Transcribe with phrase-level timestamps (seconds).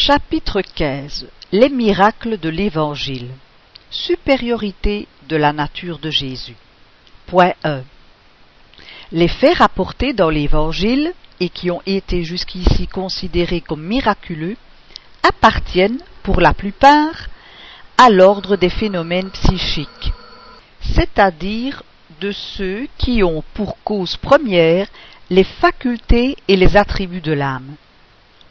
[0.00, 3.30] Chapitre XV Les miracles de l'Évangile.
[3.90, 6.54] Supériorité de la nature de Jésus.
[7.26, 7.82] Point 1
[9.10, 14.56] Les faits rapportés dans l'Évangile et qui ont été jusqu'ici considérés comme miraculeux
[15.24, 17.26] appartiennent, pour la plupart,
[17.98, 20.12] à l'ordre des phénomènes psychiques,
[20.80, 21.82] c'est-à-dire
[22.20, 24.86] de ceux qui ont pour cause première
[25.28, 27.74] les facultés et les attributs de l'âme.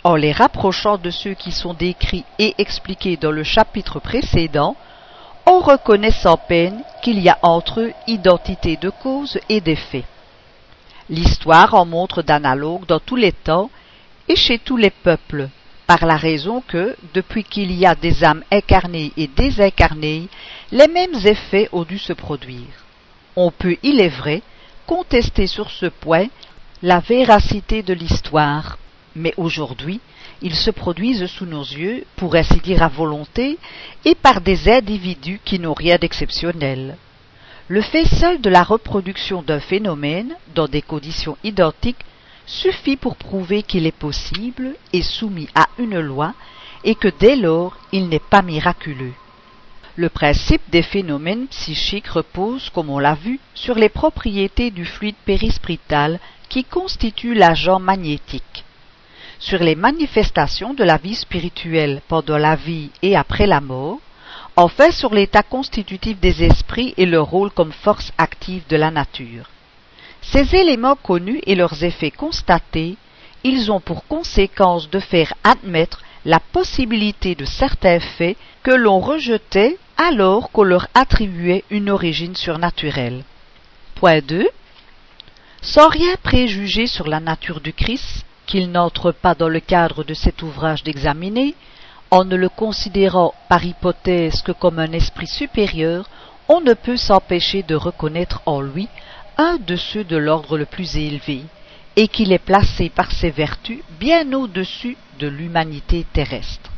[0.08, 4.78] En les rapprochant de ceux qui sont décrits et expliqués dans le chapitre précédent,
[5.46, 10.06] on reconnaît sans peine qu'il y a entre eux identité de cause et d'effet.
[11.10, 13.70] L'histoire en montre d'analogues dans tous les temps
[14.30, 15.50] et chez tous les peuples,
[15.88, 20.30] par la raison que, depuis qu'il y a des âmes incarnées et désincarnées,
[20.72, 22.86] les mêmes effets ont dû se produire.
[23.36, 24.42] On peut, il est vrai,
[24.86, 26.28] contester sur ce point
[26.82, 28.78] la véracité de l'histoire,
[29.18, 30.00] mais aujourd'hui,
[30.42, 33.58] ils se produisent sous nos yeux, pour ainsi dire à volonté,
[34.06, 36.98] et par des individus qui n'ont rien d'exceptionnel.
[37.68, 42.06] Le fait seul de la reproduction d'un phénomène, dans des conditions identiques,
[42.46, 46.34] suffit pour prouver qu'il est possible et soumis à une loi,
[46.84, 49.14] et que dès lors il n'est pas miraculeux.
[49.96, 55.16] Le principe des phénomènes psychiques repose, comme on l'a vu, sur les propriétés du fluide
[55.26, 58.64] périsprital qui constitue l'agent magnétique
[59.40, 64.00] sur les manifestations de la vie spirituelle pendant la vie et après la mort,
[64.56, 69.50] enfin sur l'état constitutif des esprits et leur rôle comme force active de la nature.
[70.22, 72.98] Ces éléments connus et leurs effets constatés,
[73.44, 79.78] ils ont pour conséquence de faire admettre la possibilité de certains faits que l'on rejetait
[79.98, 83.24] alors qu'on leur attribuait une origine surnaturelle.
[83.96, 84.48] Point 2.
[85.62, 90.14] Sans rien préjuger sur la nature du Christ, qu'il n'entre pas dans le cadre de
[90.14, 91.54] cet ouvrage d'examiner,
[92.10, 96.10] en ne le considérant par hypothèse que comme un esprit supérieur,
[96.48, 98.88] on ne peut s'empêcher de reconnaître en lui
[99.38, 101.44] un de ceux de l'ordre le plus élevé,
[101.98, 106.72] et qu'il est placé par ses vertus bien au-dessus de l'humanité terrestre.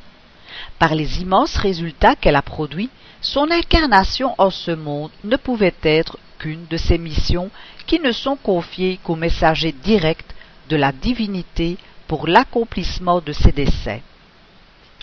[0.80, 2.90] Par les immenses résultats qu'elle a produits,
[3.22, 7.52] son incarnation en ce monde ne pouvait être qu'une de ces missions
[7.86, 10.34] qui ne sont confiées qu'aux messagers directs
[10.70, 14.02] de la divinité pour l'accomplissement de ses desseins.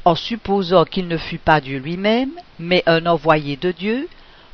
[0.04, 4.08] En supposant qu'il ne fût pas Dieu lui-même, mais un envoyé de Dieu,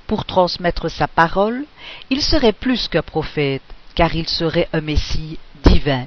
[0.06, 1.65] pour transmettre sa parole,
[2.11, 3.62] il serait plus qu'un prophète,
[3.95, 6.06] car il serait un Messie divin.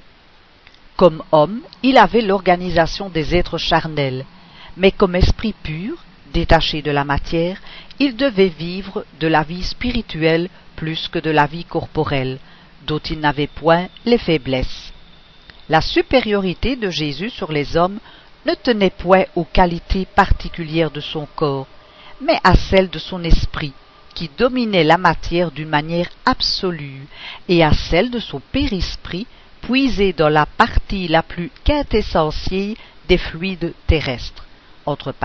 [0.97, 4.25] Comme homme, il avait l'organisation des êtres charnels,
[4.77, 7.61] mais comme esprit pur, détaché de la matière,
[7.99, 12.39] il devait vivre de la vie spirituelle plus que de la vie corporelle,
[12.85, 14.84] dont il n'avait point les faiblesses.
[15.67, 17.99] La supériorité de Jésus sur les hommes
[18.45, 21.65] ne tenait point aux qualités particulières de son corps,
[22.21, 23.73] mais à celles de son esprit,
[24.13, 27.07] qui dominait la matière d'une manière absolue,
[27.49, 29.25] et à celle de son périsprit,
[29.61, 32.75] puisé dans la partie la plus quintessentielle
[33.07, 34.45] des fluides terrestres.
[34.85, 35.15] Entre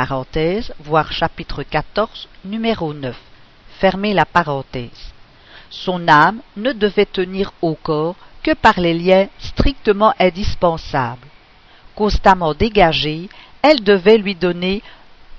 [0.80, 3.14] voir chapitre 14, numéro 9.
[3.78, 5.12] Fermez la parenthèse.
[5.68, 11.26] Son âme ne devait tenir au corps que par les liens strictement indispensables.
[11.94, 13.28] Constamment dégagée,
[13.62, 14.82] elle devait lui donner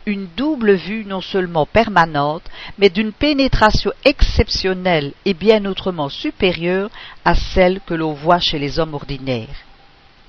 [0.06, 2.44] une double vue non seulement permanente,
[2.78, 6.90] mais d'une pénétration exceptionnelle et bien autrement supérieure
[7.24, 9.66] à celle que l'on voit chez les hommes ordinaires.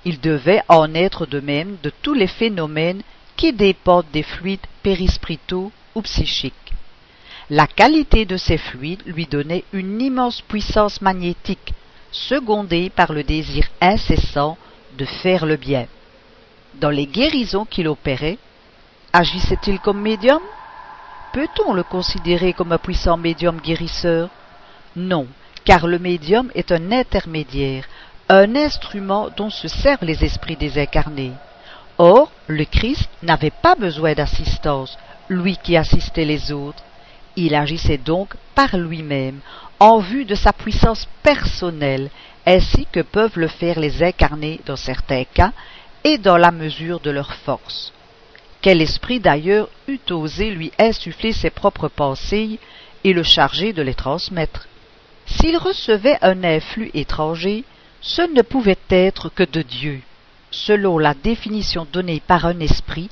[0.05, 3.03] Il devait en être de même de tous les phénomènes
[3.37, 6.55] qui dépendent des fluides périspritaux ou psychiques.
[7.51, 11.73] La qualité de ces fluides lui donnait une immense puissance magnétique
[12.13, 14.57] secondé par le désir incessant
[14.97, 15.87] de faire le bien.
[16.75, 18.39] Dans les guérisons qu'il opérait,
[19.13, 20.41] agissait-il comme médium?
[21.33, 24.29] Peut-on le considérer comme un puissant médium guérisseur?
[24.95, 25.27] Non,
[25.65, 27.85] car le médium est un intermédiaire,
[28.29, 31.33] un instrument dont se servent les esprits désincarnés.
[31.99, 34.99] Or, le Christ n'avait pas besoin d'assistance,
[35.29, 36.83] lui qui assistait les autres.
[37.37, 39.41] Il agissait donc par lui-même,
[39.81, 42.11] en vue de sa puissance personnelle,
[42.47, 45.53] ainsi que peuvent le faire les incarnés dans certains cas,
[46.05, 47.93] et dans la mesure de leur force.
[48.61, 52.59] Quel esprit d'ailleurs eût osé lui insuffler ses propres pensées
[53.05, 54.69] et le charger de les transmettre?
[55.27, 57.65] S'il recevait un influx étranger,
[58.01, 60.01] ce ne pouvait être que de Dieu.
[60.51, 63.09] Selon la définition donnée par un esprit,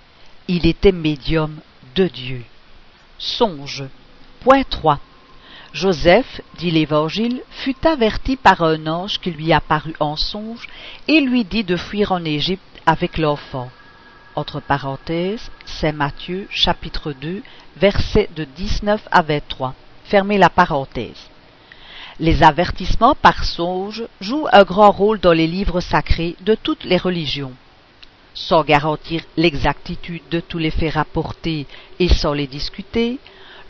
[0.47, 1.57] il était médium
[1.95, 2.43] de Dieu.
[3.19, 3.85] Songe.
[4.41, 4.99] Point 3.
[5.75, 10.67] Joseph, dit l'Évangile, fut averti par un ange qui lui apparut en songe
[11.09, 13.71] et lui dit de fuir en Égypte avec l'enfant.
[14.35, 17.43] Entre parenthèses, c'est Matthieu chapitre 2,
[17.77, 19.75] versets de 19 à 23.
[20.05, 21.29] Fermez la parenthèse.
[22.19, 26.97] Les avertissements par songe jouent un grand rôle dans les livres sacrés de toutes les
[26.97, 27.53] religions.
[28.33, 31.67] Sans garantir l'exactitude de tous les faits rapportés
[31.99, 33.19] et sans les discuter,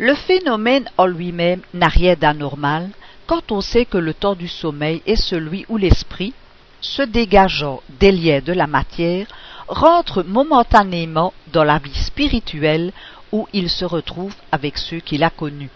[0.00, 2.88] le phénomène en lui-même n'a rien d'anormal
[3.26, 6.32] quand on sait que le temps du sommeil est celui où l'esprit,
[6.81, 9.26] se dégageant des liens de la matière,
[9.69, 12.94] rentre momentanément dans la vie spirituelle
[13.31, 15.69] où il se retrouve avec ceux qu'il a connus.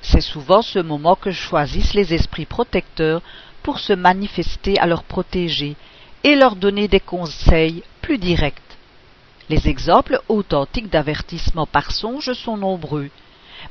[0.00, 3.22] C'est souvent ce moment que choisissent les esprits protecteurs
[3.62, 5.76] pour se manifester à leurs protégés
[6.24, 8.56] et leur donner des conseils plus directs.
[9.48, 13.08] Les exemples authentiques d'avertissement par songe sont nombreux,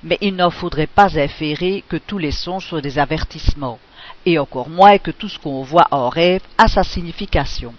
[0.04, 3.80] mais il n'en faudrait pas inférer que tous les songes soient des avertissements,
[4.26, 7.74] et encore moins que tout ce qu'on voit en rêve a sa signification.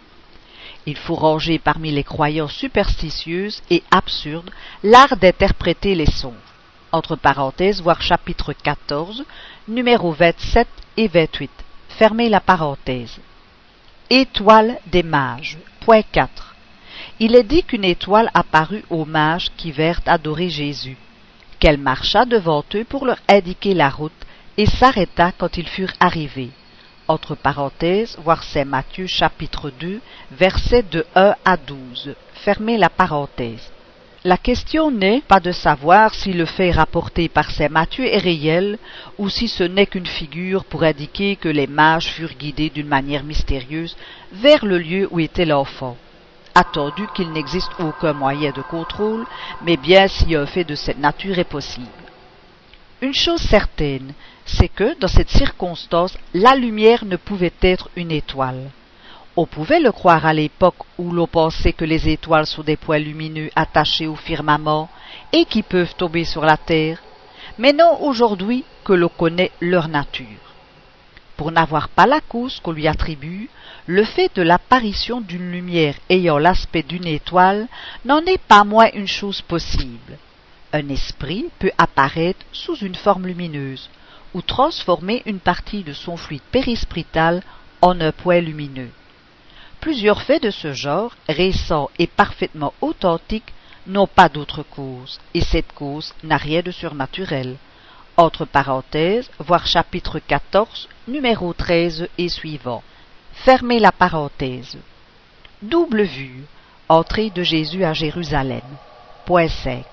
[0.86, 4.50] Il faut ranger parmi les croyances superstitieuses et absurdes
[4.82, 6.34] l'art d'interpréter les songes.
[6.90, 9.24] Entre parenthèses, voir chapitre 14,
[9.68, 10.66] numéro 27
[10.96, 11.50] et 28.
[11.88, 13.18] Fermez la parenthèse.
[14.10, 15.56] Étoile des mages.
[15.80, 16.54] Point 4.
[17.20, 20.96] Il est dit qu'une étoile apparut aux mages qui vinrent adorer Jésus
[21.62, 24.10] qu'elle marcha devant eux pour leur indiquer la route
[24.56, 26.50] et s'arrêta quand ils furent arrivés.
[27.06, 30.00] Entre parenthèses, voir Saint Matthieu chapitre 2,
[30.32, 32.16] versets de 1 à 12.
[32.34, 33.70] Fermez la parenthèse.
[34.24, 38.76] La question n'est pas de savoir si le fait rapporté par Saint Matthieu est réel
[39.18, 43.22] ou si ce n'est qu'une figure pour indiquer que les mages furent guidés d'une manière
[43.22, 43.96] mystérieuse
[44.32, 45.96] vers le lieu où était l'enfant
[46.54, 49.26] attendu qu'il n'existe aucun moyen de contrôle,
[49.62, 51.86] mais bien si un fait de cette nature est possible.
[53.00, 54.12] Une chose certaine,
[54.44, 58.70] c'est que, dans cette circonstance, la lumière ne pouvait être une étoile.
[59.34, 62.98] On pouvait le croire à l'époque où l'on pensait que les étoiles sont des points
[62.98, 64.90] lumineux attachés au firmament
[65.32, 67.02] et qui peuvent tomber sur la terre,
[67.58, 70.51] mais non aujourd'hui que l'on connaît leur nature.
[71.42, 73.50] Pour n'avoir pas la cause qu'on lui attribue,
[73.86, 77.66] le fait de l'apparition d'une lumière ayant l'aspect d'une étoile
[78.04, 80.18] n'en est pas moins une chose possible.
[80.72, 83.90] Un esprit peut apparaître sous une forme lumineuse,
[84.34, 87.42] ou transformer une partie de son fluide périspritale
[87.80, 88.92] en un point lumineux.
[89.80, 93.52] Plusieurs faits de ce genre, récents et parfaitement authentiques,
[93.88, 97.56] n'ont pas d'autre cause, et cette cause n'a rien de surnaturel.
[98.18, 102.82] Entre parenthèses, voir chapitre 14, numéro 13 et suivant.
[103.32, 104.76] Fermez la parenthèse.
[105.62, 106.44] Double vue.
[106.90, 108.60] Entrée de Jésus à Jérusalem.
[109.24, 109.86] Point sec.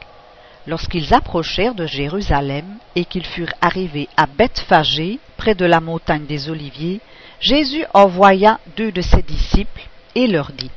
[0.68, 2.66] Lorsqu'ils approchèrent de Jérusalem
[2.98, 7.00] et qu'ils furent arrivés à Bethphagée, près de la montagne des Oliviers,
[7.40, 10.72] Jésus envoya deux de ses disciples et leur dit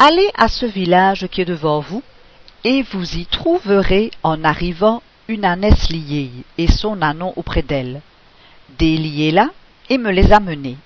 [0.00, 2.02] Allez à ce village qui est devant vous,
[2.64, 8.00] et vous y trouverez en arrivant une ânesse liée et son anon auprès d'elle.
[8.78, 9.48] Déliez-la
[9.90, 10.76] et me les amenez.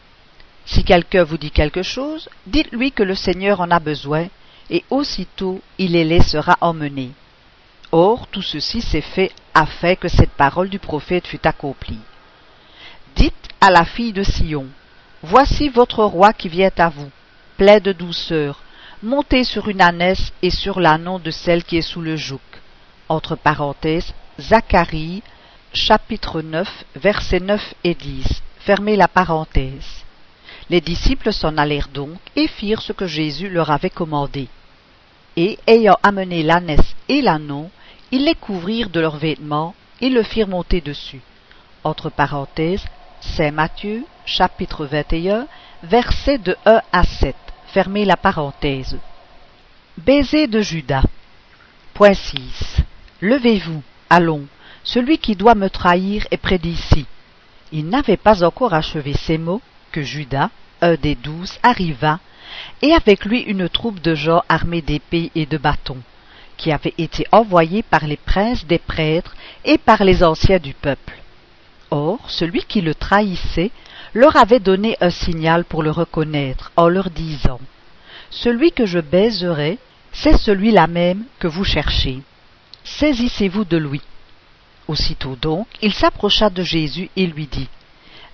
[0.64, 4.28] Si quelqu'un vous dit quelque chose, dites-lui que le Seigneur en a besoin,
[4.70, 7.10] et aussitôt il les laissera emmener.
[7.92, 11.98] Or, tout ceci s'est fait afin que cette parole du prophète fût accomplie.
[13.16, 14.66] Dites à la fille de Sion,
[15.22, 17.10] Voici votre roi qui vient à vous,
[17.58, 18.62] plein de douceur,
[19.02, 22.40] montez sur une ânesse et sur l'ânon de celle qui est sous le joug.
[24.40, 25.22] Zacharie,
[25.74, 28.42] chapitre 9, versets 9 et 10.
[28.60, 30.04] Fermez la parenthèse.
[30.70, 34.48] Les disciples s'en allèrent donc et firent ce que Jésus leur avait commandé.
[35.36, 37.70] Et, ayant amené l'ânesse et l'anneau,
[38.10, 41.20] ils les couvrirent de leurs vêtements et le firent monter dessus.
[41.84, 42.84] Entre parenthèses,
[43.20, 45.46] Saint Matthieu, chapitre 21,
[45.82, 47.36] versets de 1 à 7.
[47.68, 48.96] Fermez la parenthèse.
[49.98, 51.04] Baiser de Judas.
[51.94, 52.82] Point 6.
[53.20, 54.46] Levez-vous, allons,
[54.84, 57.06] celui qui doit me trahir est près d'ici.
[57.72, 59.62] Il n'avait pas encore achevé ces mots
[59.92, 60.50] que Judas,
[60.80, 62.18] un des douze, arriva,
[62.82, 66.02] et avec lui une troupe de gens armés d'épées et de bâtons,
[66.56, 71.14] qui avaient été envoyés par les princes des prêtres et par les anciens du peuple.
[71.90, 73.70] Or, celui qui le trahissait
[74.14, 77.60] leur avait donné un signal pour le reconnaître, en leur disant
[78.30, 79.78] Celui que je baiserai,
[80.12, 82.22] c'est celui-là même que vous cherchez.
[82.84, 84.00] Saisissez-vous de lui.
[84.88, 87.68] Aussitôt donc, il s'approcha de Jésus et lui dit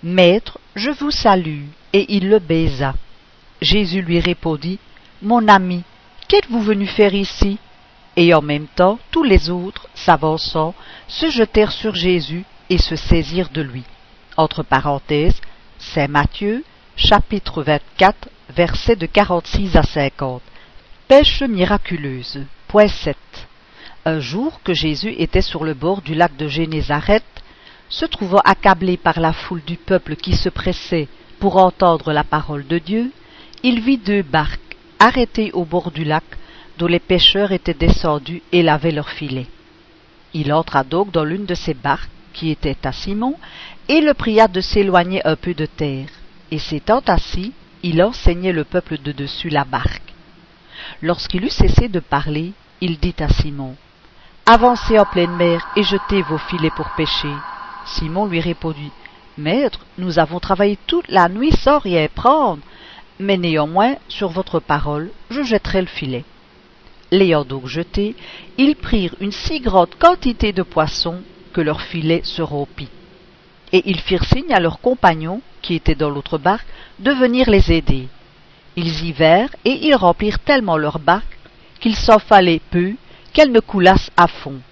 [0.03, 1.65] Maître, je vous salue.
[1.93, 2.95] Et il le baisa.
[3.61, 4.79] Jésus lui répondit,
[5.23, 5.83] Mon ami,
[6.29, 7.59] qu'êtes-vous venu faire ici?
[8.17, 10.75] Et en même temps, tous les autres, s'avançant,
[11.09, 13.85] se jetèrent sur Jésus et se saisirent de lui.
[14.37, 15.41] Entre parenthèses,
[15.79, 16.65] Saint Matthieu,
[16.97, 20.43] chapitre 24, versets de 46 à 50.
[21.09, 22.41] Pêche miraculeuse.
[22.69, 23.17] Point 7.
[24.09, 27.25] Un jour que Jésus était sur le bord du lac de Génézareth,
[27.89, 31.09] se trouvant accablé par la foule du peuple qui se pressait
[31.41, 33.11] pour entendre la parole de Dieu,
[33.65, 36.23] il vit deux barques arrêtées au bord du lac
[36.79, 39.49] d'où les pêcheurs étaient descendus et lavaient leurs filets.
[40.35, 43.35] Il entra donc dans l'une de ces barques qui était à Simon
[43.89, 46.11] et le pria de s'éloigner un peu de terre,
[46.53, 50.15] et s'étant assis, il enseignait le peuple de dessus la barque.
[51.03, 53.75] Lorsqu'il eut cessé de parler, il dit à Simon,
[54.49, 57.33] Avancez en pleine mer et jetez vos filets pour pêcher.
[57.85, 58.93] Simon lui répondit,
[59.37, 62.62] Maître, nous avons travaillé toute la nuit sans rien prendre,
[63.19, 66.25] mais néanmoins, sur votre parole, je jetterai le filet.
[67.11, 68.15] L'ayant donc jeté,
[68.57, 71.23] ils prirent une si grande quantité de poissons
[71.53, 72.88] que leur filet se rompit.
[73.73, 76.69] Et ils firent signe à leurs compagnons, qui étaient dans l'autre barque,
[77.00, 78.07] de venir les aider.
[78.76, 81.37] Ils y vinrent, et ils remplirent tellement leur barque
[81.81, 82.93] qu'il s'en fallait peu
[83.37, 84.62] qu'elle ne coulasse à fond.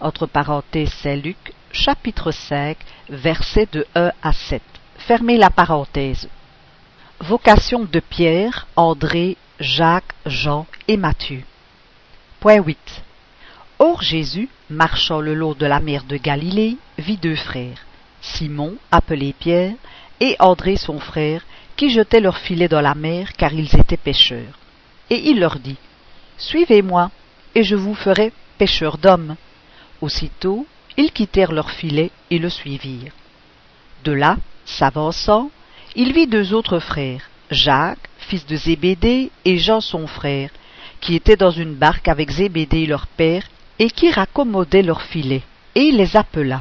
[0.00, 2.76] Entre parenthèses, c'est Luc, chapitre 5,
[3.08, 4.62] versets de 1 à 7.
[4.98, 6.28] Fermez la parenthèse.
[7.18, 11.42] Vocation de Pierre, André, Jacques, Jean et Matthieu.
[12.38, 12.78] Point 8.
[13.80, 17.84] Or Jésus, marchant le long de la mer de Galilée, vit deux frères,
[18.20, 19.74] Simon, appelé Pierre,
[20.20, 21.42] et André son frère,
[21.74, 24.60] qui jetaient leurs filets dans la mer, car ils étaient pêcheurs.
[25.10, 25.78] Et il leur dit,
[26.38, 27.10] Suivez-moi,
[27.56, 29.34] et je vous ferai pêcheurs d'hommes.
[30.02, 30.66] Aussitôt,
[30.98, 33.12] ils quittèrent leurs filets et le suivirent.
[34.04, 34.36] De là,
[34.66, 35.50] s'avançant,
[35.96, 40.50] il vit deux autres frères, Jacques, fils de Zébédée, et Jean son frère,
[41.00, 43.44] qui étaient dans une barque avec Zébédée leur père,
[43.78, 45.42] et qui raccommodaient leurs filets,
[45.74, 46.60] et il les appela.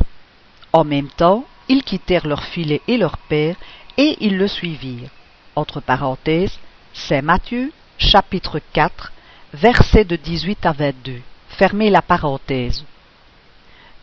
[0.71, 3.57] En même temps, ils quittèrent leurs filets et leur père,
[3.97, 5.09] et ils le suivirent.
[5.57, 6.57] Entre parenthèses,
[6.93, 9.11] c'est Matthieu, chapitre 4,
[9.55, 11.21] versets de 18 à 22.
[11.47, 12.83] Fermez la parenthèse.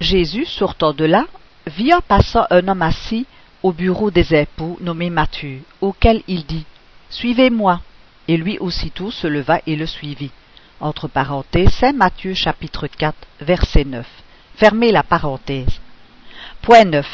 [0.01, 1.27] Jésus, sortant de là,
[1.67, 3.27] vit en passant un homme assis
[3.63, 6.65] au bureau des impôts nommé Matthieu, auquel il dit
[7.11, 7.81] Suivez-moi.
[8.29, 10.31] Et lui aussitôt se leva et le suivit.
[10.81, 14.07] Entre parenthèses, Saint Matthieu chapitre 4, verset 9.
[14.57, 15.81] Fermez la parenthèse.
[16.63, 17.07] Point 9.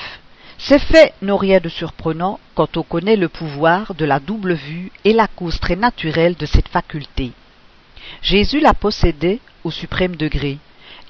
[0.59, 4.93] Ces faits n'ont rien de surprenant quand on connaît le pouvoir de la double vue
[5.05, 7.33] et la cause très naturelle de cette faculté.
[8.23, 10.59] Jésus la possédait au suprême degré,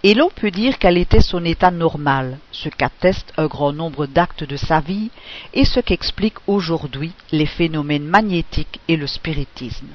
[0.02, 4.44] et l'on peut dire qu'elle était son état normal, ce qu'atteste un grand nombre d'actes
[4.44, 5.10] de sa vie
[5.54, 9.88] et ce qu'explique aujourd'hui les phénomènes magnétiques et le spiritisme.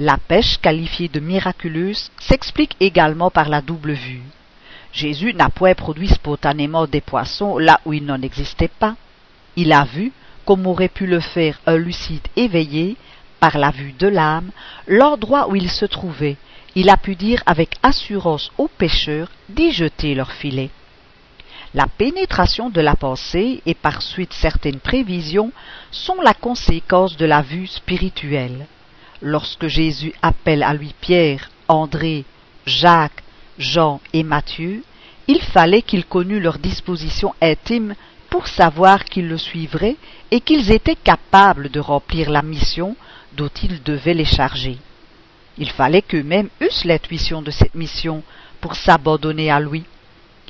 [0.00, 4.22] La pêche qualifiée de miraculeuse s'explique également par la double vue.
[4.92, 8.96] Jésus n'a point produit spontanément des poissons là où il n'en existait pas.
[9.54, 10.12] Il a vu,
[10.44, 12.96] comme aurait pu le faire un lucide éveillé,
[13.40, 14.50] par la vue de l'âme,
[14.86, 16.36] l'endroit où il se trouvait,
[16.74, 20.70] il a pu dire avec assurance aux pêcheurs d'y jeter leur filet.
[21.74, 25.52] La pénétration de la pensée et par suite certaines prévisions
[25.90, 28.66] sont la conséquence de la vue spirituelle.
[29.20, 32.24] Lorsque Jésus appelle à lui Pierre, André,
[32.64, 33.22] Jacques,
[33.58, 34.82] Jean et Matthieu,
[35.26, 37.94] il fallait qu'il connût leur disposition intime
[38.30, 39.96] pour savoir qu'ils le suivraient
[40.30, 42.96] et qu'ils étaient capables de remplir la mission
[43.36, 44.78] dont il devait les charger.
[45.58, 48.22] Il fallait qu'eux-mêmes eussent l'intuition de cette mission
[48.60, 49.84] pour s'abandonner à lui.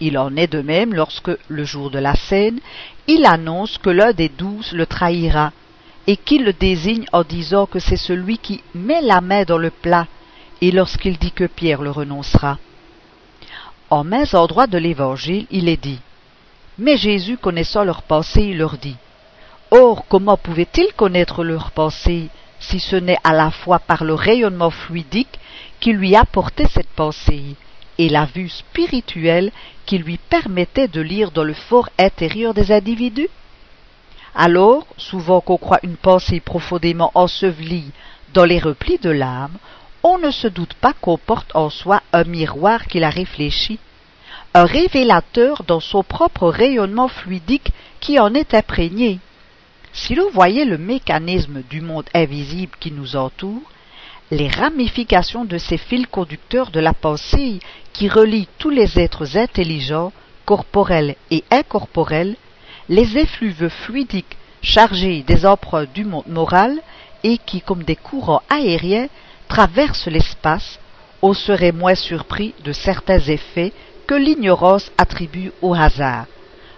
[0.00, 2.60] Il en est de même lorsque, le jour de la scène,
[3.06, 5.52] il annonce que l'un des douze le trahira,
[6.06, 9.70] et qu'il le désigne en disant que c'est celui qui met la main dans le
[9.70, 10.06] plat,
[10.60, 12.58] et lorsqu'il dit que Pierre le renoncera.
[13.90, 16.00] En mains endroits de l'Évangile, il est dit
[16.78, 18.96] Mais Jésus, connaissant leurs pensées, leur dit
[19.70, 22.28] Or, comment pouvait-il connaître leurs pensées
[22.60, 25.38] si ce n'est à la fois par le rayonnement fluidique
[25.80, 27.56] qui lui apportait cette pensée,
[27.98, 29.50] et la vue spirituelle
[29.84, 33.28] qui lui permettait de lire dans le fort intérieur des individus
[34.34, 37.90] Alors, souvent qu'on croit une pensée profondément ensevelie
[38.34, 39.56] dans les replis de l'âme,
[40.02, 43.80] on ne se doute pas qu'on porte en soi un miroir qui la réfléchit,
[44.54, 49.18] un révélateur dans son propre rayonnement fluidique qui en est imprégné.
[50.00, 53.62] Si l'on voyait le mécanisme du monde invisible qui nous entoure,
[54.30, 57.58] les ramifications de ces fils conducteurs de la pensée
[57.92, 60.12] qui relient tous les êtres intelligents,
[60.46, 62.36] corporels et incorporels,
[62.88, 66.80] les effluves fluidiques chargés des empreintes du monde moral
[67.24, 69.08] et qui, comme des courants aériens,
[69.48, 70.78] traversent l'espace,
[71.22, 73.72] on serait moins surpris de certains effets
[74.06, 76.26] que l'ignorance attribue au hasard.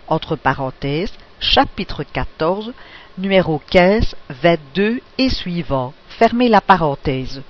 [0.08, 2.72] Entre parenthèses, chapitre 14,
[3.20, 5.92] numéro 15, 22 et suivant.
[6.08, 7.42] Fermez la parenthèse.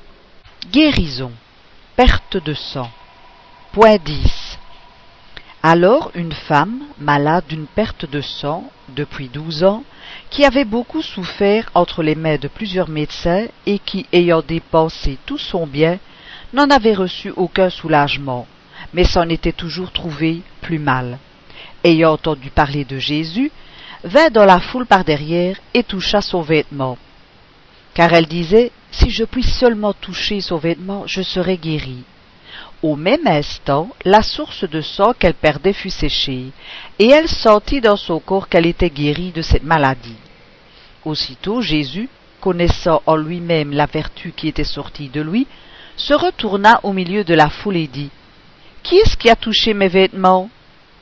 [0.71, 1.33] Guérison.
[1.97, 2.91] Perte de sang.
[3.73, 4.59] Point 10.
[5.62, 9.85] Alors une femme, malade d'une perte de sang depuis douze ans,
[10.31, 15.39] qui avait beaucoup souffert entre les mains de plusieurs médecins et qui, ayant dépensé tout
[15.39, 15.99] son bien,
[16.53, 18.47] n'en avait reçu aucun soulagement,
[18.93, 21.19] mais s'en était toujours trouvée plus mal.
[21.85, 23.53] Ayant entendu parler de Jésus,
[24.04, 26.99] vint dans la foule par derrière et toucha son vêtement.
[27.95, 32.04] Car elle disait, si je puis seulement toucher son vêtement, je serai guérie.
[32.83, 36.47] Au même instant, la source de sang qu'elle perdait fut séchée,
[36.99, 40.16] et elle sentit dans son corps qu'elle était guérie de cette maladie.
[41.04, 42.09] Aussitôt Jésus,
[42.40, 45.47] connaissant en lui-même la vertu qui était sortie de lui,
[45.97, 48.11] se retourna au milieu de la foule et dit
[48.83, 50.49] Qui est-ce qui a touché mes vêtements?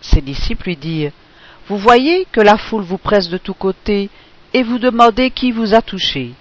[0.00, 1.12] Ses disciples lui dirent
[1.68, 4.08] Vous voyez que la foule vous presse de tous côtés,
[4.54, 6.32] et vous demandez qui vous a touché.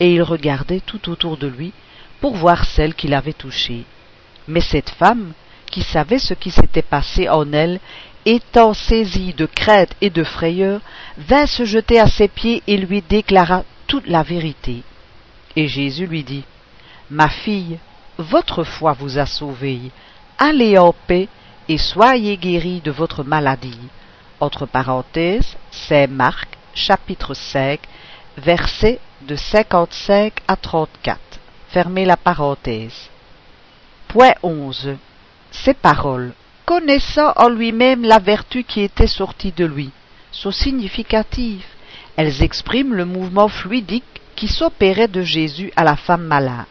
[0.00, 1.72] Et il regardait tout autour de lui
[2.20, 3.84] pour voir celle qu'il avait touchée.
[4.48, 5.32] Mais cette femme,
[5.70, 7.78] qui savait ce qui s'était passé en elle,
[8.26, 10.80] étant saisie de crainte et de frayeur,
[11.18, 14.82] vint se jeter à ses pieds et lui déclara toute la vérité.
[15.54, 16.44] Et Jésus lui dit,
[17.10, 17.78] Ma fille,
[18.18, 19.80] votre foi vous a sauvée,
[20.38, 21.28] allez en paix
[21.68, 23.78] et soyez guérie de votre maladie.
[24.40, 27.80] Entre parenthèses, c'est Marc, chapitre 5,
[28.36, 31.18] versets de 55 à 34.
[31.68, 33.10] Fermez la parenthèse.
[34.08, 34.96] Point 11.
[35.50, 36.32] Ces paroles,
[36.66, 39.90] connaissant en lui-même la vertu qui était sortie de lui,
[40.32, 41.64] sont significatives.
[42.16, 46.66] Elles expriment le mouvement fluidique qui s'opérait de Jésus à la femme malade.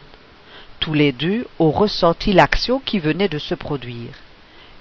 [0.80, 4.12] Tous les deux ont ressenti l'action qui venait de se produire.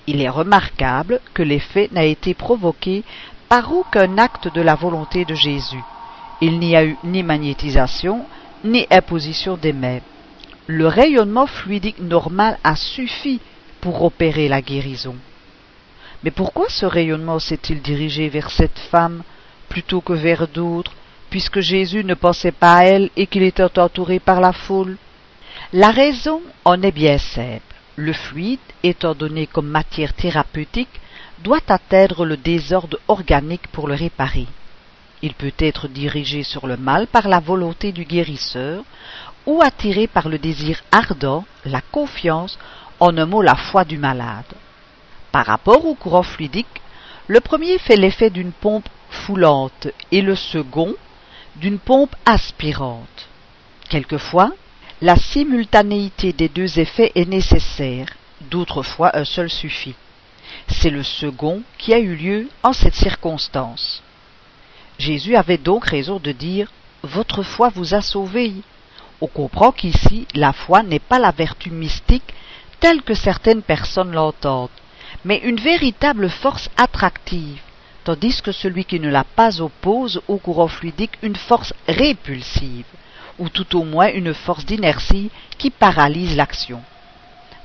[0.07, 3.03] Il est remarquable que l'effet n'a été provoqué
[3.50, 5.83] par aucun acte de la volonté de Jésus.
[6.41, 8.25] Il n'y a eu ni magnétisation,
[8.63, 10.00] ni imposition des mains
[10.67, 13.39] le rayonnement fluidique normal a suffi
[13.81, 15.15] pour opérer la guérison.
[16.24, 19.24] Mais pourquoi ce rayonnement s'est-il dirigé vers cette femme
[19.68, 20.94] plutôt que vers d'autres,
[21.29, 24.98] puisque Jésus ne pensait pas à elle et qu'il était entouré par la foule?
[25.74, 27.73] La raison en est bien simple.
[27.96, 31.00] Le fluide, étant donné comme matière thérapeutique,
[31.44, 34.48] doit atteindre le désordre organique pour le réparer.
[35.22, 38.84] Il peut être dirigé sur le mal par la volonté du guérisseur,
[39.46, 42.58] ou attiré par le désir ardent, la confiance,
[43.00, 44.53] en un mot la foi du malade.
[45.32, 46.82] Par rapport au courant fluidique,
[47.27, 50.96] le premier fait l'effet d'une pompe foulante et le second
[51.56, 53.29] d'une pompe aspirante.
[53.90, 54.51] Quelquefois,
[55.03, 58.05] la simultanéité des deux effets est nécessaire,
[58.50, 59.96] d'autres fois un seul suffit.
[60.70, 64.01] C'est le second qui a eu lieu en cette circonstance.
[64.98, 68.53] Jésus avait donc raison de dire Votre foi vous a sauvé.
[69.20, 72.33] On comprend qu'ici la foi n'est pas la vertu mystique
[72.79, 74.70] telle que certaines personnes l'entendent,
[75.25, 77.59] mais une véritable force attractive,
[78.05, 82.85] tandis que celui qui ne l'a pas oppose au courant fluidique une force répulsive,
[83.39, 86.81] ou tout au moins une force d'inertie qui paralyse l'action.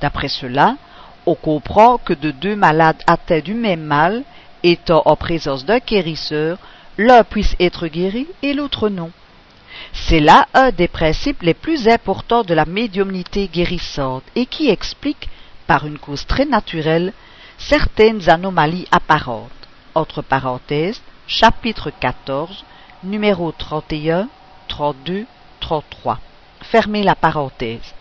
[0.00, 0.76] D'après cela,
[1.26, 4.22] on comprend que de deux malades atteints du même mal,
[4.62, 6.58] étant en présence d'un guérisseur,
[6.96, 9.10] l'un puisse être guéri et l'autre non.
[9.92, 15.28] C'est là un des principes les plus importants de la médiumnité guérissante et qui explique,
[15.66, 17.12] par une cause très naturelle,
[17.58, 19.50] certaines anomalies apparentes.
[19.94, 22.64] Entre parenthèses, chapitre 14,
[23.04, 24.28] numéro 31,
[24.68, 25.26] 32,
[25.60, 26.18] 33.
[26.62, 27.94] Fermez la parenthèse.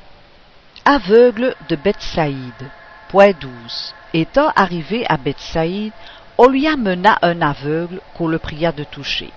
[0.85, 2.69] Aveugle de Bethsaïde.
[3.09, 3.93] Point 12.
[4.13, 5.93] Étant arrivé à Bethsaïde,
[6.37, 9.31] on lui amena un aveugle qu'on le pria de toucher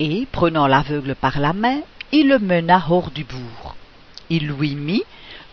[0.00, 1.80] et, prenant l'aveugle par la main,
[2.12, 3.76] il le mena hors du bourg.
[4.30, 5.04] Il lui mit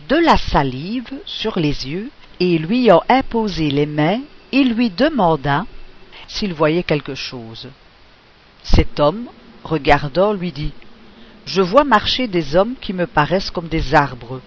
[0.08, 4.20] de la salive sur les yeux, et lui ayant imposé les mains,
[4.52, 5.64] il lui demanda
[6.28, 7.68] s'il voyait quelque chose.
[8.62, 9.26] Cet homme,
[9.64, 10.72] regardant, lui dit
[11.46, 14.40] Je vois marcher des hommes qui me paraissent comme des arbres.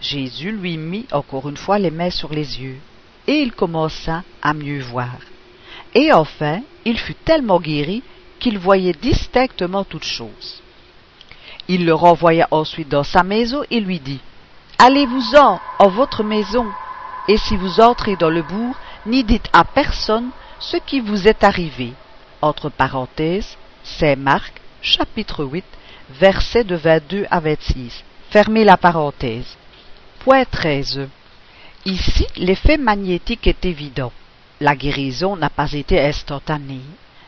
[0.00, 2.78] Jésus lui mit encore une fois les mains sur les yeux,
[3.26, 5.18] et il commença à mieux voir.
[5.94, 8.02] Et enfin, il fut tellement guéri
[8.40, 10.62] qu'il voyait distinctement toutes choses.
[11.68, 14.20] Il le renvoya ensuite dans sa maison et lui dit
[14.78, 16.66] Allez-vous-en en votre maison,
[17.28, 21.44] et si vous entrez dans le bourg, n'y dites à personne ce qui vous est
[21.44, 21.92] arrivé.
[22.40, 25.64] Entre parenthèses, c'est Marc, chapitre 8,
[26.18, 28.04] versets de 22 à 26.
[28.30, 29.56] Fermez la parenthèse.
[30.20, 31.08] Point 13.
[31.84, 34.12] Ici, l'effet magnétique est évident.
[34.60, 36.82] La guérison n'a pas été instantanée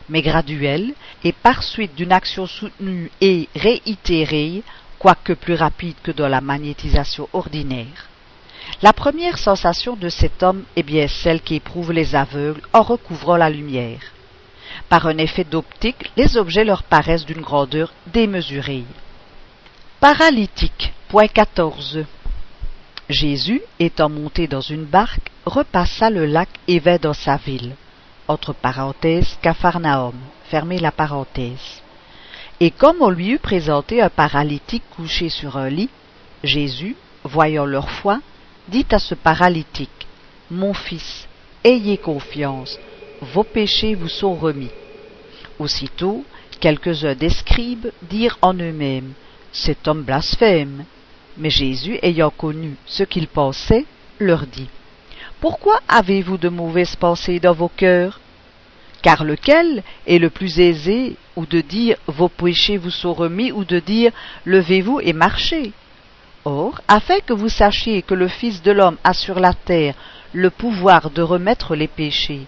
[0.09, 0.93] mais graduelle,
[1.23, 4.63] et par suite d'une action soutenue et réitérée,
[4.99, 8.09] quoique plus rapide que dans la magnétisation ordinaire.
[8.81, 13.49] La première sensation de cet homme est bien celle qu'éprouvent les aveugles en recouvrant la
[13.49, 13.99] lumière.
[14.89, 18.83] Par un effet d'optique, les objets leur paraissent d'une grandeur démesurée.
[19.99, 20.93] Paralytique.
[21.07, 22.05] Point 14.
[23.09, 27.75] Jésus, étant monté dans une barque, repassa le lac et vint dans sa ville.
[28.27, 30.13] Entre parenthèses, Capharnaüm.
[30.49, 31.81] Fermez la parenthèse.
[32.59, 35.89] Et comme on lui eut présenté un paralytique couché sur un lit,
[36.43, 38.19] Jésus, voyant leur foi,
[38.67, 40.07] dit à ce paralytique,
[40.49, 41.27] Mon fils,
[41.63, 42.79] ayez confiance,
[43.21, 44.71] vos péchés vous sont remis.
[45.59, 46.23] Aussitôt,
[46.59, 49.13] quelques-uns des scribes dirent en eux-mêmes,
[49.51, 50.85] Cet homme blasphème.
[51.37, 53.85] Mais Jésus, ayant connu ce qu'ils pensaient,
[54.19, 54.69] leur dit,
[55.39, 58.19] Pourquoi avez-vous de mauvaises pensées dans vos cœurs?
[59.01, 63.63] Car lequel est le plus aisé, ou de dire Vos péchés vous sont remis, ou
[63.63, 64.11] de dire
[64.45, 65.71] Levez-vous et marchez
[66.43, 69.95] Or, afin que vous sachiez que le Fils de l'homme a sur la terre
[70.33, 72.45] le pouvoir de remettre les péchés,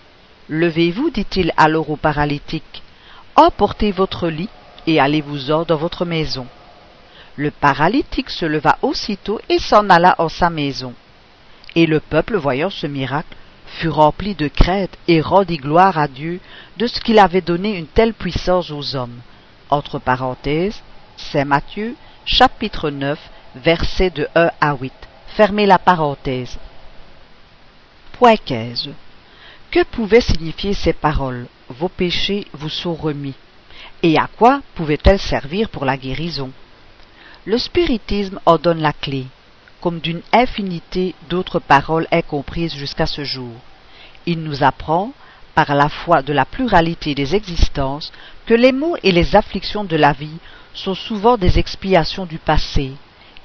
[0.49, 2.83] levez-vous, dit-il alors au paralytique,
[3.35, 4.49] emportez votre lit
[4.85, 6.47] et allez-vous-en dans votre maison.
[7.35, 10.93] Le paralytique se leva aussitôt et s'en alla en sa maison.
[11.75, 13.35] Et le peuple, voyant ce miracle,
[13.67, 16.39] fut rempli de crainte et rendit gloire à Dieu
[16.77, 19.19] de ce qu'il avait donné une telle puissance aux hommes.
[19.69, 20.81] Entre parenthèses,
[21.17, 23.19] Saint Matthieu, chapitre 9,
[23.55, 24.93] versets de 1 à 8.
[25.35, 26.57] Fermez la parenthèse.
[28.13, 28.89] Point 15.
[29.71, 33.33] Que pouvaient signifier ces paroles Vos péchés vous sont remis.
[34.01, 36.51] Et à quoi pouvaient-elles servir pour la guérison?
[37.45, 39.25] Le spiritisme en donne la clé,
[39.81, 43.51] comme d'une infinité d'autres paroles incomprises jusqu'à ce jour.
[44.25, 45.11] Il nous apprend,
[45.53, 48.13] par la foi de la pluralité des existences,
[48.45, 50.37] que les maux et les afflictions de la vie
[50.73, 52.93] sont souvent des expiations du passé,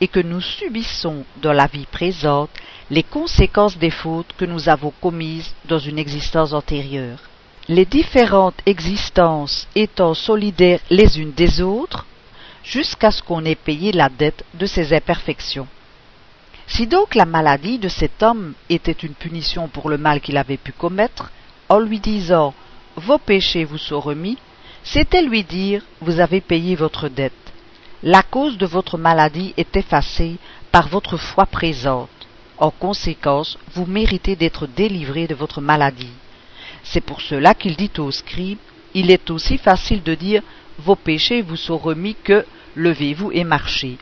[0.03, 2.51] et que nous subissons dans la vie présente
[2.91, 7.21] les conséquences des fautes que nous avons commises dans une existence antérieure.
[7.69, 12.05] Les différentes existences étant solidaires les unes des autres,
[12.65, 15.69] jusqu'à ce qu'on ait payé la dette de ces imperfections.
[16.67, 20.57] Si donc la maladie de cet homme était une punition pour le mal qu'il avait
[20.57, 21.31] pu commettre,
[21.69, 22.55] en lui disant
[22.97, 24.39] Vos péchés vous sont remis,
[24.83, 27.42] c'était lui dire Vous avez payé votre dette
[28.03, 30.37] la cause de votre maladie est effacée
[30.73, 32.09] par votre foi présente.
[32.59, 36.13] En conséquence, vous méritez d'être délivré de votre maladie.
[36.83, 38.59] C'est pour cela qu'il dit aux scribes,
[38.95, 40.43] il est aussi facile de dire
[40.79, 43.99] vos péchés vous sont remis que levez-vous et marchez.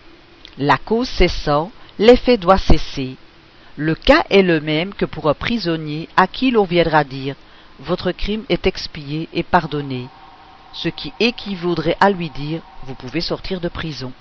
[0.57, 3.17] La cause cessant, l'effet doit cesser.
[3.77, 7.37] Le cas est le même que pour un prisonnier à qui l'on viendra dire
[7.79, 10.09] votre crime est expié et pardonné
[10.73, 14.13] ce qui équivaudrait à lui dire Vous pouvez sortir de prison.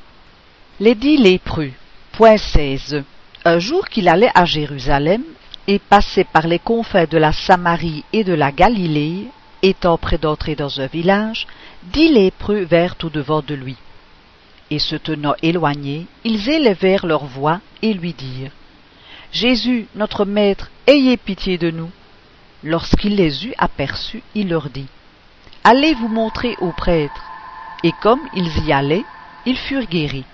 [0.80, 1.72] Les dix lépreux.
[2.14, 3.04] Point 16.
[3.46, 5.24] Un jour qu'il allait à Jérusalem
[5.68, 9.28] et passait par les confins de la Samarie et de la Galilée,
[9.62, 11.48] étant près d'entrer dans un village,
[11.84, 13.76] dix lépreux vinrent au-devant de lui.
[14.72, 18.52] Et se tenant éloignés, ils élevèrent leur voix et lui dirent
[19.32, 21.92] Jésus, notre Maître, ayez pitié de nous.
[22.64, 24.88] Lorsqu'il les eut aperçus, il leur dit
[25.64, 27.24] Allez vous montrer aux prêtres.
[27.84, 29.06] Et comme ils y allaient,
[29.46, 30.26] ils furent guéris.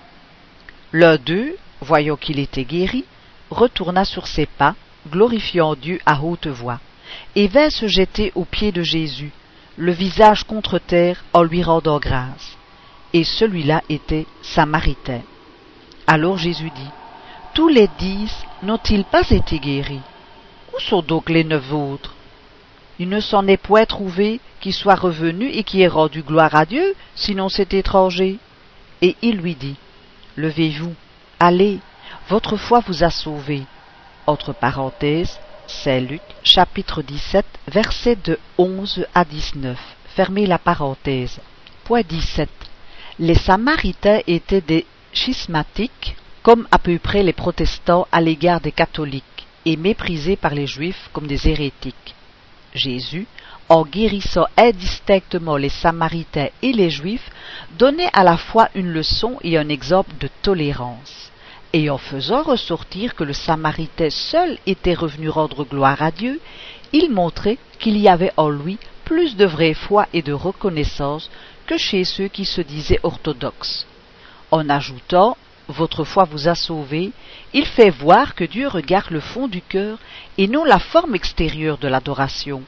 [0.92, 3.04] L'un d'eux, voyant qu'il était guéri,
[3.50, 4.74] retourna sur ses pas,
[5.10, 6.80] glorifiant Dieu à haute voix,
[7.34, 9.30] et vint se jeter aux pieds de Jésus,
[9.76, 12.56] le visage contre terre en lui rendant grâce.
[13.12, 15.20] Et celui-là était samaritain.
[16.06, 16.90] Alors Jésus dit,
[17.54, 20.00] Tous les dix n'ont-ils pas été guéris?
[20.74, 22.15] Où sont donc les neuf autres?
[22.98, 26.64] Il ne s'en est point trouvé qui soit revenu et qui ait rendu gloire à
[26.64, 28.38] Dieu, sinon cet étranger.
[29.02, 29.76] Et il lui dit,
[30.36, 30.94] Levez-vous,
[31.38, 31.78] allez,
[32.28, 33.62] votre foi vous a sauvé.
[34.26, 39.78] Entre parenthèses, Saint Luc, chapitre 17, versets de 11 à 19.
[40.14, 41.40] Fermez la parenthèse.
[41.84, 42.48] Point 17.
[43.18, 49.46] Les Samaritains étaient des schismatiques, comme à peu près les protestants à l'égard des catholiques,
[49.64, 52.14] et méprisés par les juifs comme des hérétiques.
[52.76, 53.26] Jésus,
[53.68, 57.30] en guérissant indistinctement les Samaritains et les Juifs,
[57.78, 61.30] donnait à la fois une leçon et un exemple de tolérance.
[61.72, 66.40] Et en faisant ressortir que le Samaritain seul était revenu rendre gloire à Dieu,
[66.92, 71.30] il montrait qu'il y avait en lui plus de vraie foi et de reconnaissance
[71.66, 73.86] que chez ceux qui se disaient orthodoxes.
[74.50, 75.36] En ajoutant
[75.68, 77.10] votre foi vous a sauvé,
[77.52, 79.98] il fait voir que Dieu regarde le fond du cœur
[80.38, 82.62] et non la forme extérieure de l'adoration.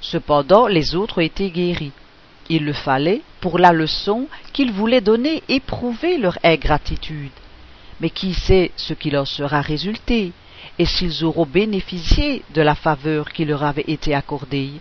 [0.00, 1.92] Cependant les autres ont été guéris.
[2.48, 7.32] Il le fallait pour la leçon qu'il voulait donner et prouver leur ingratitude.
[8.00, 10.32] Mais qui sait ce qu'il en sera résulté,
[10.78, 14.72] et s'ils auront bénéficié de la faveur qui leur avait été accordée.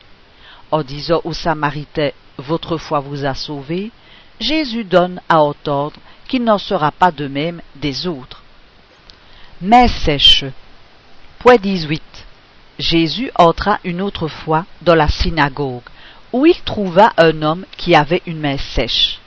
[0.71, 3.91] En disant aux Samaritains Votre foi vous a sauvés,
[4.39, 5.99] Jésus donne à entendre
[6.31, 8.41] qu'il n'en sera pas de même des autres.
[9.61, 10.45] Mais sèche.
[11.39, 12.01] Point 18.
[12.79, 15.83] Jésus entra une autre fois dans la synagogue,
[16.31, 19.19] où il trouva un homme qui avait une main sèche.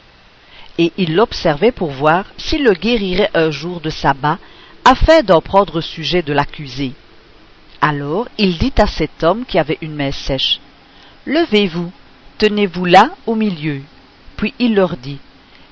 [0.79, 4.38] Et il l'observait pour voir s'il le guérirait un jour de sabbat,
[4.87, 6.95] afin d'en prendre sujet de l'accuser.
[7.83, 10.59] Alors il dit à cet homme qui avait une main sèche,
[11.27, 11.93] Levez-vous,
[12.38, 13.83] tenez-vous là au milieu.
[14.38, 15.19] Puis il leur dit,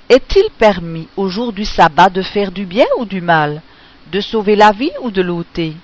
[0.08, 3.62] Est-il permis au jour du sabbat de faire du bien ou du mal,
[4.10, 5.74] de sauver la vie ou de l'ôter?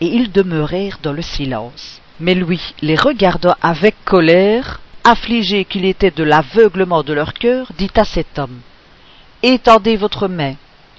[0.00, 2.00] Et ils demeurèrent dans le silence.
[2.20, 7.90] Mais lui, les regardant avec colère, affligé qu'il était de l'aveuglement de leur cœur, dit
[7.96, 8.60] à cet homme,
[9.42, 10.54] Étendez votre main.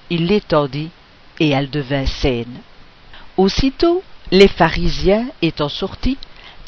[0.08, 0.90] Il l'étendit,
[1.38, 2.60] et elle devint saine.
[3.36, 6.18] Aussitôt, les pharisiens, étant sortis,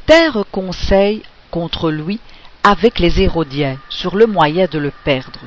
[0.06, 2.20] tinrent conseil contre lui
[2.62, 5.40] avec les Hérodiens sur le moyen de le perdre.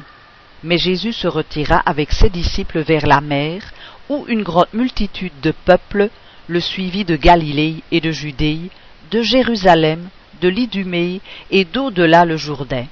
[0.63, 3.61] Mais Jésus se retira avec ses disciples vers la mer,
[4.09, 6.09] où une grande multitude de peuples
[6.47, 8.69] le suivit de Galilée et de Judée,
[9.11, 10.09] de Jérusalem,
[10.41, 12.85] de l'Idumée et d'au-delà le Jourdain.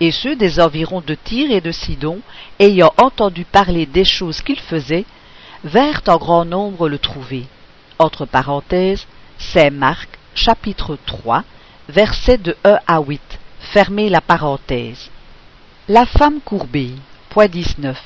[0.00, 2.20] Et ceux des environs de Tyr et de Sidon,
[2.58, 5.04] ayant entendu parler des choses qu'il faisait,
[5.62, 7.44] vinrent en grand nombre le trouver.
[9.72, 11.44] Marc, chapitre 3,
[11.88, 13.20] versets de 1 à 8.
[13.60, 15.10] Fermez la parenthèse.
[15.88, 16.92] La femme courbée.
[17.30, 17.98] Point 19.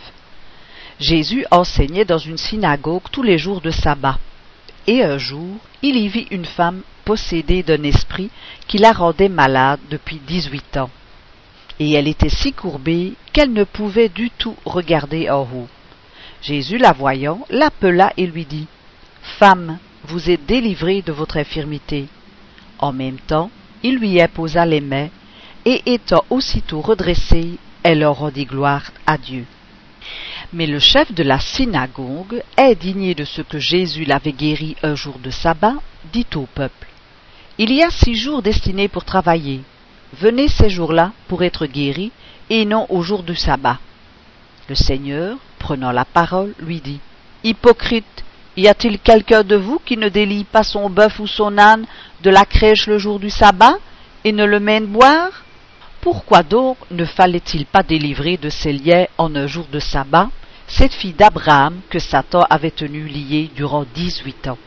[1.00, 4.18] Jésus enseignait dans une synagogue tous les jours de sabbat.
[4.86, 8.30] Et un jour, il y vit une femme possédée d'un esprit
[8.68, 10.88] qui la rendait malade depuis dix-huit ans.
[11.80, 15.68] Et elle était si courbée qu'elle ne pouvait du tout regarder en haut.
[16.42, 18.68] Jésus, la voyant, l'appela et lui dit
[19.38, 22.06] Femme, vous êtes délivrée de votre infirmité.
[22.78, 23.50] En même temps,
[23.82, 25.08] il lui imposa les mains,
[25.64, 29.44] et étant aussitôt redressée, elle en rendit gloire à Dieu.
[30.52, 35.18] Mais le chef de la synagogue, indigné de ce que Jésus l'avait guéri un jour
[35.18, 35.74] de sabbat,
[36.12, 36.86] dit au peuple
[37.58, 39.62] Il y a six jours destinés pour travailler.
[40.12, 42.12] Venez ces jours-là pour être guéris,
[42.50, 43.78] et non au jour du sabbat.
[44.68, 47.00] Le Seigneur, prenant la parole, lui dit
[47.42, 48.24] Hypocrite,
[48.56, 51.86] y a-t-il quelqu'un de vous qui ne délie pas son bœuf ou son âne
[52.22, 53.76] de la crèche le jour du sabbat
[54.24, 55.43] et ne le mène boire?
[56.04, 60.28] Pourquoi donc ne fallait-il pas délivrer de ses liens en un jour de sabbat
[60.66, 64.58] cette fille d'Abraham que Satan avait tenue liée durant dix-huit ans?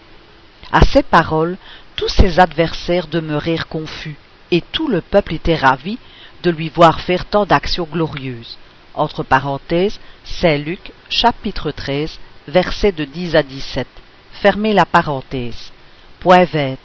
[0.71, 1.57] À ces paroles,
[1.95, 4.15] tous ses adversaires demeurèrent confus,
[4.49, 5.99] et tout le peuple était ravi
[6.41, 8.57] de lui voir faire tant d'actions glorieuses
[8.95, 13.87] entre parenthèses, Saint Luc, chapitre 13, versets de 10 à 17.
[14.41, 15.71] Fermez la parenthèse.
[16.19, 16.77] Point 20.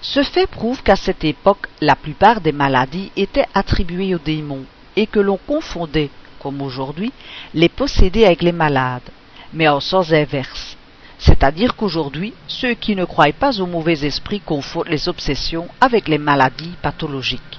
[0.00, 4.64] Ce fait prouve qu'à cette époque, la plupart des maladies étaient attribuées aux démons
[4.96, 7.12] et que l'on confondait, comme aujourd'hui,
[7.54, 9.10] les possédés avec les malades,
[9.52, 10.76] mais en sens inverse.
[11.18, 16.18] C'est-à-dire qu'aujourd'hui, ceux qui ne croient pas aux mauvais esprits confondent les obsessions avec les
[16.18, 17.58] maladies pathologiques.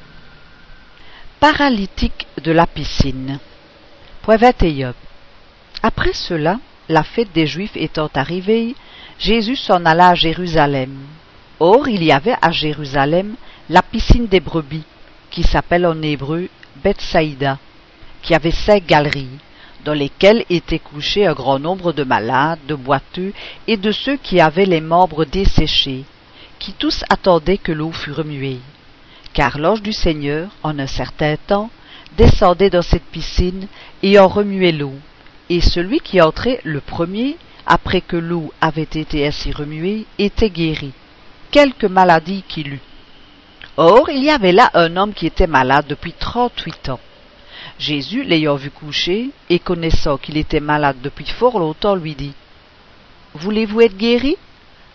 [1.42, 3.40] Paralytique de la piscine.
[5.82, 8.76] Après cela, la fête des Juifs étant arrivée,
[9.18, 10.96] Jésus s'en alla à Jérusalem.
[11.60, 13.36] Or, il y avait à Jérusalem
[13.70, 14.86] la piscine des brebis,
[15.30, 16.48] qui s'appelle en hébreu
[16.84, 17.58] Bethsaïda,
[18.22, 19.40] qui avait cinq galeries,
[19.84, 23.34] dans lesquelles étaient couchés un grand nombre de malades, de boiteux
[23.68, 26.06] et de ceux qui avaient les membres desséchés,
[26.60, 28.60] qui tous attendaient que l'eau fût remuée.
[29.34, 31.70] Car l'ange du Seigneur, en un certain temps,
[32.18, 33.68] descendait dans cette piscine
[34.02, 34.96] et en remuait l'eau,
[35.50, 40.92] et celui qui entrait le premier, après que l'eau avait été ainsi remuée, était guéri,
[41.52, 42.82] quelque maladie qu'il eût.
[43.78, 47.00] Or, il y avait là un homme qui était malade depuis trente-huit ans.
[47.78, 52.34] Jésus, l'ayant vu coucher, et connaissant qu'il était malade depuis fort longtemps, lui dit
[53.36, 54.38] Voulez-vous être guéri?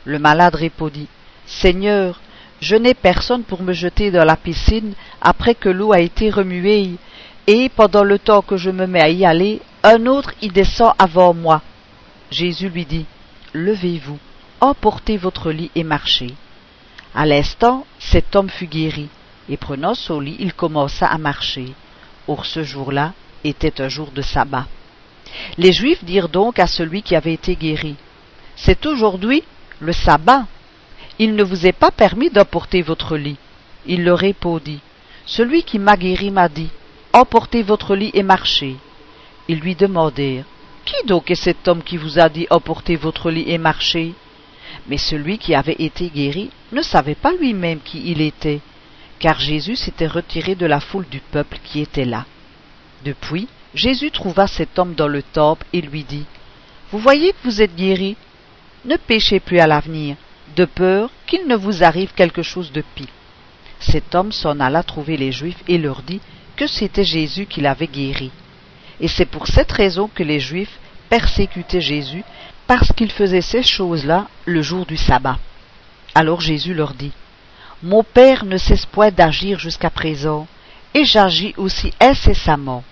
[0.04, 1.08] Le malade répondit
[1.46, 2.20] Seigneur,
[2.60, 6.92] je n'ai personne pour me jeter dans la piscine après que l'eau a été remuée,
[7.46, 10.92] et pendant le temps que je me mets à y aller, un autre y descend
[10.98, 11.62] avant moi.
[12.30, 13.06] Jésus lui dit,
[13.54, 14.18] Levez-vous,
[14.60, 16.34] emportez votre lit et marchez.
[17.16, 19.08] À l'instant, cet homme fut guéri,
[19.48, 21.72] et prenant son lit, il commença à marcher.
[22.26, 23.12] Or ce jour-là
[23.44, 24.66] était un jour de sabbat.
[25.56, 27.94] Les Juifs dirent donc à celui qui avait été guéri,
[28.56, 29.44] C'est aujourd'hui
[29.78, 30.46] le sabbat.
[31.20, 33.36] Il ne vous est pas permis d'emporter votre lit.
[33.86, 34.80] Il leur répondit,
[35.24, 36.70] Celui qui m'a guéri m'a dit,
[37.12, 38.76] Emportez votre lit et marchez.
[39.46, 40.46] Ils lui demandèrent,
[40.84, 44.14] Qui donc est cet homme qui vous a dit Emportez votre lit et marchez
[44.88, 48.60] Mais celui qui avait été guéri ne savait pas lui-même qui il était,
[49.18, 52.26] car Jésus s'était retiré de la foule du peuple qui était là.
[53.04, 56.24] Depuis, Jésus trouva cet homme dans le temple et lui dit,
[56.90, 58.16] Vous voyez que vous êtes guéri
[58.84, 60.16] Ne péchez plus à l'avenir,
[60.56, 63.08] de peur qu'il ne vous arrive quelque chose de pis.
[63.80, 66.20] Cet homme s'en alla trouver les Juifs et leur dit
[66.56, 68.30] que c'était Jésus qui l'avait guéri.
[69.00, 70.78] Et c'est pour cette raison que les Juifs
[71.10, 72.24] persécutaient Jésus,
[72.66, 75.38] parce qu'il faisait ces choses-là le jour du sabbat.
[76.14, 77.12] Alors Jésus leur dit,
[77.82, 80.46] Mon Père ne cesse point d'agir jusqu'à présent,
[80.94, 82.84] et j'agis aussi incessamment.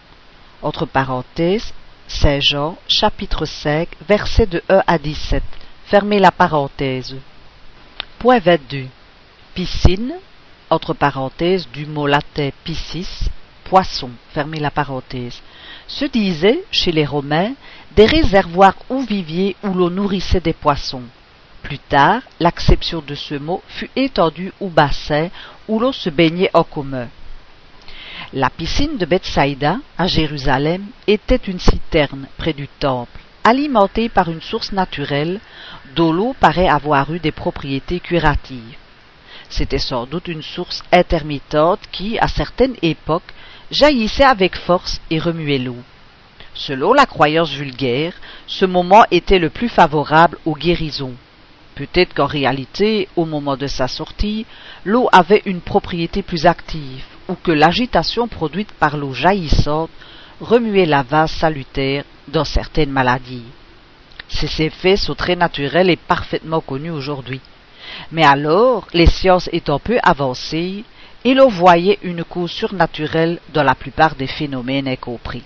[0.60, 1.72] Entre parenthèses,
[2.08, 5.42] Saint Jean, chapitre 5, versets de 1 à 17.
[5.86, 7.16] Fermez la parenthèse.
[8.18, 8.86] Point 22.
[9.54, 10.14] Piscine,
[10.68, 13.28] entre parenthèses, du mot latin piscis,
[13.64, 15.40] poisson, fermez la parenthèse,
[15.86, 17.52] se disait, chez les Romains,
[17.94, 21.04] des réservoirs ou viviers où l'on nourrissait des poissons.
[21.62, 25.28] Plus tard, l'acception de ce mot fut étendue au bassin
[25.68, 27.08] où l'on se baignait en commun.
[28.32, 34.40] La piscine de Bethsaïda, à Jérusalem, était une citerne près du temple, alimentée par une
[34.40, 35.40] source naturelle
[35.94, 38.76] dont l'eau paraît avoir eu des propriétés curatives.
[39.50, 43.34] C'était sans doute une source intermittente qui, à certaines époques,
[43.70, 45.76] jaillissait avec force et remuait l'eau.
[46.54, 48.14] Selon la croyance vulgaire,
[48.46, 51.16] ce moment était le plus favorable aux guérisons.
[51.74, 54.44] Peut-être qu'en réalité, au moment de sa sortie,
[54.84, 59.90] l'eau avait une propriété plus active, ou que l'agitation produite par l'eau jaillissante
[60.40, 63.44] remuait la vase salutaire dans certaines maladies.
[64.28, 67.40] Ces effets sont très naturels et parfaitement connus aujourd'hui.
[68.10, 70.84] Mais alors, les sciences étant peu avancées,
[71.24, 75.44] il l'on voyait une cause surnaturelle dans la plupart des phénomènes incompris.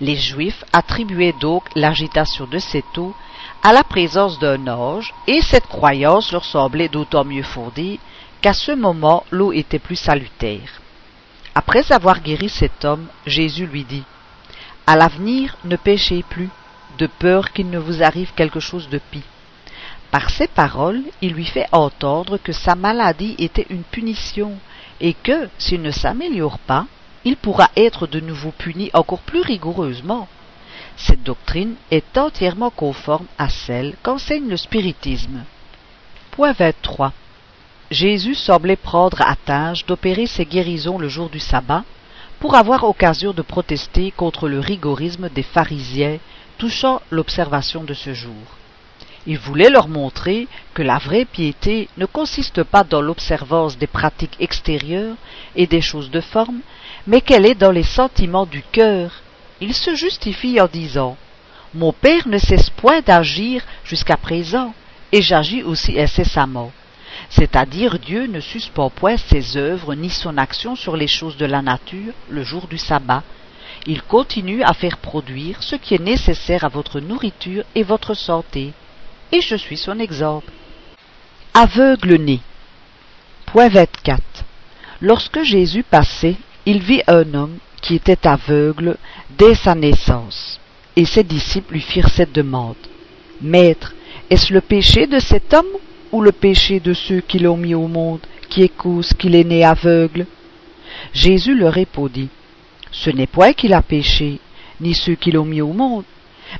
[0.00, 3.14] Les Juifs attribuaient donc l'agitation de cette eau
[3.66, 7.98] à la présence d'un ange, et cette croyance leur semblait d'autant mieux fondée
[8.40, 10.80] qu'à ce moment l'eau était plus salutaire.
[11.52, 14.04] Après avoir guéri cet homme, Jésus lui dit
[14.86, 16.48] À l'avenir, ne péchez plus,
[16.98, 19.24] de peur qu'il ne vous arrive quelque chose de pis.
[20.12, 24.52] Par ces paroles, il lui fait entendre que sa maladie était une punition,
[25.00, 26.86] et que, s'il ne s'améliore pas,
[27.24, 30.28] il pourra être de nouveau puni encore plus rigoureusement.
[30.96, 35.44] Cette doctrine est entièrement conforme à celle qu'enseigne le spiritisme.
[36.30, 37.12] Point 23.
[37.90, 41.84] Jésus semblait prendre à tâche d'opérer ses guérisons le jour du sabbat
[42.40, 46.18] pour avoir occasion de protester contre le rigorisme des pharisiens
[46.58, 48.56] touchant l'observation de ce jour.
[49.26, 54.36] Il voulait leur montrer que la vraie piété ne consiste pas dans l'observance des pratiques
[54.38, 55.16] extérieures
[55.56, 56.60] et des choses de forme,
[57.06, 59.22] mais qu'elle est dans les sentiments du cœur.
[59.60, 61.16] Il se justifie en disant
[61.74, 64.74] Mon Père ne cesse point d'agir jusqu'à présent,
[65.12, 66.72] et j'agis aussi incessamment.
[67.30, 71.62] C'est-à-dire Dieu ne suspend point ses œuvres ni son action sur les choses de la
[71.62, 73.22] nature le jour du sabbat.
[73.86, 78.72] Il continue à faire produire ce qui est nécessaire à votre nourriture et votre santé
[79.32, 80.52] et je suis son exemple.
[81.54, 82.40] Aveugle-né.
[83.46, 84.22] Point 24.
[85.00, 88.96] Lorsque Jésus passait, il vit un homme qui était aveugle
[89.38, 90.58] dès sa naissance,
[90.96, 92.74] et ses disciples lui firent cette demande.
[93.40, 93.94] Maître,
[94.28, 95.76] est-ce le péché de cet homme
[96.10, 99.44] ou le péché de ceux qui l'ont mis au monde qui est cause qu'il est
[99.44, 100.26] né aveugle
[101.12, 102.28] Jésus leur répondit,
[102.90, 104.40] Ce n'est point qu'il a péché,
[104.80, 106.04] ni ceux qui l'ont mis au monde,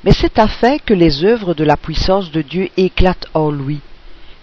[0.05, 3.81] mais c'est afin que les œuvres de la puissance de Dieu éclatent en lui.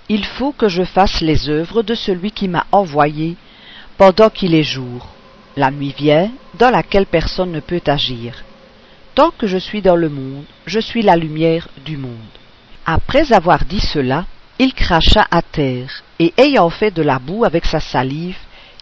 [0.10, 3.38] Il faut que je fasse les œuvres de celui qui m'a envoyé
[3.98, 5.13] pendant qu'il est jour.
[5.56, 8.44] La nuit vient, dans laquelle personne ne peut agir.
[9.16, 12.34] Tant que je suis dans le monde, je suis la lumière du monde.
[12.86, 14.26] Après avoir dit cela,
[14.58, 18.38] il cracha à terre, et ayant fait de la boue avec sa salive,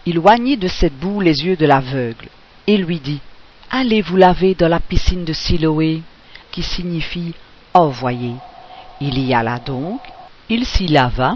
[0.05, 2.29] il oignit de cette boue les yeux de l'aveugle,
[2.67, 3.19] et lui dit
[3.69, 6.01] Allez vous laver dans la piscine de Siloé
[6.51, 7.33] qui signifie
[7.73, 8.33] envoyé.
[8.99, 10.01] Il y alla donc,
[10.49, 11.35] il s'y lava,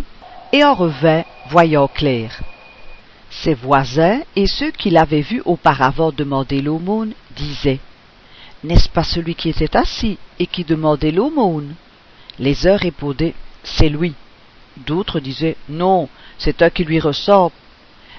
[0.51, 2.41] et en revint voyant clair.
[3.41, 7.79] Ses voisins et ceux qui l'avaient vu auparavant demander l'aumône disaient
[8.63, 11.75] N'est-ce pas celui qui était assis et qui demandait l'aumône?
[12.39, 14.13] Les uns répondaient C'est lui.
[14.77, 17.53] D'autres disaient Non, c'est un qui lui ressemble.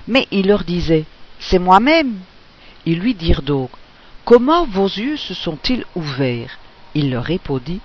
[0.07, 1.05] Mais il leur disait
[1.39, 2.19] C'est moi-même.
[2.85, 3.71] Ils lui dirent donc
[4.25, 6.59] Comment vos yeux se sont-ils ouverts?
[6.95, 7.81] Il leur répondit,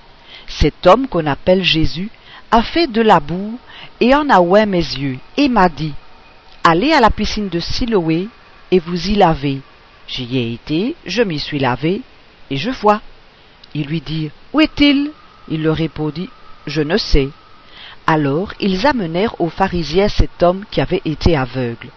[0.47, 2.09] Cet homme qu'on appelle Jésus
[2.51, 3.57] a fait de la boue
[3.99, 5.93] et en a oué mes yeux, et m'a dit,
[6.63, 8.27] Allez à la piscine de Siloé
[8.69, 9.61] et vous y lavez.
[10.07, 12.01] J'y ai été, je m'y suis lavé,
[12.51, 13.01] et je vois.
[13.73, 15.11] Ils lui dirent, Où est-il?
[15.49, 16.29] Il leur répondit,
[16.67, 17.29] Je ne sais.
[18.05, 21.89] Alors ils amenèrent aux pharisiens cet homme qui avait été aveugle.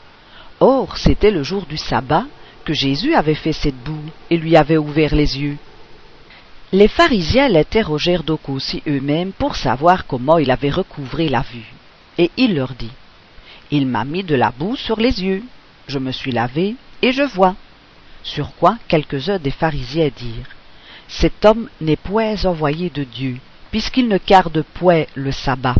[0.60, 2.24] Or c'était le jour du sabbat
[2.64, 5.58] que Jésus avait fait cette boue et lui avait ouvert les yeux.
[6.72, 11.72] Les pharisiens l'interrogèrent donc aussi eux-mêmes pour savoir comment il avait recouvré la vue.
[12.16, 12.90] Et il leur dit,
[13.76, 15.42] Il m'a mis de la boue sur les yeux,
[15.88, 17.56] je me suis lavé, et je vois.
[18.22, 20.54] Sur quoi quelques-uns des pharisiens dirent,
[21.08, 23.38] Cet homme n'est point envoyé de Dieu,
[23.72, 25.74] puisqu'il ne garde point le sabbat.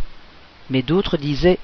[0.69, 1.57] Mais d'autres disaient,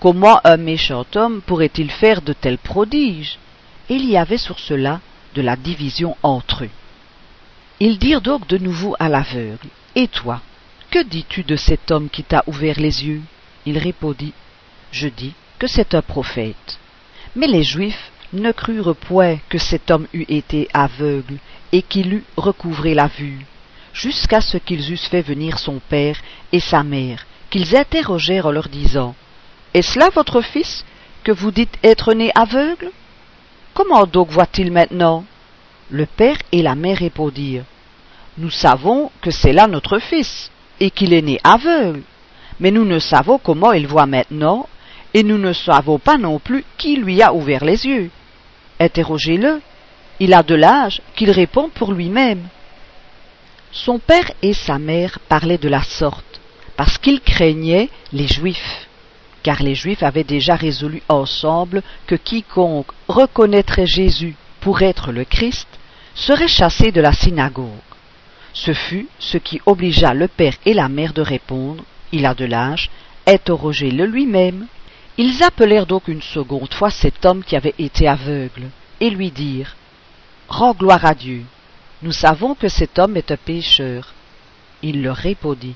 [0.00, 3.38] Comment un méchant homme pourrait-il faire de tels prodiges?
[3.88, 5.00] Il y avait sur cela
[5.36, 6.70] de la division entre eux.
[7.78, 10.40] Ils dirent donc de nouveau à l'aveugle, Et toi,
[10.90, 13.22] que dis-tu de cet homme qui t'a ouvert les yeux?
[13.66, 14.32] Il répondit,
[14.90, 16.78] Je dis que c'est un prophète.
[17.34, 21.38] Mais les Juifs ne crurent point que cet homme eût été aveugle
[21.72, 23.44] et qu'il eût recouvré la vue,
[23.92, 26.18] jusqu'à ce qu'ils eussent fait venir son père
[26.52, 29.14] et sa mère, qu'ils interrogèrent en leur disant
[29.74, 30.84] Est-ce là votre fils
[31.24, 32.90] que vous dites être né aveugle?
[33.74, 35.24] Comment donc voit-il maintenant?
[35.90, 37.64] Le père et la mère répondirent
[38.38, 40.50] Nous savons que c'est là notre fils,
[40.80, 42.02] et qu'il est né aveugle,
[42.60, 44.68] mais nous ne savons comment il voit maintenant,
[45.16, 48.10] et nous ne savons pas non plus qui lui a ouvert les yeux.
[48.78, 49.62] Interrogez-le,
[50.20, 52.46] il a de l'âge qu'il répond pour lui-même.
[53.72, 56.38] Son père et sa mère parlaient de la sorte,
[56.76, 58.88] parce qu'ils craignaient les Juifs,
[59.42, 65.68] car les Juifs avaient déjà résolu ensemble que quiconque reconnaîtrait Jésus pour être le Christ
[66.14, 67.70] serait chassé de la synagogue.
[68.52, 72.44] Ce fut ce qui obligea le père et la mère de répondre Il a de
[72.44, 72.90] l'âge,
[73.26, 74.66] interrogez-le lui-même.
[75.18, 78.68] Ils appelèrent donc une seconde fois cet homme qui avait été aveugle,
[79.00, 79.74] et lui dirent
[80.46, 81.42] Rends gloire à Dieu.
[82.02, 84.12] Nous savons que cet homme est un pécheur.
[84.82, 85.74] Il leur répondit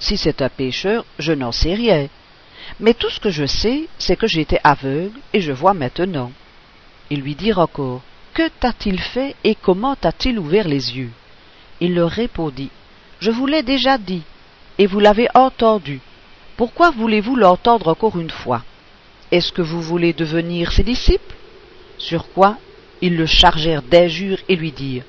[0.00, 2.08] Si c'est un pécheur, je n'en sais rien.
[2.80, 6.32] Mais tout ce que je sais, c'est que j'étais aveugle et je vois maintenant.
[7.10, 8.02] Ils lui dirent encore
[8.34, 11.12] Que t'a-t-il fait et comment t'a-t-il ouvert les yeux?
[11.80, 12.70] Il leur répondit
[13.20, 14.22] Je vous l'ai déjà dit,
[14.78, 16.00] et vous l'avez entendu.
[16.56, 18.64] Pourquoi voulez-vous l'entendre encore une fois?
[19.30, 21.34] Est-ce que vous voulez devenir ses disciples?
[21.98, 22.56] Sur quoi
[23.02, 25.04] ils le chargèrent d'injures et lui dirent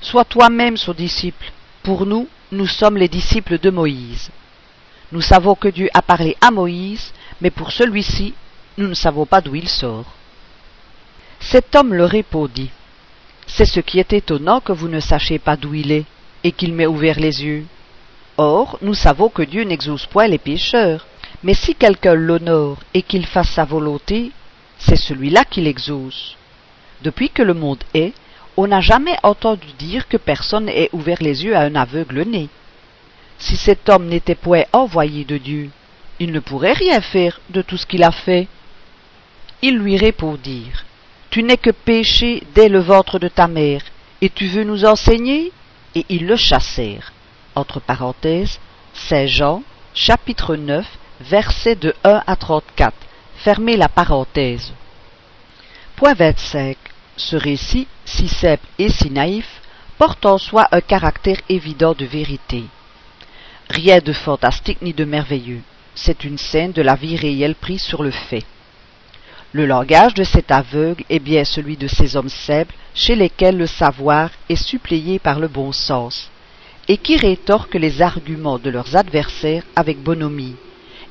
[0.00, 1.52] Sois toi-même son disciple.
[1.82, 4.30] Pour nous, nous sommes les disciples de Moïse.
[5.12, 8.34] Nous savons que Dieu a parlé à Moïse, mais pour celui-ci,
[8.78, 10.06] nous ne savons pas d'où il sort.
[11.40, 12.70] Cet homme leur répondit.
[13.46, 16.04] C'est ce qui est étonnant que vous ne sachiez pas d'où il est,
[16.44, 17.66] et qu'il m'ait ouvert les yeux.
[18.36, 21.06] Or, nous savons que Dieu n'exauce point les pécheurs,
[21.42, 24.32] mais si quelqu'un l'honore et qu'il fasse sa volonté,
[24.78, 26.36] c'est celui-là qui l'exauce.
[27.02, 28.12] Depuis que le monde est,
[28.56, 32.48] on n'a jamais entendu dire que personne ait ouvert les yeux à un aveugle né.
[33.38, 35.70] Si cet homme n'était point envoyé de Dieu,
[36.18, 38.48] il ne pourrait rien faire de tout ce qu'il a fait.
[39.62, 40.84] Ils lui répondirent
[41.30, 43.82] Tu n'es que péché dès le ventre de ta mère,
[44.20, 45.52] et tu veux nous enseigner?
[45.94, 47.12] Et ils le chassèrent.
[47.54, 48.60] Entre parenthèses,
[48.92, 49.62] Saint Jean,
[49.94, 50.86] chapitre 9,
[51.20, 52.94] versets de 1 à 34.
[53.36, 54.72] Fermez la parenthèse.
[55.96, 56.76] Point 25.
[57.16, 59.60] Ce récit, si simple et si naïf,
[59.98, 62.64] porte en soi un caractère évident de vérité.
[63.68, 65.60] Rien de fantastique ni de merveilleux,
[65.94, 68.44] c'est une scène de la vie réelle prise sur le fait.
[69.52, 73.66] Le langage de cet aveugle est bien celui de ces hommes simples chez lesquels le
[73.66, 76.30] savoir est suppléé par le bon sens,
[76.88, 80.56] et qui rétorquent les arguments de leurs adversaires avec bonhomie,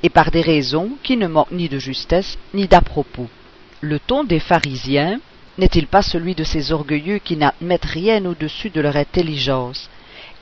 [0.03, 3.29] et par des raisons qui ne manquent ni de justesse ni d'à-propos.
[3.81, 5.19] Le ton des pharisiens
[5.57, 9.89] n'est-il pas celui de ces orgueilleux qui n'admettent rien au-dessus de leur intelligence,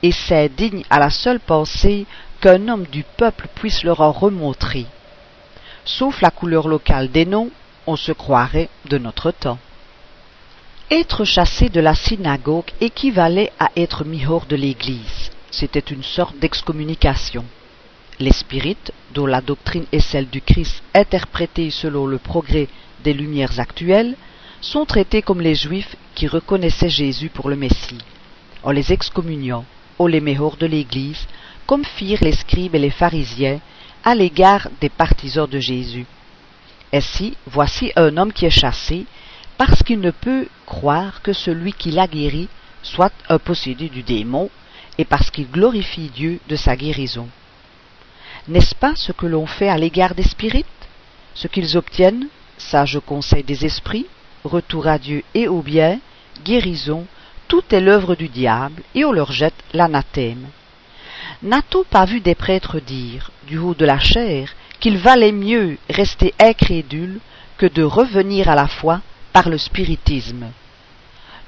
[0.02, 2.06] et s'indignent à la seule pensée
[2.40, 4.86] qu'un homme du peuple puisse leur en remontrer?
[5.84, 7.50] Sauf la couleur locale des noms,
[7.86, 9.58] on se croirait de notre temps.
[10.90, 15.30] Être chassé de la synagogue équivalait à être mis hors de l'Église.
[15.50, 17.44] C'était une sorte d'excommunication.
[18.20, 22.66] Les spirites, dont la doctrine est celle du Christ interprétée selon le progrès
[23.04, 24.16] des lumières actuelles,
[24.60, 27.98] sont traités comme les Juifs qui reconnaissaient Jésus pour le Messie.
[28.64, 29.64] En les excommuniant,
[30.00, 31.28] on les met hors de l'Église,
[31.66, 33.60] comme firent les scribes et les pharisiens
[34.02, 36.06] à l'égard des partisans de Jésus.
[36.92, 39.06] Ainsi, voici un homme qui est chassé,
[39.58, 42.48] parce qu'il ne peut croire que celui qui l'a guéri
[42.82, 44.50] soit un possédé du démon,
[44.96, 47.28] et parce qu'il glorifie Dieu de sa guérison.
[48.48, 50.66] N'est-ce pas ce que l'on fait à l'égard des spirites?
[51.34, 54.06] Ce qu'ils obtiennent, sage conseil des esprits,
[54.42, 56.00] retour à Dieu et au bien,
[56.44, 57.06] guérison,
[57.46, 60.46] tout est l'œuvre du diable, et on leur jette l'anathème.
[61.42, 66.34] N'a-t-on pas vu des prêtres dire, du haut de la chair, qu'il valait mieux rester
[66.38, 67.20] incrédule
[67.58, 69.00] que de revenir à la foi
[69.32, 70.46] par le spiritisme?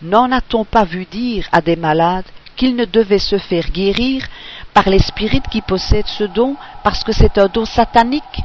[0.02, 2.26] N'en a-t-on pas vu dire à des malades
[2.56, 4.26] qu'ils ne devaient se faire guérir
[4.74, 8.42] par les spirites qui possèdent ce don parce que c'est un don satanique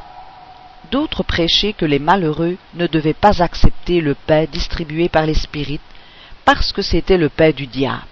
[0.92, 5.82] D'autres prêchaient que les malheureux ne devaient pas accepter le pain distribué par les spirites
[6.44, 8.06] parce que c'était le pain du diable.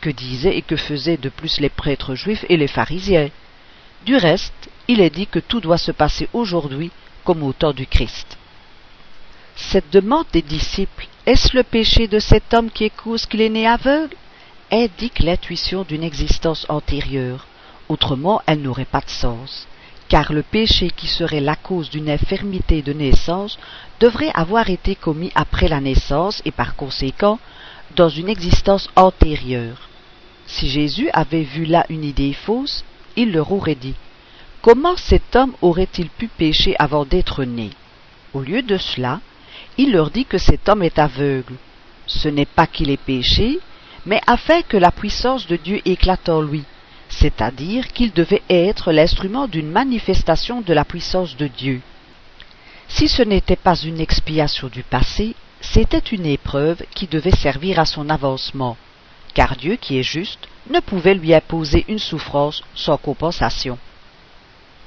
[0.00, 3.28] Que disaient et que faisaient de plus les prêtres juifs et les pharisiens?
[4.04, 6.90] Du reste, il est dit que tout doit se passer aujourd'hui
[7.24, 8.38] comme au temps du Christ.
[9.54, 13.50] Cette demande des disciples, est-ce le péché de cet homme qui est cause qu'il est
[13.50, 14.16] né aveugle?
[14.72, 17.46] Indique l'intuition d'une existence antérieure,
[17.88, 19.68] autrement elle n'aurait pas de sens,
[20.08, 23.58] car le péché qui serait la cause d'une infirmité de naissance
[24.00, 27.38] devrait avoir été commis après la naissance et par conséquent
[27.96, 29.88] dans une existence antérieure.
[30.46, 32.84] Si Jésus avait vu là une idée fausse,
[33.16, 33.94] il leur aurait dit
[34.62, 37.70] Comment cet homme aurait-il pu pécher avant d'être né?
[38.32, 39.20] Au lieu de cela,
[39.76, 41.54] il leur dit que cet homme est aveugle.
[42.06, 43.60] Ce n'est pas qu'il ait péché,
[44.06, 46.64] mais afin que la puissance de Dieu éclate en lui,
[47.08, 51.80] c'est-à-dire qu'il devait être l'instrument d'une manifestation de la puissance de Dieu.
[52.88, 57.84] Si ce n'était pas une expiation du passé, c'était une épreuve qui devait servir à
[57.84, 58.76] son avancement,
[59.34, 63.78] car Dieu qui est juste ne pouvait lui imposer une souffrance sans compensation.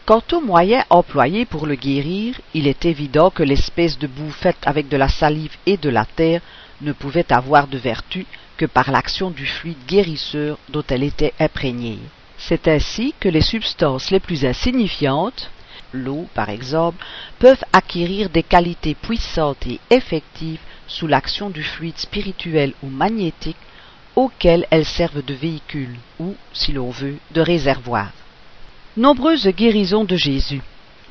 [0.06, 4.60] Quant aux moyens employés pour le guérir, il est évident que l'espèce de boue faite
[4.64, 6.42] avec de la salive et de la terre
[6.82, 8.28] ne pouvait avoir de vertu
[8.58, 12.00] que par l'action du fluide guérisseur dont elle était imprégnée.
[12.38, 15.50] C'est ainsi que les substances les plus insignifiantes,
[15.94, 17.04] l'eau par exemple,
[17.40, 23.58] peuvent acquérir des qualités puissantes et effectives sous l'action du fluide spirituel ou magnétique
[24.16, 28.12] auquel elles servent de véhicule ou, si l'on veut, de réservoir.
[28.98, 30.62] Nombreuses guérisons de Jésus.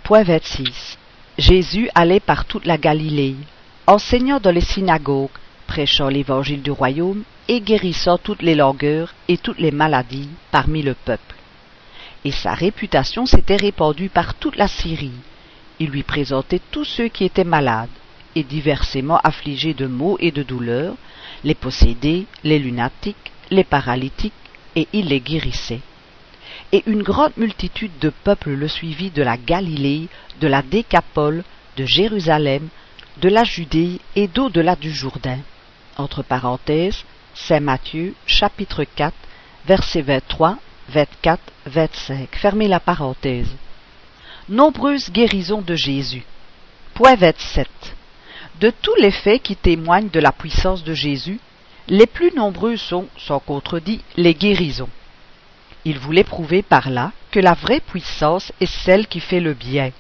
[0.05, 0.99] Point 26.
[1.37, 3.37] Jésus allait par toute la Galilée,
[3.87, 5.31] enseignant dans les synagogues,
[5.67, 10.95] prêchant l'évangile du royaume et guérissant toutes les langueurs et toutes les maladies parmi le
[10.95, 11.35] peuple.
[12.25, 15.21] Et sa réputation s'était répandue par toute la Syrie.
[15.79, 17.91] Il lui présentait tous ceux qui étaient malades
[18.35, 20.95] et diversement affligés de maux et de douleurs,
[21.45, 24.33] les possédés, les lunatiques, les paralytiques,
[24.77, 25.81] et il les guérissait
[26.75, 30.09] et une grande multitude de peuples le suivit de la Galilée,
[30.41, 31.45] de la Décapole,
[31.77, 32.69] de Jérusalem,
[33.21, 35.39] de la Judée et d'au-delà du Jourdain.
[35.97, 39.15] Entre parenthèses, Saint Matthieu, chapitre 4,
[39.67, 42.29] versets 23, 24, 25.
[42.37, 43.55] Fermez la parenthèse.
[44.49, 46.25] Nombreuses guérisons de Jésus.
[46.95, 47.69] Point 27.
[48.61, 51.39] De tous les faits qui témoignent de la puissance de Jésus,
[51.87, 54.91] les plus nombreux sont, sans contredit, les guérisons.
[55.85, 59.93] Il voulait prouver par là que la vraie puissance est celle qui fait le bien,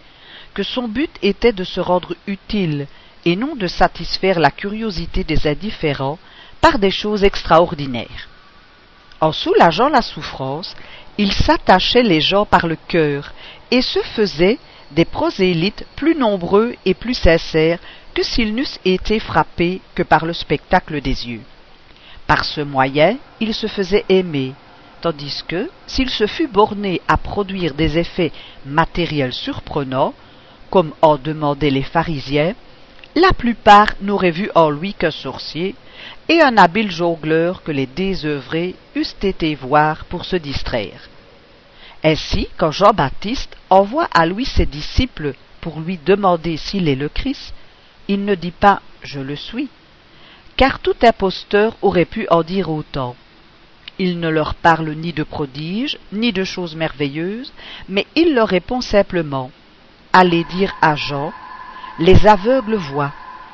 [0.55, 2.87] que son but était de se rendre utile
[3.25, 6.19] et non de satisfaire la curiosité des indifférents
[6.61, 8.29] par des choses extraordinaires.
[9.21, 10.75] En soulageant la souffrance,
[11.17, 13.33] il s'attachait les gens par le cœur
[13.71, 14.59] et se faisait
[14.91, 17.79] des prosélytes plus nombreux et plus sincères
[18.15, 21.43] que s'ils n'eussent été frappés que par le spectacle des yeux.
[22.27, 24.55] Par ce moyen, il se faisait aimer,
[25.01, 28.33] tandis que, s'il se fût borné à produire des effets
[28.65, 30.15] matériels surprenants,
[30.71, 32.55] comme en demandaient les pharisiens,
[33.15, 35.75] la plupart n'auraient vu en lui qu'un sorcier
[36.29, 41.09] et un habile jongleur que les désœuvrés eussent été voir pour se distraire.
[42.03, 47.55] Ainsi, quand Jean-Baptiste envoie à lui ses disciples pour lui demander s'il est le Christ,
[48.09, 49.69] il ne dit pas Je le suis,
[50.57, 53.17] car tout imposteur aurait pu en dire autant.
[53.99, 57.53] Il ne leur parle ni de prodiges, ni de choses merveilleuses,
[57.89, 59.51] mais il leur répond simplement
[60.13, 61.33] Allez dire à Jean
[62.01, 63.13] Les aveugles voient,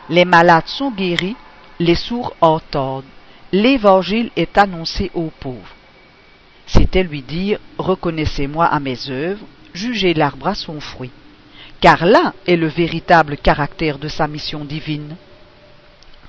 [0.09, 1.37] les malades sont guéris,
[1.79, 3.05] les sourds entendent,
[3.53, 5.75] l'évangile est annoncé aux pauvres.
[6.67, 11.11] C'était lui dire Reconnaissez-moi à mes œuvres, jugez l'arbre à son fruit.
[11.81, 15.17] Car là est le véritable caractère de sa mission divine.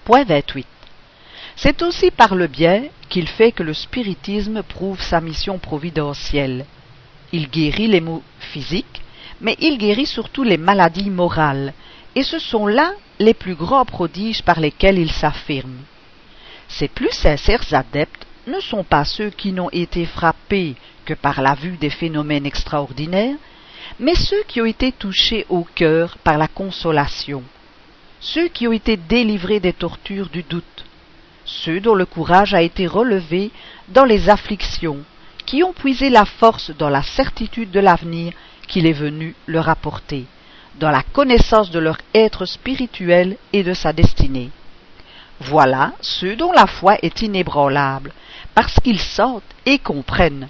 [0.03, 0.67] Point 28.
[1.55, 6.65] C'est aussi par le bien qu'il fait que le spiritisme prouve sa mission providentielle.
[7.31, 9.01] Il guérit les maux physiques,
[9.41, 11.73] mais il guérit surtout les maladies morales,
[12.15, 15.77] et ce sont là les plus grands prodiges par lesquels il s'affirme.
[16.67, 21.55] Ses plus sincères adeptes ne sont pas ceux qui n'ont été frappés que par la
[21.55, 23.35] vue des phénomènes extraordinaires,
[23.99, 27.43] mais ceux qui ont été touchés au cœur par la consolation.
[28.21, 30.85] ceux qui ont été délivrés des tortures du doute,
[31.43, 33.49] ceux dont le courage a été relevé
[33.89, 34.99] dans les afflictions,
[35.47, 38.33] qui ont puisé la force dans la certitude de l'avenir
[38.67, 40.25] qu'il est venu leur apporter,
[40.81, 44.49] dans la connaissance de leur être spirituel et de sa destinée.
[45.39, 48.11] Voilà ceux dont la foi est inébranlable,
[48.55, 50.49] parce qu'ils sentent et comprennent.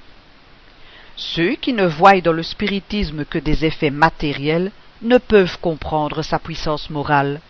[1.17, 4.71] Ceux qui ne voient dans le spiritisme que des effets matériels
[5.01, 7.41] ne peuvent comprendre sa puissance morale.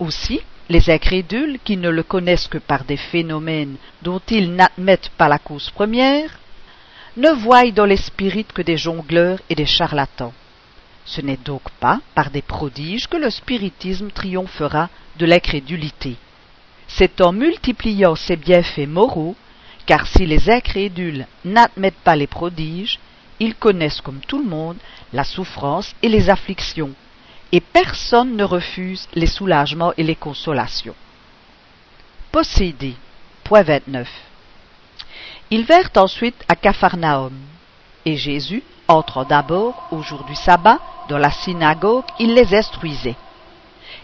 [0.00, 5.28] Aussi, les incrédules qui ne le connaissent que par des phénomènes dont ils n'admettent pas
[5.28, 6.40] la cause première,
[7.16, 10.32] ne voient dans les spirites que des jongleurs et des charlatans.
[11.08, 16.16] Ce n'est donc pas par des prodiges que le spiritisme triomphera de l'incrédulité.
[16.86, 19.34] C'est en multipliant ses bienfaits moraux,
[19.86, 22.98] car si les incrédules n'admettent pas les prodiges,
[23.40, 24.76] ils connaissent comme tout le monde
[25.14, 26.92] la souffrance et les afflictions,
[27.52, 30.94] et personne ne refuse les soulagements et les consolations.
[32.30, 32.94] Possédé.
[33.44, 34.06] Point 29.
[35.50, 37.32] Ils vinrent ensuite à Capharnaüm,
[38.04, 40.78] et Jésus, entrant d'abord au jour du sabbat
[41.08, 43.16] dans la synagogue, il les instruisait.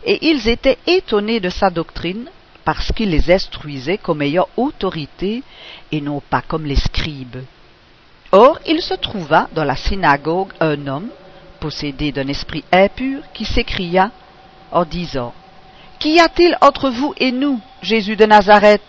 [0.04, 2.28] Et ils étaient étonnés de sa doctrine,
[2.64, 5.42] parce qu'il les instruisait comme ayant autorité,
[5.90, 7.42] et non pas comme les scribes.
[8.32, 11.08] Or il se trouva dans la synagogue un homme,
[11.60, 14.10] possédé d'un esprit impur, qui s'écria
[14.70, 15.32] en disant
[15.98, 18.82] Qu'y a-t-il entre vous et nous, Jésus de Nazareth?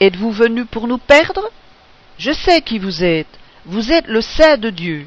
[0.00, 1.50] Êtes-vous venu pour nous perdre?
[2.18, 5.06] Je sais qui vous êtes, vous êtes le Saint de Dieu.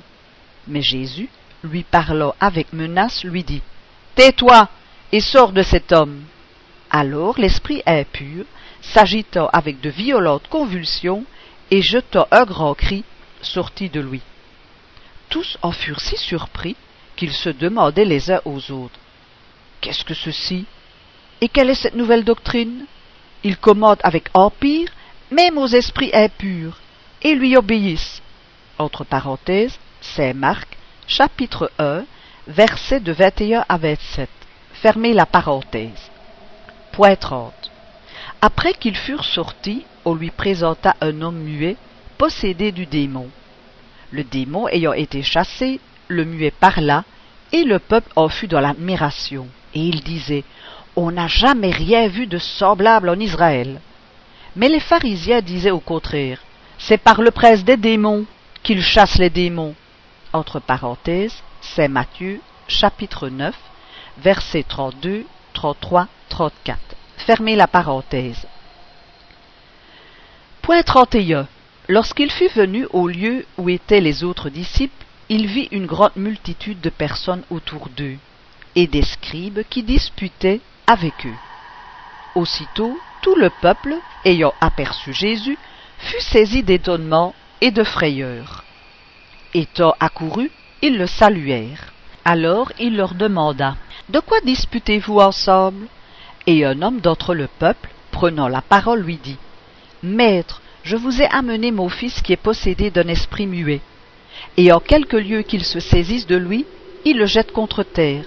[0.67, 1.29] Mais Jésus,
[1.63, 3.61] lui parlant avec menace, lui dit,
[4.15, 4.69] Tais-toi
[5.11, 6.23] et sors de cet homme.
[6.89, 8.45] Alors l'esprit impur,
[8.81, 11.25] s'agitant avec de violentes convulsions
[11.71, 13.03] et jetant un grand cri,
[13.41, 14.21] sortit de lui.
[15.29, 16.75] Tous en furent si surpris
[17.15, 18.99] qu'ils se demandaient les uns aux autres.
[19.81, 20.65] Qu'est-ce que ceci?
[21.41, 22.85] Et quelle est cette nouvelle doctrine?
[23.43, 24.89] Il commande avec empire
[25.31, 26.79] même aux esprits impurs
[27.21, 28.21] et lui obéissent.
[28.77, 32.03] Entre parenthèses, c'est Marc, chapitre 1,
[32.47, 34.29] versets de 21 à 27.
[34.73, 36.11] Fermez la parenthèse.
[36.91, 37.53] Point 30.
[38.41, 41.77] Après qu'ils furent sortis, on lui présenta un homme muet,
[42.17, 43.29] possédé du démon.
[44.11, 47.05] Le démon ayant été chassé, le muet parla,
[47.53, 49.47] et le peuple en fut dans l'admiration.
[49.73, 50.43] Et il disait,
[50.97, 53.79] On n'a jamais rien vu de semblable en Israël.
[54.57, 56.41] Mais les pharisiens disaient au contraire,
[56.77, 58.25] c'est par le presse des démons
[58.65, 59.75] qu'il chasse les démons.
[60.33, 63.55] Entre parenthèses, c'est Matthieu, chapitre 9,
[64.17, 66.79] versets 32, 33, 34.
[67.17, 68.45] Fermez la parenthèse.
[70.63, 71.47] Point 31.
[71.87, 76.81] Lorsqu'il fut venu au lieu où étaient les autres disciples, il vit une grande multitude
[76.81, 78.17] de personnes autour d'eux,
[78.75, 81.37] et des scribes qui disputaient avec eux.
[82.33, 83.95] Aussitôt, tout le peuple,
[84.25, 85.57] ayant aperçu Jésus,
[85.99, 88.63] fut saisi d'étonnement et de frayeur.
[89.53, 90.51] Étant accourus,
[90.81, 91.93] ils le saluèrent.
[92.25, 93.75] Alors il leur demanda
[94.09, 95.87] De quoi disputez-vous ensemble?
[96.47, 99.37] Et un homme d'entre le peuple, prenant la parole, lui dit
[100.03, 103.81] Maître, je vous ai amené mon fils qui est possédé d'un esprit muet.
[104.57, 106.65] Et en quelque lieu qu'il se saisisse de lui,
[107.05, 108.25] il le jette contre terre,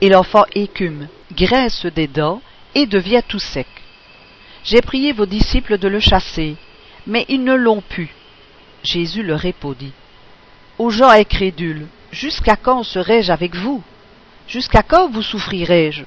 [0.00, 2.40] et l'enfant écume, graisse des dents,
[2.74, 3.66] et devient tout sec.
[4.64, 6.56] J'ai prié vos disciples de le chasser,
[7.06, 8.10] mais ils ne l'ont pu.
[8.88, 9.92] Jésus leur répondit.
[10.78, 13.82] Aux gens incrédules, jusqu'à quand serai-je avec vous?
[14.46, 16.04] Jusqu'à quand vous souffrirai-je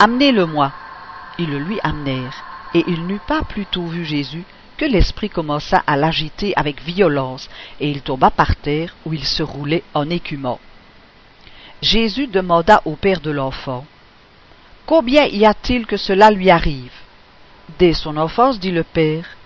[0.00, 0.72] Amenez-le-moi.
[1.38, 2.42] Ils le lui amenèrent,
[2.74, 4.42] et il n'eut pas plutôt vu Jésus
[4.76, 7.48] que l'esprit commença à l'agiter avec violence,
[7.78, 10.58] et il tomba par terre où il se roulait en écumant.
[11.80, 13.86] Jésus demanda au père de l'enfant
[14.84, 16.98] Combien y a-t-il que cela lui arrive?
[17.78, 19.36] Dès son enfance, dit le père,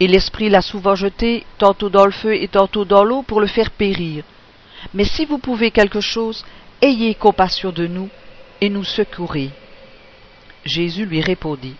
[0.00, 3.46] et l'esprit l'a souvent jeté tantôt dans le feu et tantôt dans l'eau pour le
[3.46, 4.24] faire périr.
[4.92, 6.44] Mais si vous pouvez quelque chose,
[6.82, 8.08] ayez compassion de nous
[8.60, 9.50] et nous secourez.
[10.64, 11.76] Jésus lui répondit,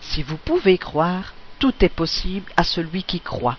[0.00, 3.56] Si vous pouvez croire, tout est possible à celui qui croit.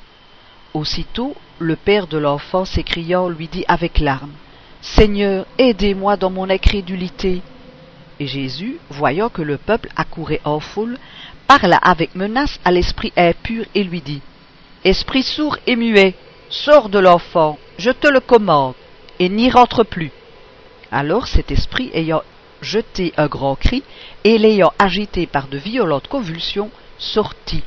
[0.73, 4.33] Aussitôt, le père de l'enfant s'écriant lui dit avec larmes,
[4.81, 7.41] Seigneur, aidez-moi dans mon incrédulité.
[8.19, 10.97] Et Jésus, voyant que le peuple accourait en foule,
[11.47, 14.21] parla avec menace à l'esprit impur et lui dit
[14.83, 16.13] Esprit sourd et muet,
[16.49, 18.75] sors de l'enfant, je te le commande,
[19.19, 20.11] et n'y rentre plus.
[20.91, 22.21] Alors cet esprit ayant
[22.61, 23.83] jeté un grand cri,
[24.23, 27.63] et l'ayant agité par de violentes convulsions, sortit,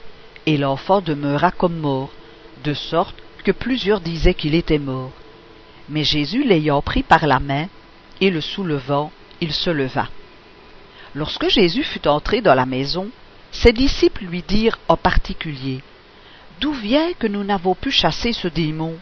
[0.46, 2.10] et l'enfant demeura comme mort,
[2.64, 5.12] de sorte que plusieurs disaient qu'il était mort.
[5.88, 7.66] Mais Jésus l'ayant pris par la main,
[8.20, 9.10] et le soulevant,
[9.40, 10.08] il se leva.
[11.14, 13.10] Lorsque Jésus fut entré dans la maison,
[13.52, 15.82] ses disciples lui dirent en particulier
[16.60, 18.96] D'où vient que nous n'avons pu chasser ce démon?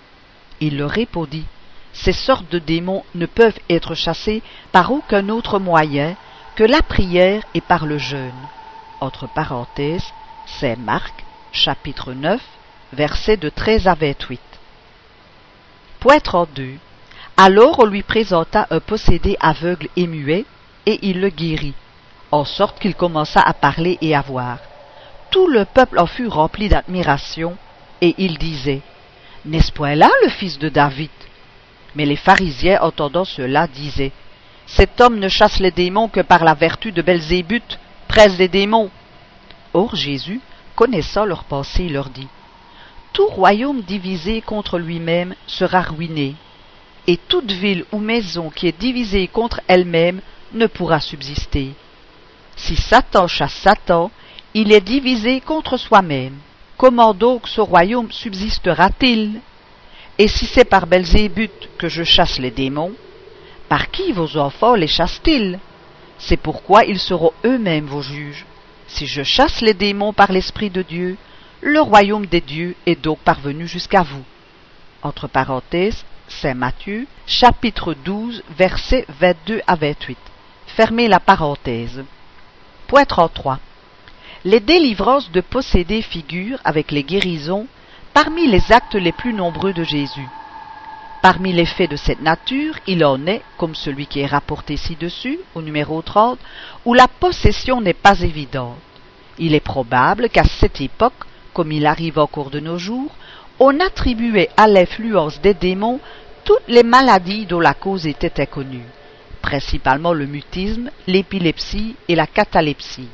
[0.60, 1.46] Il leur répondit
[1.92, 6.14] Ces sortes de démons ne peuvent être chassés par aucun autre moyen
[6.54, 8.48] que la prière et par le jeûne.
[9.00, 10.12] Entre parenthèses,
[10.46, 12.40] c'est Marc, chapitre 9,
[12.92, 14.40] versets de 13 à 28.
[16.00, 16.74] Point 32.
[17.36, 20.44] Alors on lui présenta un possédé aveugle et muet,
[20.86, 21.74] et il le guérit
[22.30, 24.58] en sorte qu'il commença à parler et à voir.
[25.30, 27.56] Tout le peuple en fut rempli d'admiration,
[28.00, 28.80] et il disait
[29.44, 31.10] N'est-ce point là le fils de David?
[31.94, 34.12] Mais les pharisiens, entendant cela, disaient
[34.66, 38.90] Cet homme ne chasse les démons que par la vertu de Belzébuth, presse des démons.
[39.74, 40.40] Or Jésus,
[40.76, 42.28] connaissant leurs pensées, leur dit
[43.12, 46.36] Tout royaume divisé contre lui-même sera ruiné,
[47.06, 50.20] et toute ville ou maison qui est divisée contre elle-même
[50.52, 51.74] ne pourra subsister.
[52.58, 54.10] Si Satan chasse Satan,
[54.52, 56.36] il est divisé contre soi-même.
[56.76, 59.40] Comment donc ce royaume subsistera-t-il?
[60.18, 62.92] Et si c'est par Belzébuth que je chasse les démons,
[63.68, 65.60] par qui vos enfants les chassent-ils?
[66.18, 68.44] C'est pourquoi ils seront eux-mêmes vos juges.
[68.88, 71.16] Si je chasse les démons par l'Esprit de Dieu,
[71.60, 74.24] le royaume des dieux est donc parvenu jusqu'à vous.
[75.02, 80.18] Entre parenthèses, Saint Matthieu, chapitre 12, versets 22 à 28.
[80.66, 82.02] Fermez la parenthèse.
[82.88, 83.58] Point 33.
[84.46, 87.66] Les délivrances de possédés figurent, avec les guérisons,
[88.14, 90.26] parmi les actes les plus nombreux de Jésus.
[91.20, 95.38] Parmi les faits de cette nature, il en est, comme celui qui est rapporté ci-dessus,
[95.54, 96.38] au numéro 30,
[96.86, 98.78] où la possession n'est pas évidente.
[99.38, 103.14] Il est probable qu'à cette époque, comme il arrive au cours de nos jours,
[103.60, 106.00] on attribuait à l'influence des démons
[106.42, 108.86] toutes les maladies dont la cause était inconnue
[109.48, 113.08] principalement le mutisme, l'épilepsie et la catalepsie.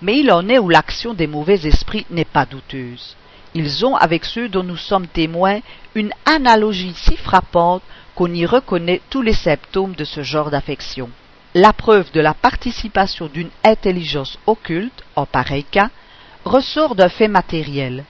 [0.00, 3.16] Mais il en est où l'action des mauvais esprits n'est pas douteuse.
[3.52, 5.58] Ils ont, avec ceux dont nous sommes témoins,
[5.96, 7.82] une analogie si frappante
[8.14, 11.10] qu'on y reconnaît tous les symptômes de ce genre d'affection.
[11.54, 15.90] La preuve de la participation d'une intelligence occulte, en pareil cas,
[16.44, 18.04] ressort d'un fait matériel.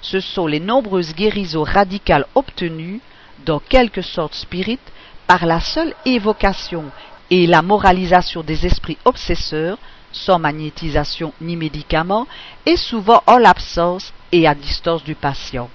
[0.00, 3.02] Ce sont les nombreuses guérisons radicales obtenues,
[3.44, 4.90] dans quelque sorte spirites,
[5.28, 6.86] par la seule évocation
[7.30, 9.78] et la moralisation des esprits obsesseurs,
[10.10, 12.26] sans magnétisation ni médicaments,
[12.64, 15.68] et souvent en l'absence et à distance du patient.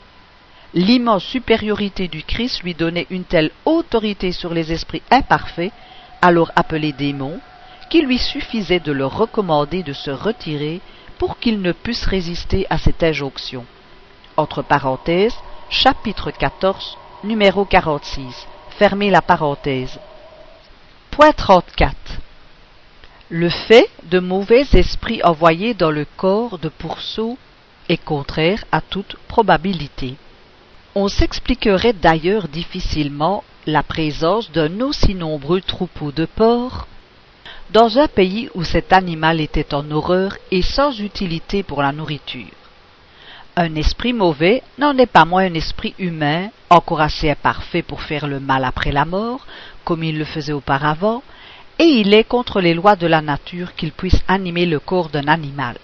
[0.74, 5.72] L'immense supériorité du Christ lui donnait une telle autorité sur les esprits imparfaits,
[6.24, 7.40] alors appelés démons,
[7.92, 10.82] qu'il lui suffisait de leur recommander de se retirer
[11.20, 13.66] pour qu'ils ne puissent résister à cette injonction.
[14.36, 15.38] Entre parenthèses,
[15.70, 18.48] chapitre 14, numéro 46.
[18.84, 19.98] Fermez la parenthèse.
[21.10, 21.96] Point 34.
[23.30, 27.38] Le fait de mauvais esprits envoyés dans le corps de pourceau
[27.88, 30.16] est contraire à toute probabilité.
[30.96, 36.86] On s'expliquerait d'ailleurs difficilement la présence d'un aussi nombreux troupeau de porcs
[37.72, 42.63] dans un pays où cet animal était en horreur et sans utilité pour la nourriture.
[43.56, 48.26] Un esprit mauvais n'en est pas moins un esprit humain, encore assez imparfait pour faire
[48.26, 49.46] le mal après la mort,
[49.86, 51.22] comme il le faisait auparavant,
[51.78, 55.28] et il est contre les lois de la nature qu'il puisse animer le corps d'un
[55.28, 55.78] animal.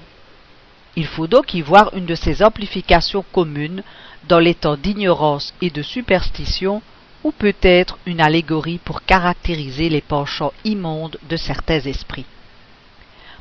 [0.95, 3.83] Il faut donc y voir une de ces amplifications communes
[4.27, 6.81] dans les temps d'ignorance et de superstition,
[7.23, 12.25] ou peut-être une allégorie pour caractériser les penchants immondes de certains esprits.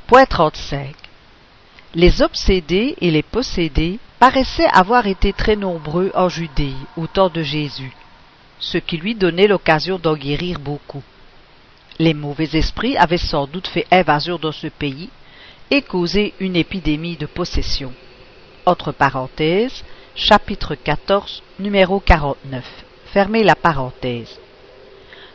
[0.07, 1.08] Point 35.
[1.95, 7.43] Les obsédés et les possédés paraissaient avoir été très nombreux en Judée au temps de
[7.43, 7.93] Jésus,
[8.59, 11.03] ce qui lui donnait l'occasion d'en guérir beaucoup.
[11.99, 15.09] Les mauvais esprits avaient sans doute fait invasion dans ce pays
[15.71, 17.93] et causé une épidémie de possession.
[18.67, 19.83] Entre parenthèses,
[20.15, 22.65] chapitre 14, numéro 49.
[23.13, 24.39] Fermez la parenthèse.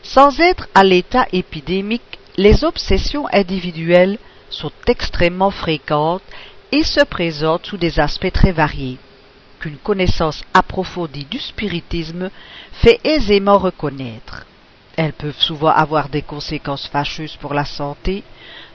[0.03, 4.19] Sans être à l'état épidémique, les obsessions individuelles
[4.53, 6.23] sont extrêmement fréquentes
[6.71, 8.97] et se présentent sous des aspects très variés,
[9.59, 12.29] qu'une connaissance approfondie du spiritisme
[12.71, 14.45] fait aisément reconnaître.
[14.95, 18.23] Elles peuvent souvent avoir des conséquences fâcheuses pour la santé,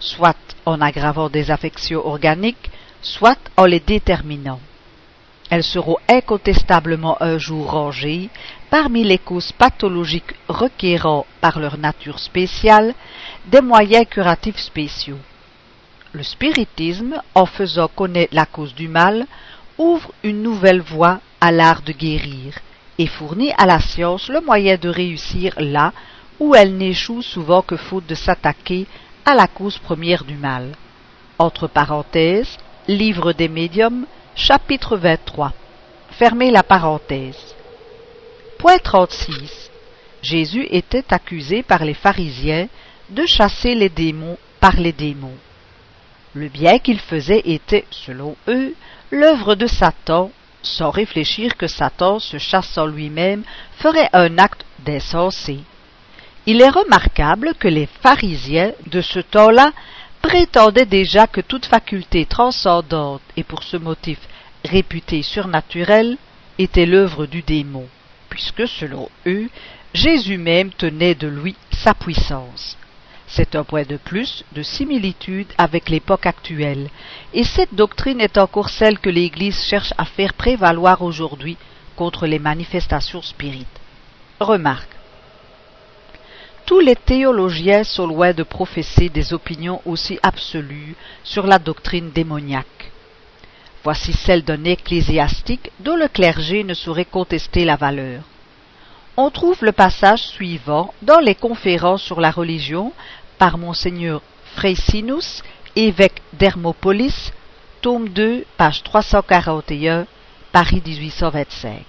[0.00, 2.70] soit en aggravant des affections organiques,
[3.00, 4.60] soit en les déterminant.
[5.50, 8.28] Elles seront incontestablement un jour rangées
[8.68, 12.94] parmi les causes pathologiques requérant, par leur nature spéciale,
[13.46, 15.18] des moyens curatifs spéciaux.
[16.12, 19.26] Le spiritisme, en faisant connaître la cause du mal,
[19.76, 22.54] ouvre une nouvelle voie à l'art de guérir
[22.98, 25.92] et fournit à la science le moyen de réussir là
[26.40, 28.86] où elle n'échoue souvent que faute de s'attaquer
[29.24, 30.72] à la cause première du mal.
[31.38, 32.56] Entre parenthèses,
[32.88, 35.52] Livre des médiums, chapitre 23.
[36.12, 37.54] Fermez la parenthèse.
[38.58, 39.70] Point 36.
[40.22, 42.66] Jésus était accusé par les pharisiens
[43.10, 45.36] de chasser les démons par les démons.
[46.34, 48.74] Le bien qu'il faisait était, selon eux,
[49.10, 50.30] l'œuvre de Satan,
[50.62, 53.44] sans réfléchir que Satan, se chassant lui-même,
[53.78, 55.60] ferait un acte d'insensé.
[56.46, 59.72] Il est remarquable que les pharisiens de ce temps-là
[60.22, 64.18] prétendaient déjà que toute faculté transcendante et pour ce motif
[64.64, 66.16] réputée surnaturelle
[66.58, 67.86] était l'œuvre du démon,
[68.28, 69.48] puisque selon eux,
[69.94, 72.76] Jésus même tenait de lui sa puissance.
[73.30, 76.88] C'est un point de plus de similitude avec l'époque actuelle,
[77.34, 81.58] et cette doctrine est encore celle que l'Église cherche à faire prévaloir aujourd'hui
[81.94, 83.66] contre les manifestations spirites.
[84.40, 84.88] Remarque.
[86.64, 92.92] Tous les théologiens sont loin de professer des opinions aussi absolues sur la doctrine démoniaque.
[93.84, 98.22] Voici celle d'un ecclésiastique dont le clergé ne saurait contester la valeur.
[99.16, 102.92] On trouve le passage suivant dans les conférences sur la religion
[103.38, 104.20] par Monseigneur
[104.54, 105.42] Freisinus,
[105.76, 107.32] évêque d'Hermopolis,
[107.80, 110.06] tome 2, page 341,
[110.52, 111.84] Paris 1825.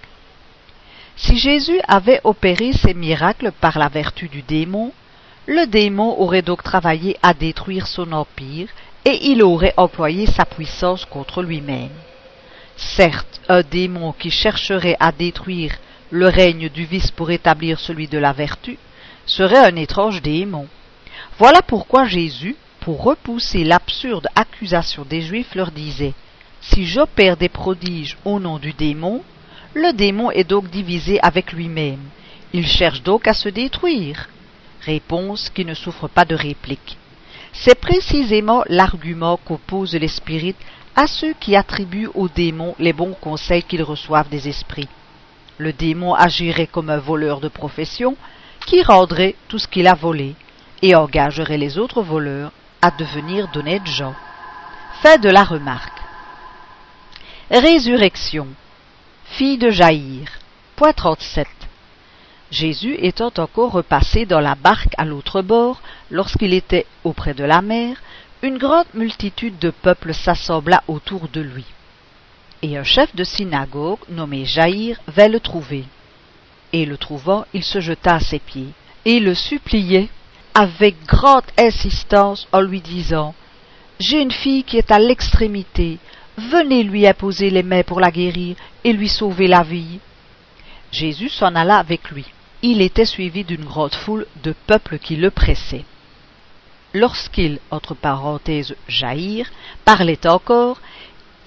[1.15, 4.93] Si Jésus avait opéré ces miracles par la vertu du démon,
[5.47, 8.69] le démon aurait donc travaillé à détruire son empire
[9.03, 11.89] et il aurait employé sa puissance contre lui-même.
[12.77, 15.73] Certes, un démon qui chercherait à détruire
[16.11, 18.77] le règne du vice pour établir celui de la vertu
[19.25, 20.67] serait un étrange démon.
[21.39, 26.13] Voilà pourquoi Jésus, pour repousser l'absurde accusation des Juifs, leur disait
[26.59, 29.23] Si j'opère des prodiges au nom du démon,
[29.73, 32.01] le démon est donc divisé avec lui-même.
[32.51, 34.27] Il cherche donc à se détruire.
[34.81, 36.97] Réponse qui ne souffre pas de réplique.
[37.53, 40.59] C'est précisément l'argument qu'opposent les spirites
[40.97, 44.89] à ceux qui attribuent au démon les bons conseils qu'ils reçoivent des esprits.
[45.57, 48.17] Le démon agirait comme un voleur de profession
[48.65, 50.35] qui rendrait tout ce qu'il a volé
[50.81, 52.51] et engagerait les autres voleurs
[52.81, 54.15] à devenir d'honnêtes gens.
[55.01, 56.01] Fin de la remarque.
[57.51, 58.47] Résurrection
[59.29, 60.27] fille de Jaïr.
[60.75, 61.47] Point 37.
[62.51, 67.61] Jésus étant encore repassé dans la barque à l'autre bord, lorsqu'il était auprès de la
[67.61, 67.97] mer,
[68.41, 71.65] une grande multitude de peuple s'assembla autour de lui.
[72.61, 75.85] Et un chef de synagogue, nommé Jaïr, vint le trouver.
[76.73, 78.73] Et le trouvant, il se jeta à ses pieds,
[79.05, 80.09] et le suppliait
[80.59, 83.33] avec grande insistance en lui disant
[83.97, 85.99] J'ai une fille qui est à l'extrémité,
[86.37, 89.99] venez lui imposer les mains pour la guérir et lui sauver la vie.
[90.91, 92.25] Jésus s'en alla avec lui.
[92.61, 95.85] Il était suivi d'une grande foule de peuple qui le pressait.
[96.93, 99.49] Lorsqu'il, entre parenthèses, jaillir,
[99.85, 100.81] parlait encore,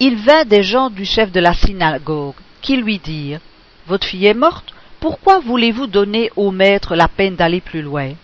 [0.01, 3.41] il vint des gens du chef de la synagogue, qui lui dirent
[3.89, 8.15] Votre fille est morte, pourquoi voulez-vous donner au maître la peine d'aller plus loin?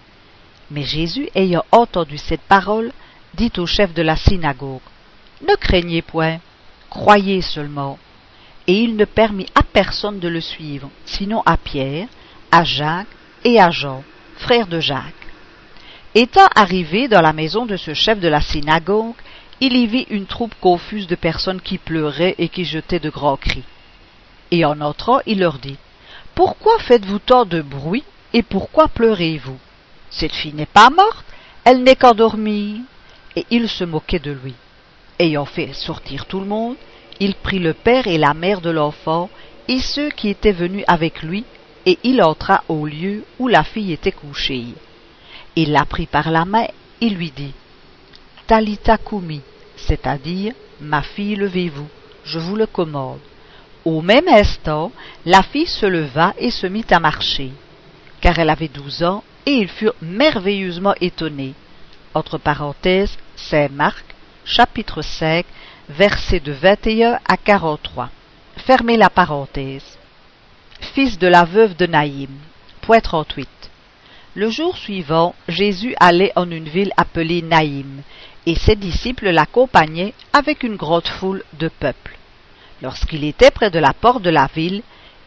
[0.70, 2.92] Mais Jésus, ayant entendu cette parole,
[3.34, 4.80] dit au chef de la synagogue
[5.46, 6.38] Ne craignez point,
[6.90, 7.98] croyez seulement.
[8.66, 12.08] Et il ne permit à personne de le suivre, sinon à Pierre,
[12.50, 13.06] à Jacques
[13.44, 14.04] et à Jean,
[14.36, 15.14] frères de Jacques.
[16.14, 19.14] Étant arrivé dans la maison de ce chef de la synagogue,
[19.60, 23.36] il y vit une troupe confuse de personnes qui pleuraient et qui jetaient de grands
[23.36, 23.64] cris.
[24.50, 25.76] Et en entrant, il leur dit
[26.34, 29.58] Pourquoi faites-vous tant de bruit et pourquoi pleurez-vous?
[30.10, 31.26] Cette fille n'est pas morte,
[31.64, 32.82] elle n'est qu'endormie.
[33.36, 34.54] Et il se moquait de lui.
[35.18, 36.76] Ayant fait sortir tout le monde,
[37.20, 39.30] il prit le père et la mère de l'enfant
[39.68, 41.44] et ceux qui étaient venus avec lui,
[41.86, 44.64] et il entra au lieu où la fille était couchée.
[45.56, 46.66] Il la prit par la main
[47.00, 47.52] et lui dit
[48.46, 49.42] Talita kumi,
[49.76, 51.88] c'est-à-dire Ma fille, levez-vous,
[52.24, 53.20] je vous le commande.
[53.84, 54.92] Au même instant,
[55.26, 57.50] la fille se leva et se mit à marcher,
[58.20, 61.54] car elle avait douze ans, et ils furent merveilleusement étonnés.
[62.12, 64.04] Entre parenthèses, Saint Marc,
[64.44, 65.46] chapitre 5,
[65.88, 68.10] versets de 21 à 43.
[68.58, 69.96] Fermez la parenthèse.
[70.92, 72.28] Fils de la veuve de Naïm.
[72.82, 73.48] Point 38.
[74.34, 78.02] Le jour suivant, Jésus allait en une ville appelée Naïm,
[78.44, 82.18] et ses disciples l'accompagnaient avec une grande foule de peuple.
[82.82, 84.82] Lorsqu'il était près de la porte de la ville,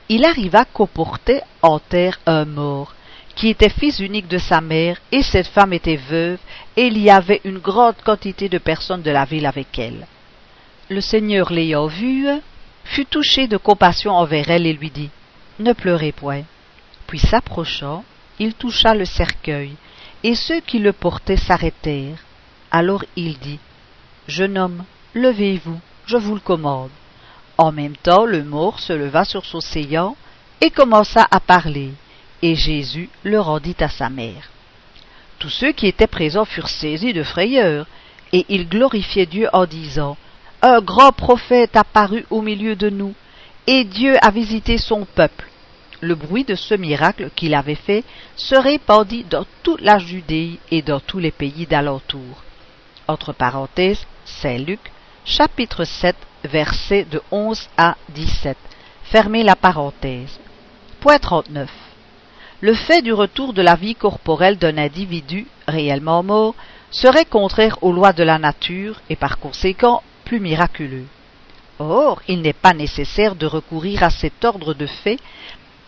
[0.10, 2.94] il arriva qu'au portait en terre un mort,
[3.42, 6.38] qui était fils unique de sa mère, et cette femme était veuve,
[6.78, 10.06] et il y avait une grande quantité de personnes de la ville avec elle.
[10.90, 12.28] Le Seigneur l'ayant vue,
[12.84, 15.10] fut touché de compassion envers elle et lui dit
[15.58, 16.44] Ne pleurez point.
[17.08, 18.06] Puis s'approchant,
[18.38, 19.72] il toucha le cercueil,
[20.24, 22.24] et ceux qui le portaient s'arrêtèrent.
[22.70, 23.58] Alors il dit,
[24.28, 24.84] Jeune homme,
[25.16, 26.92] levez-vous, je vous le commande.
[27.58, 30.16] En même temps, le mort se leva sur son séant
[30.62, 31.90] et commença à parler,
[32.42, 34.50] et Jésus le rendit à sa mère.
[35.40, 37.88] Tous ceux qui étaient présents furent saisis de frayeur,
[38.34, 40.18] et ils glorifiaient Dieu en disant,
[40.62, 43.14] Un grand prophète apparut au milieu de nous,
[43.68, 45.48] et Dieu a visité son peuple.
[46.00, 48.04] Le bruit de ce miracle qu'il avait fait
[48.36, 52.44] se répandit dans toute la Judée et dans tous les pays d'alentour.
[53.08, 54.80] Entre parenthèses, Saint Luc,
[55.26, 58.58] chapitre 7, versets de 11 à 17.
[59.04, 60.40] Fermez la parenthèse.
[61.02, 61.70] Point 39.
[62.62, 66.54] Le fait du retour de la vie corporelle d'un individu réellement mort
[66.92, 71.08] serait contraire aux lois de la nature et par conséquent plus miraculeux.
[71.80, 75.20] Or, il n'est pas nécessaire de recourir à cet ordre de faits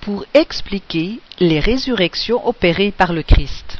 [0.01, 3.79] pour expliquer les résurrections opérées par le Christ.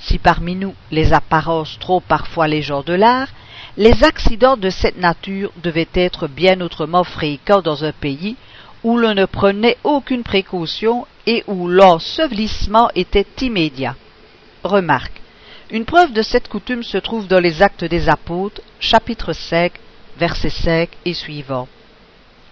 [0.00, 3.28] Si parmi nous les apparences trompent parfois les gens de l'art,
[3.76, 8.34] les accidents de cette nature devaient être bien autrement fréquents dans un pays
[8.82, 13.96] où l'on ne prenait aucune précaution et où l'ensevelissement était immédiat.
[14.62, 15.20] Remarque.
[15.70, 19.72] Une preuve de cette coutume se trouve dans les Actes des Apôtres, chapitre 5,
[20.18, 21.68] verset 5 et suivant.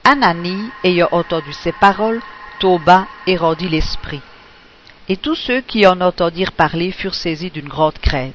[0.04, 2.22] Ananie, ayant entendu ces paroles,
[2.60, 4.22] tomba et rendit l'esprit.
[5.08, 8.34] Et tous ceux qui en entendirent parler furent saisis d'une grande crainte.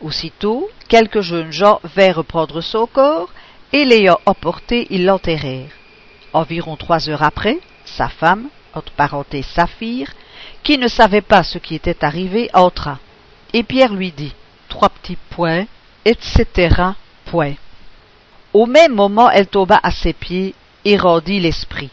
[0.00, 3.30] Aussitôt, quelques jeunes gens vinrent prendre son corps,
[3.72, 5.77] et l'ayant emporté, ils l'enterrèrent.
[6.38, 10.12] Environ trois heures après, sa femme, entre parenthèses Saphir,
[10.62, 13.00] qui ne savait pas ce qui était arrivé, entra.
[13.52, 14.32] Et Pierre lui dit,
[14.68, 15.66] trois petits points,
[16.04, 16.92] etc.
[17.24, 17.54] Point.
[18.52, 21.90] Au même moment, elle tomba à ses pieds et rendit l'esprit.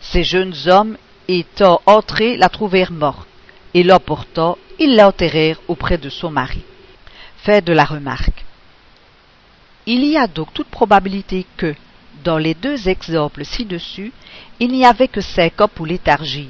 [0.00, 0.96] Ces jeunes hommes,
[1.28, 3.28] étant entrés, la trouvèrent morte,
[3.74, 6.62] et l'emportant, ils l'enterrèrent auprès de son mari.
[7.44, 8.44] Fait de la remarque.
[9.86, 11.76] Il y a donc toute probabilité que,
[12.24, 14.12] dans les deux exemples ci-dessus,
[14.58, 15.20] il n'y avait que
[15.62, 16.48] ans pour léthargie.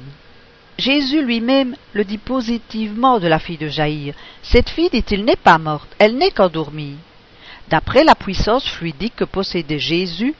[0.77, 4.13] Jésus lui-même le dit positivement de la fille de Jaïr.
[4.41, 6.97] Cette fille, dit-il, n'est pas morte, elle n'est qu'endormie.
[7.69, 10.33] D'après la puissance fluidique que possédait Jésus,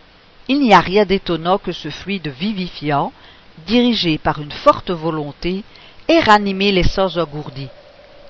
[0.48, 3.12] il n'y a rien d'étonnant que ce fluide vivifiant,
[3.66, 5.64] dirigé par une forte volonté,
[6.08, 7.70] ait ranimé les sens engourdis,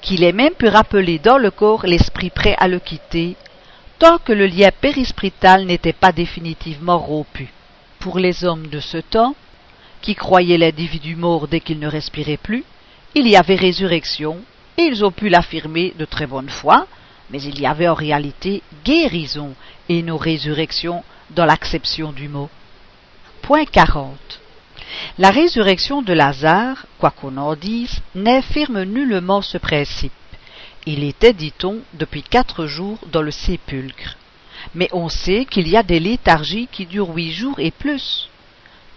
[0.01, 3.35] qu'il ait même pu rappeler dans le corps l'esprit prêt à le quitter,
[3.99, 7.49] tant que le lien périsprital n'était pas définitivement rompu.
[7.99, 9.35] Pour les hommes de ce temps,
[10.01, 12.63] qui croyaient l'individu mort dès qu'il ne respirait plus,
[13.15, 14.37] il y avait résurrection,
[14.77, 16.85] et ils ont pu l'affirmer de très bonne foi,
[17.31, 19.53] mais il y avait en réalité guérison
[19.89, 22.49] et nos résurrections dans l'acception du mot.
[23.41, 24.41] Point 40.
[25.17, 30.11] La résurrection de Lazare, quoi qu'on en dise, n'infirme nullement ce principe.
[30.87, 34.17] Il était, dit-on, depuis quatre jours dans le sépulcre.
[34.75, 38.29] Mais on sait qu'il y a des léthargies qui durent huit jours et plus.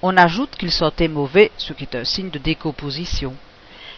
[0.02, 3.34] On ajoute qu'il sentait mauvais, ce qui est un signe de décomposition.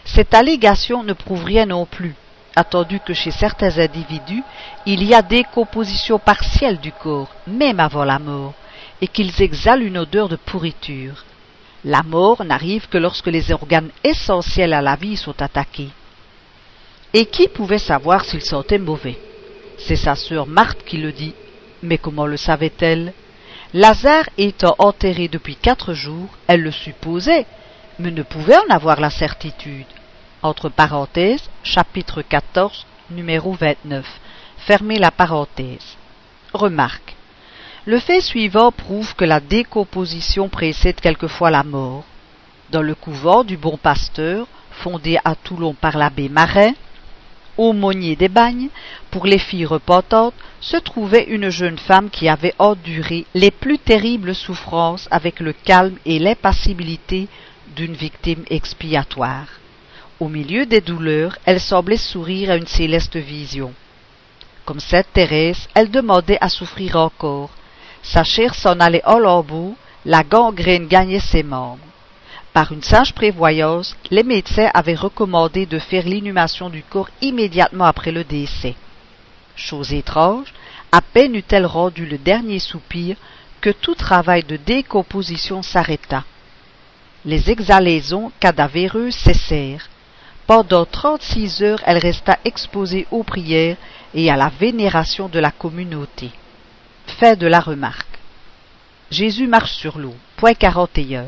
[0.05, 2.15] Cette allégation ne prouve rien non plus,
[2.55, 4.43] attendu que chez certains individus,
[4.85, 8.53] il y a décomposition partielle du corps, même avant la mort,
[9.01, 11.25] et qu'ils exhalent une odeur de pourriture.
[11.83, 15.89] La mort n'arrive que lorsque les organes essentiels à la vie sont attaqués.
[17.13, 19.17] Et qui pouvait savoir s'il sentait mauvais?
[19.77, 21.33] C'est sa sœur Marthe qui le dit.
[21.83, 23.13] Mais comment le savait-elle?
[23.73, 27.45] Lazare étant enterré depuis quatre jours, elle le supposait,
[27.99, 29.85] mais ne pouvait en avoir la certitude
[30.43, 34.05] entre parenthèses, chapitre 14, numéro 29.
[34.57, 35.97] Fermez la parenthèse.
[36.53, 37.15] Remarque.
[37.85, 42.03] Le fait suivant prouve que la décomposition précède quelquefois la mort.
[42.71, 46.73] Dans le couvent du Bon Pasteur, fondé à Toulon par l'abbé Marin,
[47.61, 48.69] aumônier des bagnes,
[49.11, 54.35] pour les filles repentantes, se trouvait une jeune femme qui avait enduré les plus terribles
[54.35, 57.27] souffrances avec le calme et l'impassibilité
[57.75, 59.47] d'une victime expiatoire.
[60.19, 63.73] Au milieu des douleurs, elle semblait sourire à une céleste vision.
[64.65, 67.49] Comme cette Thérèse, elle demandait à souffrir encore.
[68.03, 71.90] Sa chair s'en allait au lambeau, la gangrène gagnait ses membres.
[72.53, 78.11] Par une sage prévoyance, les médecins avaient recommandé de faire l'inhumation du corps immédiatement après
[78.11, 78.75] le décès.
[79.55, 80.53] Chose étrange,
[80.91, 83.15] à peine eut-elle rendu le dernier soupir
[83.61, 86.25] que tout travail de décomposition s'arrêta.
[87.23, 89.87] Les exhalaisons cadavéreuses cessèrent,
[90.47, 93.77] pendant trente-six heures, elle resta exposée aux prières
[94.13, 96.31] et à la vénération de la communauté.
[97.05, 98.19] Fait de la remarque.
[99.09, 100.15] Jésus marche sur l'eau.
[100.35, 101.27] Point 41.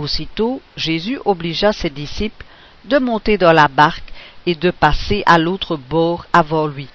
[0.00, 2.46] Aussitôt, Jésus obligea ses disciples
[2.86, 4.10] de monter dans la barque
[4.46, 6.88] et de passer à l'autre bord avant lui,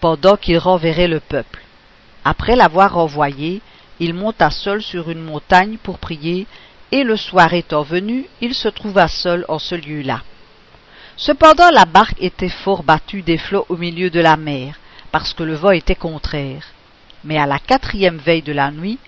[0.00, 1.60] pendant qu'il renverrait le peuple.
[2.24, 3.62] Après l'avoir renvoyé,
[3.98, 6.46] il monta seul sur une montagne pour prier,
[6.92, 10.22] et le soir étant venu, il se trouva seul en ce lieu-là.
[11.16, 14.78] Cependant la barque était fort battue des flots au milieu de la mer,
[15.10, 16.66] parce que le vent était contraire.
[17.24, 19.00] Mais à la quatrième veille de la nuit,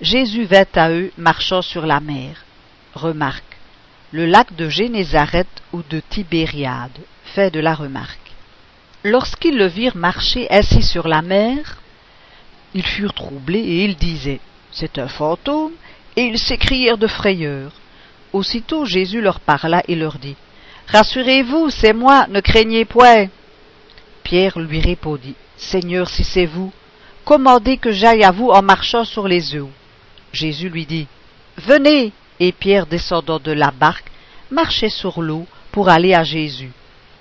[0.00, 2.42] Jésus vint à eux marchant sur la mer.
[2.94, 3.56] Remarque.
[4.12, 8.18] Le lac de Génézareth ou de Tibériade fait de la remarque.
[9.02, 11.80] Lorsqu'ils le virent marcher ainsi sur la mer,
[12.74, 14.40] ils furent troublés et ils disaient
[14.70, 15.72] C'est un fantôme,
[16.16, 17.72] et ils s'écrièrent de frayeur.
[18.34, 20.36] Aussitôt Jésus leur parla et leur dit
[20.88, 23.28] Rassurez-vous, c'est moi, ne craignez point.
[24.22, 26.72] Pierre lui répondit Seigneur, si c'est vous,
[27.24, 29.70] commandez que j'aille à vous en marchant sur les eaux.
[30.32, 31.06] Jésus lui dit
[31.56, 32.12] Venez.
[32.44, 34.10] Et Pierre, descendant de la barque,
[34.50, 36.72] marchait sur l'eau pour aller à Jésus.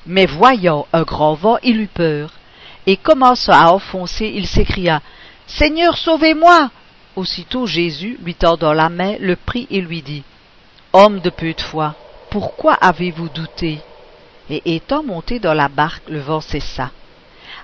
[0.07, 2.31] Mais voyant un grand vent, il eut peur,
[2.87, 4.99] et commençant à enfoncer, il s'écria
[5.45, 6.71] Seigneur, sauvez-moi.
[7.15, 10.23] Aussitôt Jésus, lui tendant la main, le prit et lui dit
[10.91, 11.93] Homme de peu de foi,
[12.31, 13.79] pourquoi avez-vous douté?
[14.49, 16.89] Et étant monté dans la barque, le vent cessa.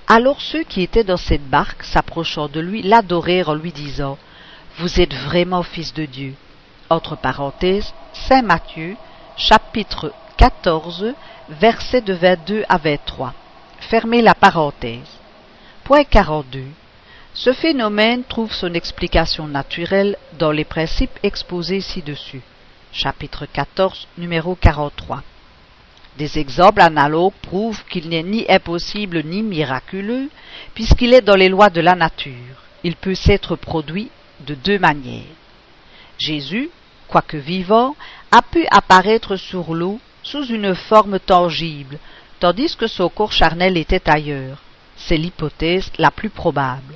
[0.06, 4.20] Alors ceux qui étaient dans cette barque, s'approchant de lui, l'adorèrent en lui disant
[4.78, 6.36] Vous êtes vraiment fils de Dieu.
[6.90, 8.96] Entre parenthèses, Saint Matthieu,
[9.36, 11.14] chapitre 14,
[11.50, 13.34] versets de 22 à 23.
[13.82, 15.20] Fermez la parenthèse.
[15.84, 16.64] Point 42.
[17.34, 22.42] Ce phénomène trouve son explication naturelle dans les principes exposés ci-dessus.
[22.94, 25.24] Chapitre 14, numéro 43.
[26.18, 30.30] Des exemples analogues prouvent qu'il n'est ni impossible ni miraculeux,
[30.74, 32.64] puisqu'il est dans les lois de la nature.
[32.86, 34.10] Il peut s'être produit
[34.40, 35.37] de deux manières.
[36.18, 36.70] Jésus,
[37.08, 37.96] quoique vivant,
[38.32, 42.00] a pu apparaître sur l'eau sous une forme tangible,
[42.40, 44.62] tandis que son corps charnel était ailleurs.
[44.98, 46.96] C'est l'hypothèse la plus probable.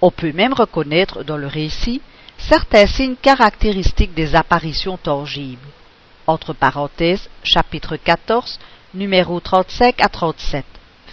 [0.00, 2.02] On peut même reconnaître dans le récit
[2.38, 5.68] certains signes caractéristiques des apparitions tangibles.
[6.26, 8.58] Entre parenthèses, chapitre 14,
[8.94, 10.64] numéro 35 à 37.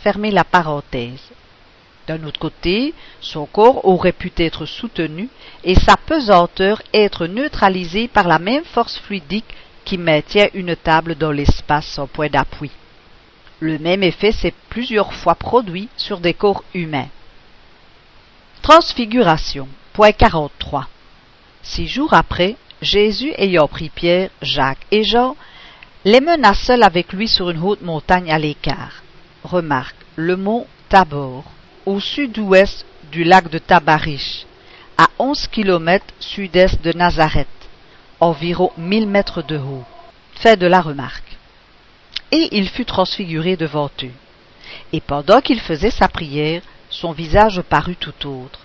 [0.01, 1.21] Fermez la parenthèse.
[2.07, 5.29] D'un autre côté, son corps aurait pu être soutenu
[5.63, 9.45] et sa pesanteur être neutralisée par la même force fluidique
[9.85, 12.71] qui maintient une table dans l'espace sans point d'appui.
[13.59, 17.07] Le même effet s'est plusieurs fois produit sur des corps humains.
[18.61, 19.67] Transfiguration.
[19.93, 20.87] Point 43.
[21.61, 25.37] Six jours après, Jésus ayant pris Pierre, Jacques et Jean,
[26.03, 29.03] les mena seuls avec lui sur une haute montagne à l'écart.
[29.43, 31.45] Remarque, le mont Tabor,
[31.85, 34.45] au sud-ouest du lac de Tabarish,
[34.97, 37.47] à onze kilomètres sud-est de Nazareth,
[38.19, 39.83] environ mille mètres de haut.
[40.35, 41.37] Fait de la remarque.
[42.31, 44.11] Et il fut transfiguré devant eux.
[44.91, 48.59] Et pendant qu'il faisait sa prière, son visage parut tout autre.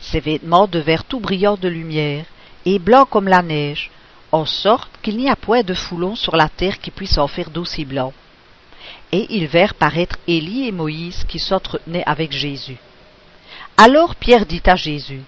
[0.00, 2.24] Ses vêtements devinrent tout brillants de lumière,
[2.64, 3.90] et blancs comme la neige,
[4.32, 7.50] en sorte qu'il n'y a point de foulon sur la terre qui puisse en faire
[7.50, 8.12] d'aussi blanc
[9.12, 12.76] et ils verrent paraître Élie et Moïse qui s'entretenaient avec Jésus.
[13.76, 15.22] Alors Pierre dit à Jésus,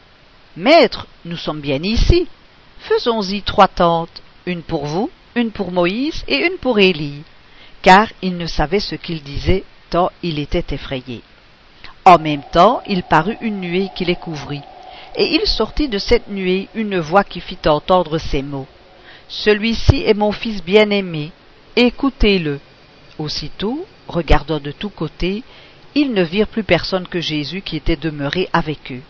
[0.57, 2.27] Maître, nous sommes bien ici.
[2.81, 7.23] Faisons-y trois tentes, une pour vous, une pour Moïse et une pour Élie.
[7.81, 11.23] Car il ne savait ce qu'il disait, tant il était effrayé.
[12.05, 14.63] En même temps, il parut une nuée qui les couvrit,
[15.17, 18.67] et il sortit de cette nuée une voix qui fit entendre ces mots.
[19.29, 21.33] Celui-ci est mon fils bien-aimé,
[21.77, 22.61] écoutez-le.
[23.23, 25.45] Aussitôt, regardant de tous côtés,
[25.95, 29.03] ils ne virent plus personne que Jésus qui était demeuré avec eux.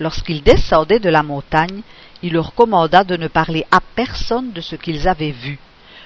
[0.00, 1.82] Lorsqu'ils descendaient de la montagne,
[2.22, 5.58] il leur commanda de ne parler à personne de ce qu'ils avaient vu,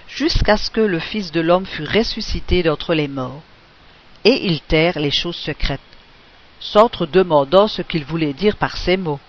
[0.09, 3.43] jusqu'à ce que le Fils de l'homme fût ressuscité d'entre les morts.
[4.24, 5.81] Et ils terrent les choses secrètes,
[6.59, 9.20] s'entre-demandant ce qu'il voulait dire par ces mots,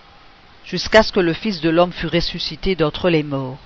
[0.64, 3.58] jusqu'à ce que le Fils de l'homme fût ressuscité d'entre les morts.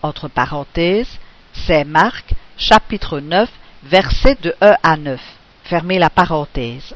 [0.00, 1.18] Entre parenthèses,
[1.52, 3.50] c'est Marc, chapitre 9,
[3.84, 5.20] versets de 1 à 9.
[5.64, 6.94] Fermez la parenthèse.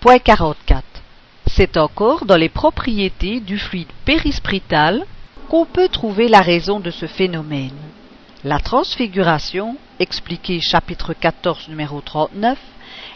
[0.00, 0.82] Point 44.
[1.46, 5.04] C'est encore dans les propriétés du fluide périsprital
[5.48, 7.76] qu'on peut trouver la raison de ce phénomène.
[8.44, 12.58] La transfiguration, expliquée chapitre 14 numéro 39,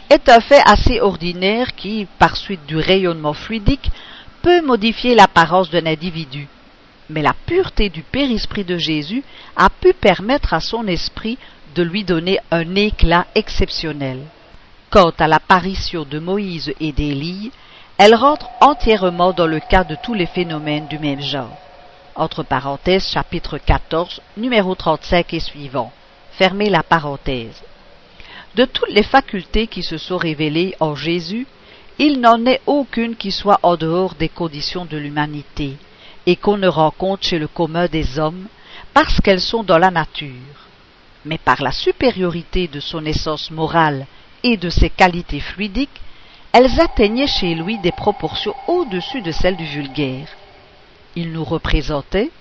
[0.09, 3.91] est un fait assez ordinaire qui, par suite du rayonnement fluidique,
[4.41, 6.47] peut modifier l'apparence d'un individu.
[7.09, 9.23] Mais la pureté du périsprit de Jésus
[9.55, 11.37] a pu permettre à son esprit
[11.75, 14.19] de lui donner un éclat exceptionnel.
[14.89, 17.51] Quant à l'apparition de Moïse et d'Élie,
[17.97, 21.57] elle rentre entièrement dans le cas de tous les phénomènes du même genre.
[22.15, 25.91] Entre parenthèses, chapitre 14, numéro 35 et suivant.
[26.31, 27.61] Fermez la parenthèse.
[28.55, 31.45] De toutes les facultés qui se sont révélées en Jésus,
[31.99, 35.75] il n'en est aucune qui soit en dehors des conditions de l'humanité,
[36.25, 38.47] et qu'on ne rencontre chez le commun des hommes,
[38.93, 40.68] parce qu'elles sont dans la nature.
[41.25, 44.05] Mais par la supériorité de son essence morale
[44.43, 46.01] et de ses qualités fluidiques,
[46.51, 50.27] elles atteignaient chez lui des proportions au-dessus de celles du vulgaire.
[51.15, 52.31] Il nous représentait,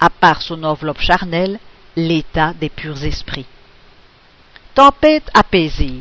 [0.00, 1.58] à part son enveloppe charnelle,
[1.96, 3.46] l'état des purs esprits.
[4.74, 6.00] Tempête apaisée.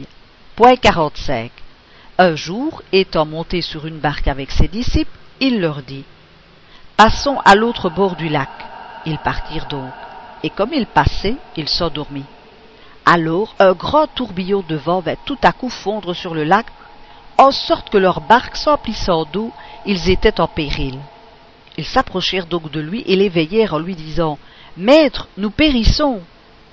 [0.55, 1.51] Point 45.
[2.17, 6.03] Un jour, étant monté sur une barque avec ses disciples, il leur dit
[6.97, 8.49] Passons à l'autre bord du lac.
[9.05, 9.91] Ils partirent donc,
[10.43, 12.25] et comme ils passaient, il s'endormit.
[13.05, 16.67] Alors un grand tourbillon de vent vint tout à coup fondre sur le lac,
[17.37, 19.51] en sorte que leur barque s'emplissant d'eau,
[19.85, 20.99] ils étaient en péril.
[21.77, 24.37] Ils s'approchèrent donc de lui et l'éveillèrent en lui disant
[24.77, 26.21] Maître, nous périssons.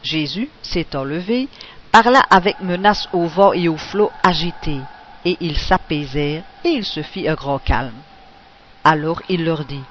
[0.03, 1.49] Jésus, s'étant levé,
[1.93, 4.81] parla avec menace au vent et au flot agités,
[5.25, 8.01] et ils s'apaisèrent, et il se fit un grand calme.
[8.85, 9.83] Alors il leur dit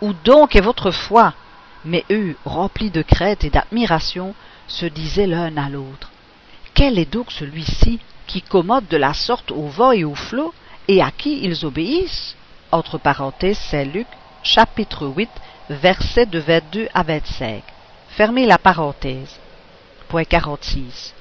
[0.00, 1.34] Où donc est votre foi?
[1.84, 4.34] Mais eux, remplis de crainte et d'admiration,
[4.68, 6.10] se disaient l'un à l'autre
[6.74, 10.54] Quel est donc celui-ci qui commode de la sorte au vent et au flot,
[10.88, 12.36] et à qui ils obéissent?
[12.70, 14.06] Entre parenthèses, Saint Luc,
[14.42, 15.28] chapitre 8,
[15.70, 17.62] versets de 22 à 25.
[18.10, 19.38] Fermez la parenthèse.
[20.08, 21.14] Point 46.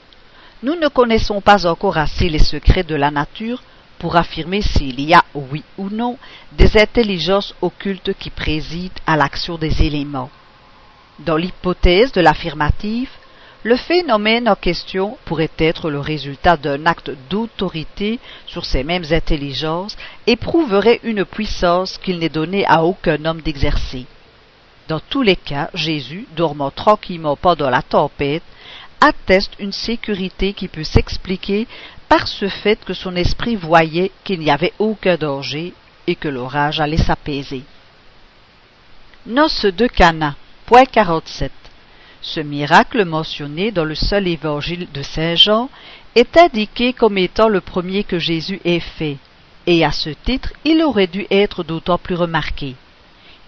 [0.64, 3.64] Nous ne connaissons pas encore assez les secrets de la nature
[3.98, 6.18] pour affirmer s'il y a, oui ou non,
[6.52, 10.30] des intelligences occultes qui président à l'action des éléments.
[11.26, 13.12] Dans l'hypothèse de l'affirmative,
[13.64, 19.96] le phénomène en question pourrait être le résultat d'un acte d'autorité sur ces mêmes intelligences
[20.26, 24.08] et prouverait une puissance qu'il n'est donné à aucun homme d'exercer.
[24.88, 28.44] Dans tous les cas, Jésus, dormant tranquillement pendant la tempête,
[29.00, 31.68] atteste une sécurité qui peut s'expliquer
[32.10, 35.74] par ce fait que son esprit voyait qu'il n'y avait aucun danger
[36.08, 37.62] et que l'orage allait s'apaiser.
[39.28, 40.36] Noce de Cana,
[40.72, 41.52] 47.
[42.22, 45.70] Ce miracle mentionné dans le seul évangile de Saint Jean
[46.16, 49.18] est indiqué comme étant le premier que Jésus ait fait,
[49.68, 52.76] et à ce titre il aurait dû être d'autant plus remarqué.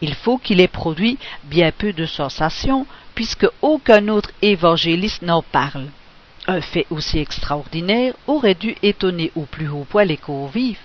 [0.01, 2.85] Il faut qu'il ait produit bien peu de sensations,
[3.15, 5.87] puisque aucun autre évangéliste n'en parle.
[6.45, 10.79] Un fait aussi extraordinaire aurait dû étonner au plus haut point les convives,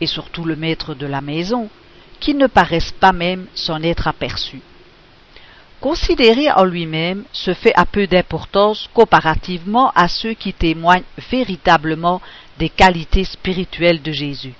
[0.00, 1.70] et surtout le maître de la maison,
[2.18, 4.60] qui ne paraissent pas même s'en être aperçus.
[5.80, 12.20] Considéré en lui-même, ce fait a peu d'importance comparativement à ceux qui témoignent véritablement
[12.58, 14.52] des qualités spirituelles de Jésus.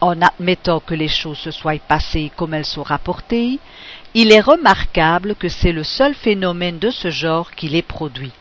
[0.00, 3.60] En admettant que les choses se soient passées comme elles sont rapportées,
[4.14, 8.32] il est remarquable que c'est le seul phénomène de ce genre qui les produit.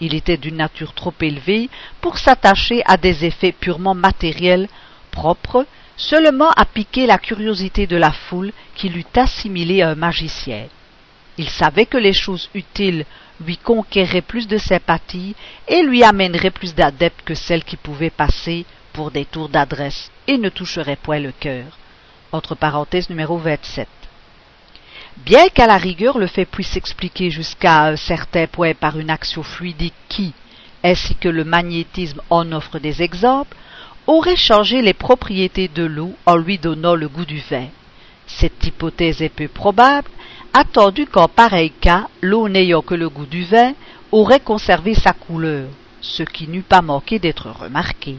[0.00, 1.68] Il était d'une nature trop élevée
[2.00, 4.68] pour s'attacher à des effets purement matériels,
[5.10, 5.66] propres
[5.98, 10.64] seulement à piquer la curiosité de la foule qui l'eût assimilé à un magicien.
[11.38, 13.04] Il savait que les choses utiles
[13.44, 15.34] lui conquéreraient plus de sympathie
[15.68, 20.38] et lui amèneraient plus d'adeptes que celles qui pouvaient passer pour des tours d'adresse et
[20.38, 21.64] ne toucheraient point le cœur.
[22.32, 23.86] Entre parenthèses numéro 27.
[25.18, 29.42] Bien qu'à la rigueur le fait puisse s'expliquer jusqu'à un certain point par une action
[29.42, 30.32] fluidique qui,
[30.82, 33.56] ainsi que le magnétisme en offre des exemples,
[34.06, 37.66] aurait changé les propriétés de l'eau en lui donnant le goût du vin.
[38.26, 40.08] Cette hypothèse est peu probable,
[40.56, 43.74] attendu qu'en pareil cas, l'eau n'ayant que le goût du vin,
[44.10, 45.68] aurait conservé sa couleur,
[46.00, 48.16] ce qui n'eût pas manqué d'être remarqué.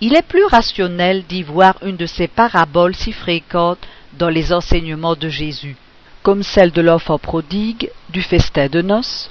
[0.00, 5.16] Il est plus rationnel d'y voir une de ces paraboles si fréquentes dans les enseignements
[5.16, 5.74] de Jésus,
[6.22, 9.28] comme celle de l'enfant prodigue, du festin de noces,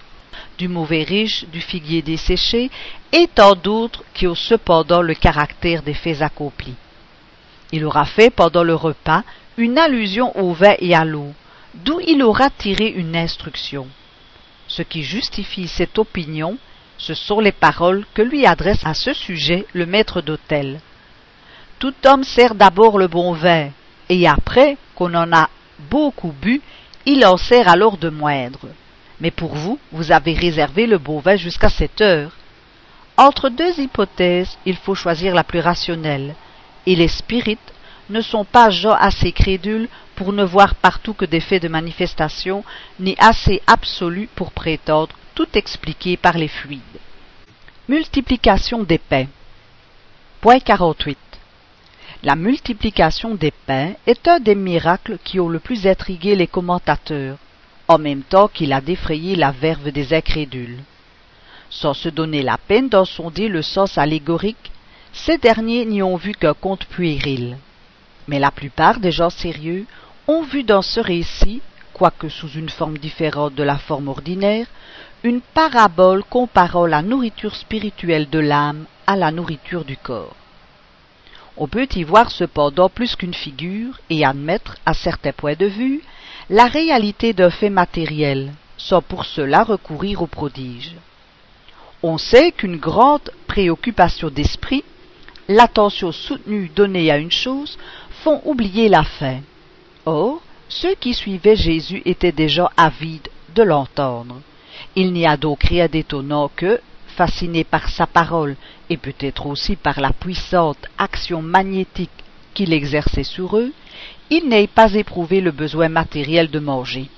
[0.57, 2.69] du mauvais riche, du figuier desséché,
[3.13, 6.75] et tant d'autres qui ont cependant le caractère des faits accomplis.
[7.71, 9.23] Il aura fait pendant le repas
[9.55, 11.33] une allusion au vin et à l'eau,
[11.83, 13.87] d'où il aura tiré une instruction.
[14.67, 16.57] Ce qui justifie cette opinion,
[16.97, 20.81] ce sont les paroles que lui adresse à ce sujet le maître d'hôtel.
[21.79, 23.69] Tout homme sert d'abord le bon vin,
[24.09, 25.49] et après qu'on en a
[25.89, 26.61] beaucoup bu,
[27.05, 28.67] il en sert alors de moindre.
[29.21, 32.31] Mais pour vous, vous avez réservé le bon vin jusqu'à cette heure.
[33.17, 36.35] Entre deux hypothèses, il faut choisir la plus rationnelle,
[36.85, 37.73] et les spirites
[38.09, 42.63] ne sont pas gens assez crédules pour ne voir partout que des faits de manifestation,
[42.99, 46.81] ni assez absolus pour prétendre tout expliquer par les fluides.
[47.87, 49.27] Multiplication des pains.
[50.41, 51.17] Point 48.
[52.23, 57.37] La multiplication des pains est un des miracles qui ont le plus intrigué les commentateurs,
[57.87, 60.83] en même temps qu'il a défrayé la verve des incrédules.
[61.69, 64.71] Sans se donner la peine d'en sonder le sens allégorique,
[65.13, 67.57] ces derniers n'y ont vu qu'un conte puéril.
[68.29, 69.87] Mais la plupart des gens sérieux
[70.27, 74.67] ont vu dans ce récit, quoique sous une forme différente de la forme ordinaire,
[75.23, 80.35] une parabole comparant la nourriture spirituelle de l'âme à la nourriture du corps.
[81.57, 86.03] On peut y voir cependant plus qu'une figure et admettre, à certains points de vue,
[86.51, 90.93] la réalité d'un fait matériel, sans pour cela recourir au prodige.
[92.03, 94.83] On sait qu'une grande préoccupation d'esprit,
[95.49, 97.77] l'attention soutenue donnée à une chose,
[98.23, 99.39] font oublier la fin.
[100.05, 104.41] Or, ceux qui suivaient Jésus étaient déjà avides de l'entendre.
[104.95, 108.55] Il n'y a donc rien d'étonnant que, fascinés par sa parole
[108.89, 112.09] et peut-être aussi par la puissante action magnétique
[112.53, 113.71] qu'il exerçait sur eux,
[114.29, 117.09] ils n'aient pas éprouvé le besoin matériel de manger.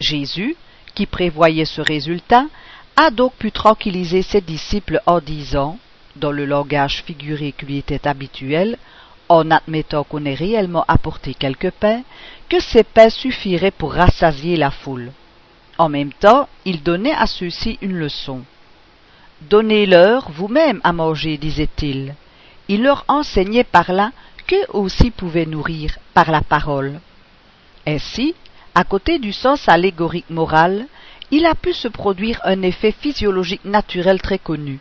[0.00, 0.56] Jésus,
[0.94, 2.46] qui prévoyait ce résultat,
[2.96, 5.78] a donc pu tranquilliser ses disciples en disant,
[6.16, 8.78] dans le langage figuré qui lui était habituel,
[9.28, 12.02] en admettant qu'on ait réellement apporté quelques pains,
[12.48, 15.12] que ces pains suffiraient pour rassasier la foule.
[15.78, 18.42] En même temps, il donnait à ceux-ci une leçon.
[19.42, 22.14] Donnez-leur vous-même à manger, disait-il.
[22.68, 24.12] Il leur enseignait par là
[24.46, 27.00] qu'eux aussi pouvaient nourrir par la parole.
[27.86, 28.34] Ainsi,
[28.74, 30.86] à côté du sens allégorique moral,
[31.30, 34.78] il a pu se produire un effet physiologique naturel très connu.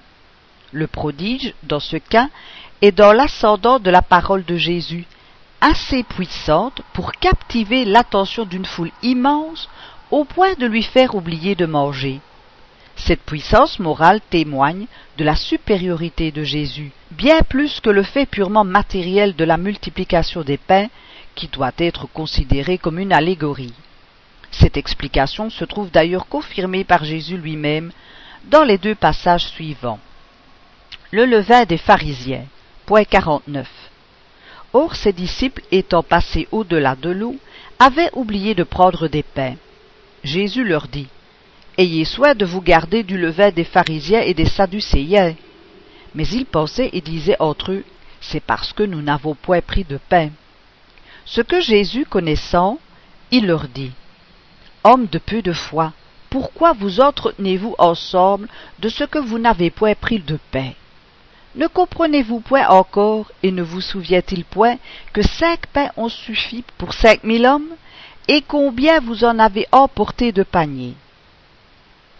[0.72, 2.30] Le prodige, dans ce cas,
[2.84, 5.05] est dans l'ascendant de la parole de Jésus,
[5.61, 9.69] assez puissante pour captiver l'attention d'une foule immense
[10.11, 12.19] au point de lui faire oublier de manger.
[12.97, 14.88] Cette puissance morale témoigne
[15.18, 20.41] de la supériorité de Jésus, bien plus que le fait purement matériel de la multiplication
[20.41, 20.89] des pains,
[21.35, 23.73] qui doit être considéré comme une allégorie.
[24.51, 27.93] Cette explication se trouve d'ailleurs confirmée par Jésus lui-même
[28.51, 29.99] dans les deux passages suivants.
[31.11, 32.43] Le levain des pharisiens.
[32.85, 33.65] Point 49.
[34.73, 37.38] Or ses disciples étant passés au-delà de l'eau,
[37.80, 39.55] avaient oublié de prendre des pains.
[40.23, 41.07] Jésus leur dit,
[41.77, 45.35] Ayez soin de vous garder du levain des pharisiens et des sadducéens.
[46.14, 47.85] Mais ils pensaient et disaient entre eux,
[48.19, 50.30] C'est parce que nous n'avons point pris de pain.
[51.26, 52.80] Ce que Jésus connaissant,
[53.31, 53.91] il leur dit,
[54.84, 55.93] Hommes de peu de foi,
[56.30, 58.49] pourquoi vous entretenez-vous ensemble
[58.80, 60.72] de ce que vous n'avez point pris de pain?
[61.55, 64.77] Ne comprenez-vous point encore, et ne vous souvient-il point,
[65.13, 67.69] que cinq pains ont suffi pour cinq mille hommes,
[68.27, 70.95] et combien vous en avez emporté de paniers?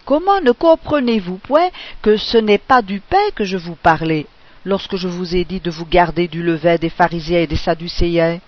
[0.04, 1.70] Comment ne comprenez-vous point
[2.02, 4.26] que ce n'est pas du pain que je vous parlais,
[4.64, 8.38] lorsque je vous ai dit de vous garder du levain des pharisiens et des sadducéens?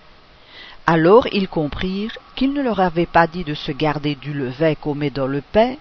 [0.85, 4.95] Alors ils comprirent qu'il ne leur avait pas dit de se garder du levain qu'on
[4.95, 5.75] met dans le pain,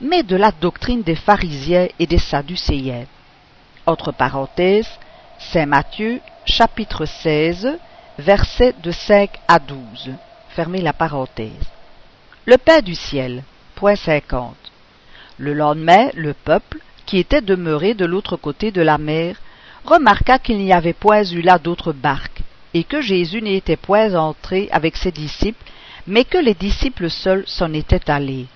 [0.00, 3.04] mais de la doctrine des pharisiens et des sadducéens.
[3.86, 4.90] Entre parenthèses,
[5.38, 7.78] Saint Matthieu, chapitre 16,
[8.18, 10.10] versets de 5 à 12.
[10.48, 11.70] Fermez la parenthèse.
[12.46, 13.44] Le pain du ciel.
[13.76, 14.56] Point 50.
[15.38, 19.36] Le lendemain, le peuple, qui était demeuré de l'autre côté de la mer,
[19.84, 22.42] remarqua qu'il n'y avait point eu là d'autres barques,
[22.74, 25.64] et que Jésus n'était point entré avec ses disciples,
[26.08, 28.46] mais que les disciples seuls s'en étaient allés.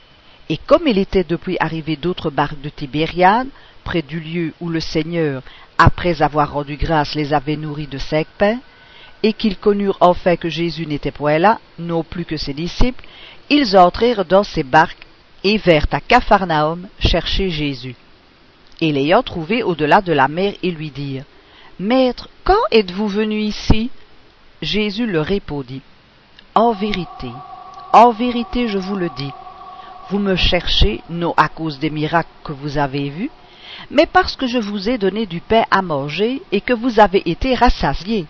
[0.48, 3.46] Et comme il était depuis arrivé d'autres barques de Tibériade,
[3.80, 5.42] près du lieu où le Seigneur,
[5.78, 8.58] après avoir rendu grâce, les avait nourris de cinq pains,
[9.22, 13.04] et qu'ils connurent enfin que Jésus n'était point là, non plus que ses disciples,
[13.50, 15.06] ils entrèrent dans ces barques
[15.44, 17.96] et vinrent à Capharnaüm chercher Jésus.
[18.80, 21.24] Et l'ayant trouvé au-delà de la mer, ils lui dirent
[21.78, 23.90] Maître, quand êtes-vous venu ici?
[24.62, 25.82] Jésus leur répondit,
[26.54, 27.30] En vérité,
[27.92, 29.32] en vérité je vous le dis,
[30.10, 33.30] vous me cherchez non à cause des miracles que vous avez vus,
[33.90, 37.22] mais parce que je vous ai donné du pain à manger et que vous avez
[37.30, 38.26] été rassasiés.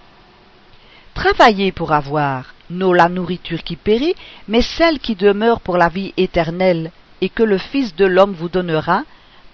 [1.14, 4.14] Travaillez pour avoir, non la nourriture qui périt,
[4.48, 8.48] mais celle qui demeure pour la vie éternelle, et que le Fils de l'homme vous
[8.48, 9.02] donnera,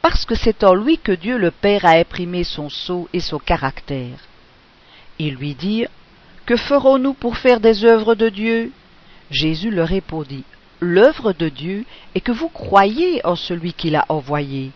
[0.02, 3.38] parce que c'est en lui que Dieu le Père a imprimé son sceau et son
[3.38, 4.18] caractère.
[5.18, 5.88] Ils lui dirent,
[6.44, 8.70] que ferons-nous pour faire des œuvres de Dieu?
[9.30, 10.44] Jésus leur répondit,
[10.80, 14.70] L'œuvre de Dieu est que vous croyez en celui qui l'a envoyé.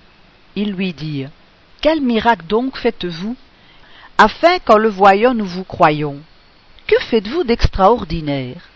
[0.57, 1.31] Ils lui dirent,
[1.81, 3.37] Quel miracle donc faites-vous
[4.19, 6.19] Afin qu'en le voyant nous vous croyons.
[6.87, 8.69] Que faites-vous d'extraordinaire?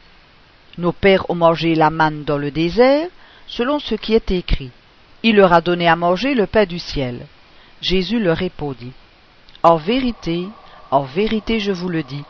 [0.79, 3.09] Nos pères ont mangé la manne dans le désert,
[3.47, 4.71] selon ce qui est écrit.
[5.23, 7.27] Il leur a donné à manger le pain du ciel.
[7.81, 8.93] Jésus leur répondit,
[9.63, 10.47] En vérité,
[10.91, 12.25] en vérité je vous le dis,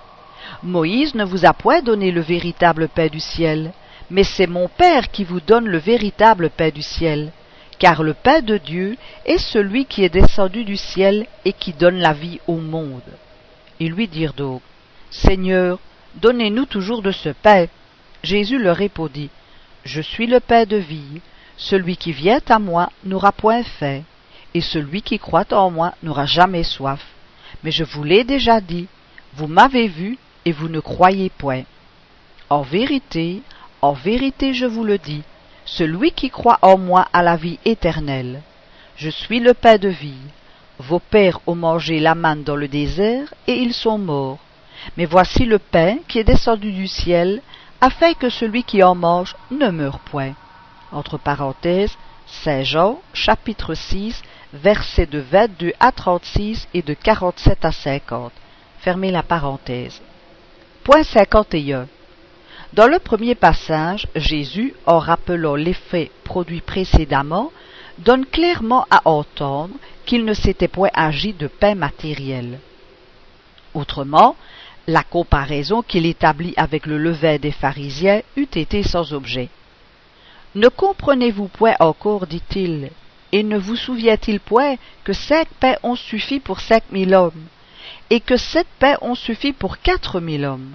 [0.62, 3.72] Moïse ne vous a point donné le véritable pain du ciel,
[4.10, 7.32] mais c'est mon Père qui vous donne le véritable pain du ciel,
[7.84, 8.96] car le pain de Dieu
[9.26, 13.02] est celui qui est descendu du ciel et qui donne la vie au monde.
[13.78, 14.62] Ils lui dirent donc,
[15.10, 15.78] Seigneur,
[16.14, 17.66] donnez-nous toujours de ce pain.
[18.22, 19.28] Jésus leur répondit,
[19.84, 21.20] Je suis le pain de vie.
[21.58, 24.00] Celui qui vient à moi n'aura point faim,
[24.54, 27.04] et celui qui croit en moi n'aura jamais soif.
[27.64, 28.86] Mais je vous l'ai déjà dit,
[29.34, 30.16] vous m'avez vu,
[30.46, 31.64] et vous ne croyez point.
[32.48, 33.42] En vérité,
[33.82, 35.22] en vérité je vous le dis,
[35.64, 38.42] celui qui croit en moi a la vie éternelle.
[38.96, 40.22] Je suis le pain de vie.
[40.78, 44.38] Vos pères ont mangé la manne dans le désert, et ils sont morts.
[44.96, 47.42] Mais voici le pain qui est descendu du ciel,
[47.80, 50.34] afin que celui qui en mange ne meure point.
[50.92, 51.96] Entre parenthèses,
[52.26, 54.22] Saint Jean, chapitre 6,
[54.52, 58.32] versets de 22 à 36 et de 47 à 50.
[58.78, 60.00] Fermez la parenthèse.
[60.84, 61.88] Point 51.
[62.74, 67.52] Dans le premier passage, Jésus, en rappelant l'effet produit précédemment,
[67.98, 69.76] donne clairement à entendre
[70.06, 72.58] qu'il ne s'était point agi de pain matériel.
[73.74, 74.34] Autrement,
[74.88, 79.50] la comparaison qu'il établit avec le levain des pharisiens eût été sans objet.
[80.56, 82.90] Ne comprenez-vous point encore, dit-il,
[83.30, 84.74] et ne vous souvient-il point
[85.04, 87.46] que cinq pains ont suffi pour cinq mille hommes,
[88.10, 90.72] et que sept pains ont suffi pour quatre mille hommes?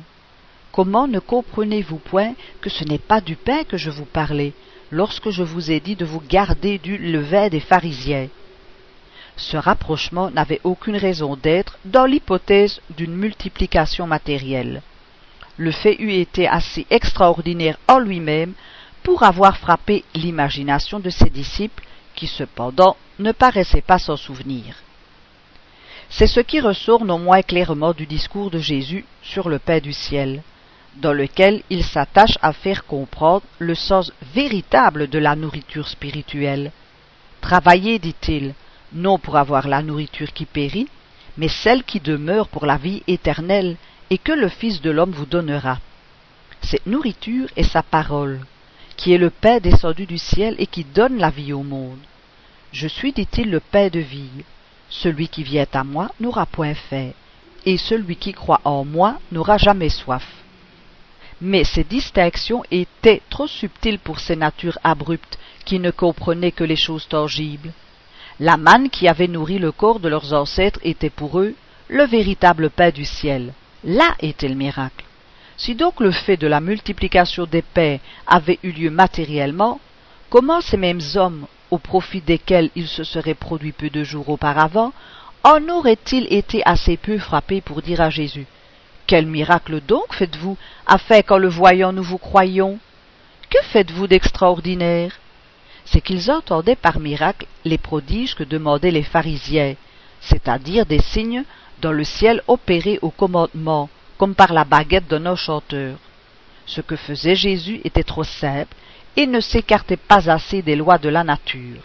[0.72, 4.54] Comment ne comprenez-vous point que ce n'est pas du pain que je vous parlais,
[4.92, 8.28] lorsque je vous ai dit de vous garder du levain des pharisiens?
[9.36, 14.84] Ce rapprochement n'avait aucune raison d'être dans l'hypothèse d'une multiplication matérielle.
[15.58, 18.54] Le fait eût été assez extraordinaire en lui-même
[19.02, 21.84] pour avoir frappé l'imagination de ses disciples,
[22.16, 24.76] qui cependant ne paraissaient pas s'en souvenir.
[26.10, 29.94] C'est ce qui ressort non moins clairement du discours de Jésus sur le pain du
[29.94, 30.44] ciel
[30.98, 36.72] dans lequel il s'attache à faire comprendre le sens véritable de la nourriture spirituelle.
[37.42, 38.54] Travaillez, dit-il,
[38.94, 40.88] non pour avoir la nourriture qui périt,
[41.38, 43.78] mais celle qui demeure pour la vie éternelle,
[44.10, 45.80] et que le Fils de l'homme vous donnera.
[46.62, 48.42] Cette nourriture est sa parole,
[48.98, 52.00] qui est le pain descendu du ciel et qui donne la vie au monde.
[52.74, 54.44] Je suis, dit-il, le pain de vie.
[54.90, 57.12] Celui qui vient à moi n'aura point faim,
[57.66, 60.26] et celui qui croit en moi n'aura jamais soif
[61.42, 66.76] mais ces distinctions étaient trop subtiles pour ces natures abruptes qui ne comprenaient que les
[66.76, 67.72] choses tangibles.
[68.40, 71.56] La manne qui avait nourri le corps de leurs ancêtres était pour eux
[71.88, 73.54] le véritable pain du ciel.
[73.84, 75.06] Là était le miracle.
[75.58, 77.98] Si donc le fait de la multiplication des pains
[78.28, 79.80] avait eu lieu matériellement,
[80.30, 84.94] comment ces mêmes hommes, au profit desquels il se serait produit peu de jours auparavant,
[85.44, 88.48] en auraient-ils été assez peu frappés pour dire à Jésus
[89.10, 90.56] quel miracle donc faites-vous,
[90.86, 92.78] afin qu'en le voyant nous vous croyions?
[93.50, 95.14] Que faites-vous d'extraordinaire?
[95.84, 99.74] C'est qu'ils entendaient par miracle les prodiges que demandaient les pharisiens,
[100.22, 101.44] c'est-à-dire des signes
[101.82, 105.98] dans le ciel opérés au commandement, comme par la baguette d'un enchanteur.
[106.68, 108.76] Ce que faisait Jésus était trop simple
[109.18, 111.82] et ne s'écartait pas assez des lois de la nature.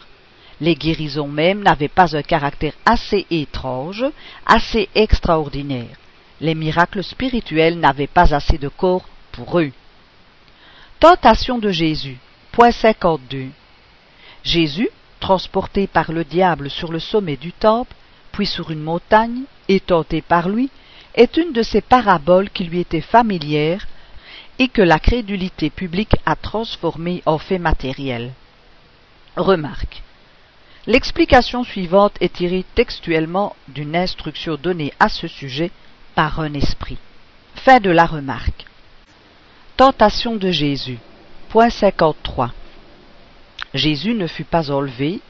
[0.60, 4.04] Les guérisons même n'avaient pas un caractère assez étrange,
[4.44, 5.96] assez extraordinaire
[6.40, 9.72] les miracles spirituels n'avaient pas assez de corps pour eux.
[11.00, 12.18] Tentation de Jésus.
[12.52, 13.48] Point 52.
[14.42, 14.88] Jésus,
[15.20, 17.94] transporté par le diable sur le sommet du temple,
[18.32, 20.70] puis sur une montagne, et tenté par lui,
[21.14, 23.86] est une de ces paraboles qui lui étaient familières
[24.58, 28.32] et que la crédulité publique a transformées en fait matériel.
[29.36, 30.02] Remarque.
[30.86, 35.70] L'explication suivante est tirée textuellement d'une instruction donnée à ce sujet
[36.14, 36.98] par un esprit.
[37.54, 38.66] Fin de la remarque.
[39.76, 40.98] Tentation de Jésus.
[41.48, 42.52] Point 53.
[43.74, 45.20] Jésus ne fut pas enlevé,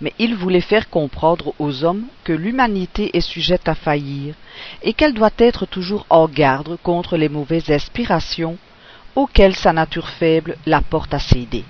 [0.00, 4.34] mais il voulait faire comprendre aux hommes que l'humanité est sujette à faillir
[4.82, 8.58] et qu'elle doit être toujours en garde contre les mauvaises inspirations
[9.14, 11.64] auxquelles sa nature faible la porte à céder.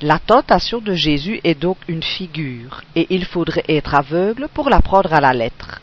[0.00, 4.80] La tentation de Jésus est donc une figure, et il faudrait être aveugle pour la
[4.80, 5.80] prendre à la lettre.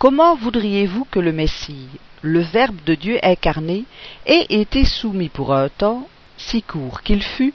[0.00, 1.86] Comment voudriez-vous que le Messie,
[2.22, 3.84] le Verbe de Dieu incarné,
[4.24, 6.08] ait été soumis pour un temps,
[6.38, 7.52] si court qu'il fût,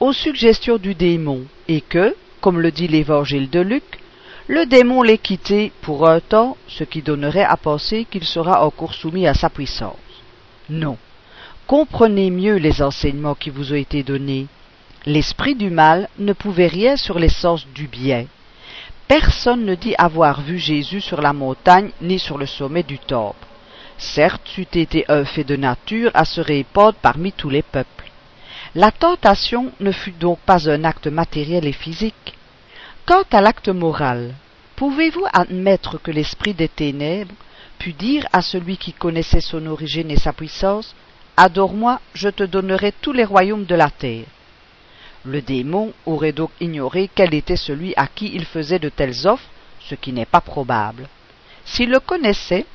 [0.00, 4.00] aux suggestions du démon, et que, comme le dit l'évangile de Luc,
[4.48, 8.94] le démon l'ait quitté pour un temps, ce qui donnerait à penser qu'il sera encore
[8.94, 9.98] soumis à sa puissance?
[10.70, 10.96] Non.
[11.66, 14.46] Comprenez mieux les enseignements qui vous ont été donnés.
[15.04, 18.24] L'esprit du mal ne pouvait rien sur l'essence du bien.
[19.20, 23.46] Personne ne dit avoir vu Jésus sur la montagne ni sur le sommet du temple.
[23.96, 28.10] Certes, c'eût été un fait de nature à se répandre parmi tous les peuples.
[28.74, 32.34] La tentation ne fut donc pas un acte matériel et physique.
[33.06, 34.34] Quant à l'acte moral,
[34.74, 37.36] pouvez-vous admettre que l'esprit des ténèbres
[37.78, 40.92] put dire à celui qui connaissait son origine et sa puissance
[41.36, 44.26] Adore-moi, je te donnerai tous les royaumes de la terre.
[45.26, 49.48] Le démon aurait donc ignoré quel était celui à qui il faisait de telles offres,
[49.80, 51.08] ce qui n'est pas probable.
[51.64, 52.66] S'il le connaissait,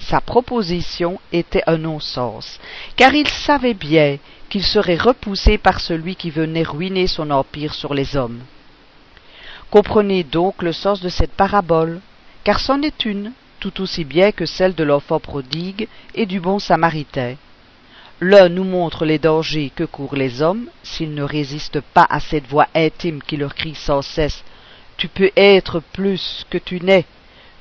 [0.00, 2.58] sa proposition était un non-sens,
[2.96, 4.18] car il savait bien
[4.48, 8.40] qu'il serait repoussé par celui qui venait ruiner son empire sur les hommes.
[9.70, 12.00] Comprenez donc le sens de cette parabole,
[12.44, 16.58] car c'en est une, tout aussi bien que celle de l'enfant prodigue et du bon
[16.58, 17.36] samaritain.
[18.24, 22.46] L'un nous montre les dangers que courent les hommes s'ils ne résistent pas à cette
[22.46, 24.44] voix intime qui leur crie sans cesse
[24.96, 27.04] Tu peux être plus que tu n'es,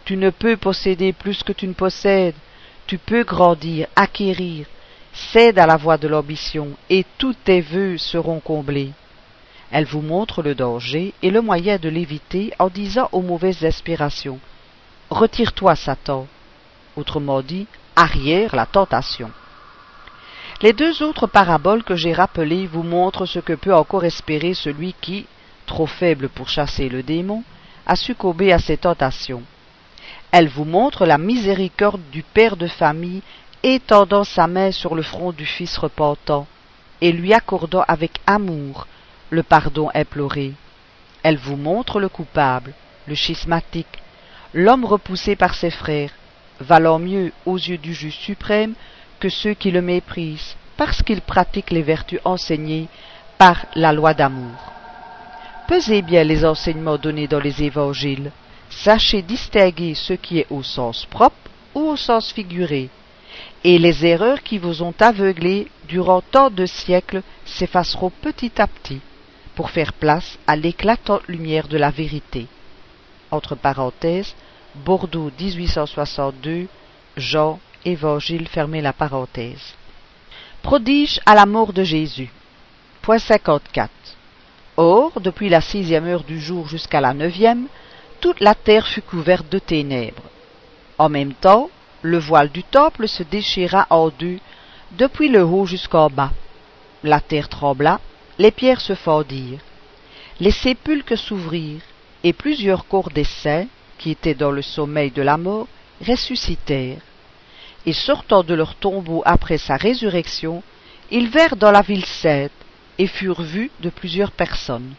[0.05, 2.35] tu ne peux posséder plus que tu ne possèdes,
[2.85, 4.67] tu peux grandir, acquérir,
[5.33, 8.91] cède à la voix de l'ambition, et tous tes vœux seront comblés.
[9.71, 14.39] Elle vous montre le danger et le moyen de l'éviter en disant aux mauvaises aspirations
[15.09, 16.27] Retire-toi, Satan.
[16.95, 17.65] Autrement dit,
[17.95, 19.31] arrière la tentation.
[20.61, 24.93] Les deux autres paraboles que j'ai rappelées vous montrent ce que peut encore espérer celui
[25.01, 25.25] qui,
[25.65, 27.43] trop faible pour chasser le démon,
[27.87, 29.41] a succombé à ses tentations.
[30.31, 33.23] Elles vous montrent la miséricorde du père de famille
[33.63, 36.45] étendant sa main sur le front du fils repentant,
[37.01, 38.85] et lui accordant avec amour
[39.31, 40.53] le pardon imploré.
[41.23, 42.73] Elles vous montrent le coupable,
[43.07, 43.99] le schismatique,
[44.53, 46.11] l'homme repoussé par ses frères,
[46.59, 48.75] valant mieux aux yeux du juge suprême
[49.21, 52.87] que ceux qui le méprisent, parce qu'ils pratiquent les vertus enseignées
[53.37, 54.57] par la loi d'amour.
[55.67, 58.31] Pesez bien les enseignements donnés dans les évangiles,
[58.69, 61.37] sachez distinguer ce qui est au sens propre
[61.75, 62.89] ou au sens figuré,
[63.63, 69.01] et les erreurs qui vous ont aveuglé durant tant de siècles s'effaceront petit à petit,
[69.55, 72.47] pour faire place à l'éclatante lumière de la vérité.
[73.29, 74.33] Entre parenthèses,
[74.73, 76.67] Bordeaux 1862,
[77.17, 79.73] Jean Évangile fermez la parenthèse.
[80.61, 82.29] Prodige à la mort de Jésus.
[83.01, 83.89] Point 54.
[84.77, 87.65] Or, depuis la sixième heure du jour jusqu'à la neuvième,
[88.19, 90.21] toute la terre fut couverte de ténèbres.
[90.99, 91.71] En même temps,
[92.03, 94.37] le voile du temple se déchira en deux,
[94.91, 96.31] depuis le haut jusqu'en bas.
[97.03, 97.99] La terre trembla,
[98.37, 99.59] les pierres se fendirent,
[100.39, 101.81] les sépulcres s'ouvrirent,
[102.23, 103.65] et plusieurs corps des saints,
[103.97, 105.67] qui étaient dans le sommeil de la mort,
[106.05, 107.01] ressuscitèrent
[107.85, 110.63] et sortant de leur tombeau après sa résurrection,
[111.09, 112.51] ils vinrent dans la ville sainte
[112.97, 114.93] et furent vus de plusieurs personnes.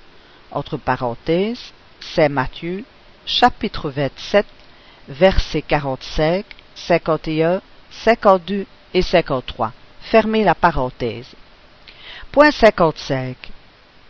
[0.51, 2.85] Entre parenthèses, Saint Matthieu,
[3.25, 4.45] chapitre 27,
[5.09, 6.45] versets 45,
[6.75, 9.73] 51, 52 et 53.
[10.01, 11.29] Fermez la parenthèse.
[12.33, 13.37] Point 55.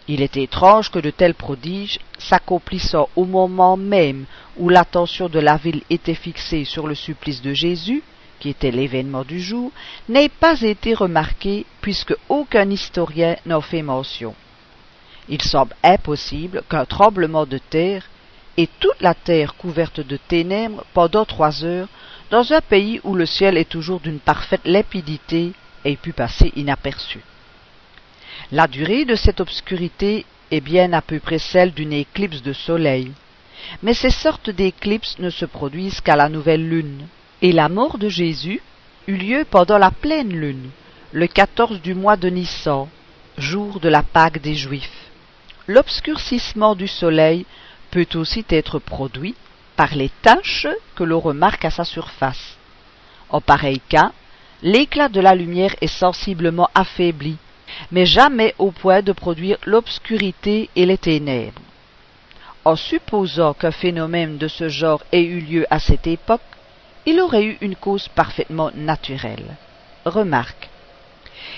[0.08, 4.24] Il est étrange que de tels prodiges, s'accomplissant au moment même
[4.56, 8.02] où l'attention de la ville était fixée sur le supplice de Jésus,
[8.42, 9.70] qui était l'événement du jour,
[10.08, 14.34] n'ait pas été remarqué puisque aucun historien n'en fait mention.
[15.28, 18.10] Il semble impossible qu'un tremblement de terre
[18.56, 21.86] et toute la terre couverte de ténèbres pendant trois heures
[22.32, 25.52] dans un pays où le ciel est toujours d'une parfaite limpidité
[25.84, 27.20] ait pu passer inaperçu.
[28.50, 33.12] La durée de cette obscurité est bien à peu près celle d'une éclipse de soleil,
[33.84, 37.06] mais ces sortes d'éclipses ne se produisent qu'à la nouvelle lune,
[37.42, 38.62] et la mort de Jésus
[39.08, 40.70] eut lieu pendant la pleine lune,
[41.10, 42.88] le quatorze du mois de Nissan,
[43.36, 45.10] jour de la Pâque des Juifs.
[45.66, 47.44] L'obscurcissement du soleil
[47.90, 49.34] peut aussi être produit
[49.76, 52.56] par les taches que l'on remarque à sa surface.
[53.28, 54.12] En pareil cas,
[54.62, 57.36] l'éclat de la lumière est sensiblement affaibli,
[57.90, 61.60] mais jamais au point de produire l'obscurité et les ténèbres.
[62.64, 66.42] En supposant qu'un phénomène de ce genre ait eu lieu à cette époque,
[67.06, 69.56] il aurait eu une cause parfaitement naturelle.
[70.04, 70.68] Remarque.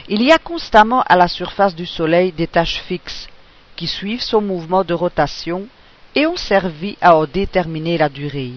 [0.09, 3.29] Il y a constamment à la surface du Soleil des taches fixes
[3.77, 5.67] qui suivent son mouvement de rotation
[6.15, 8.53] et ont servi à en déterminer la durée.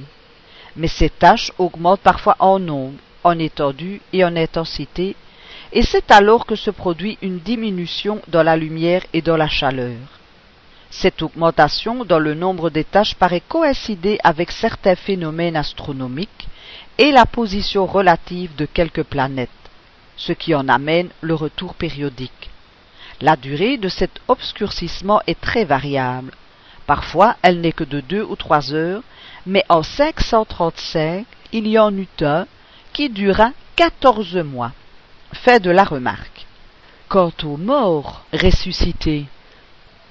[0.76, 5.16] Mais ces taches augmentent parfois en nombre, en étendue et en intensité,
[5.74, 9.98] et c'est alors que se produit une diminution dans la lumière et dans la chaleur.
[10.90, 16.48] Cette augmentation dans le nombre des taches paraît coïncider avec certains phénomènes astronomiques
[16.98, 19.50] et la position relative de quelques planètes,
[20.16, 22.50] ce qui en amène le retour périodique.
[23.22, 26.32] La durée de cet obscurcissement est très variable.
[26.86, 29.04] Parfois, elle n'est que de deux ou trois heures,
[29.46, 32.46] mais en 535, il y en eut un
[32.94, 34.72] qui dura quatorze mois.
[35.34, 36.46] Fait de la remarque.
[37.10, 39.26] Quant aux morts ressuscités,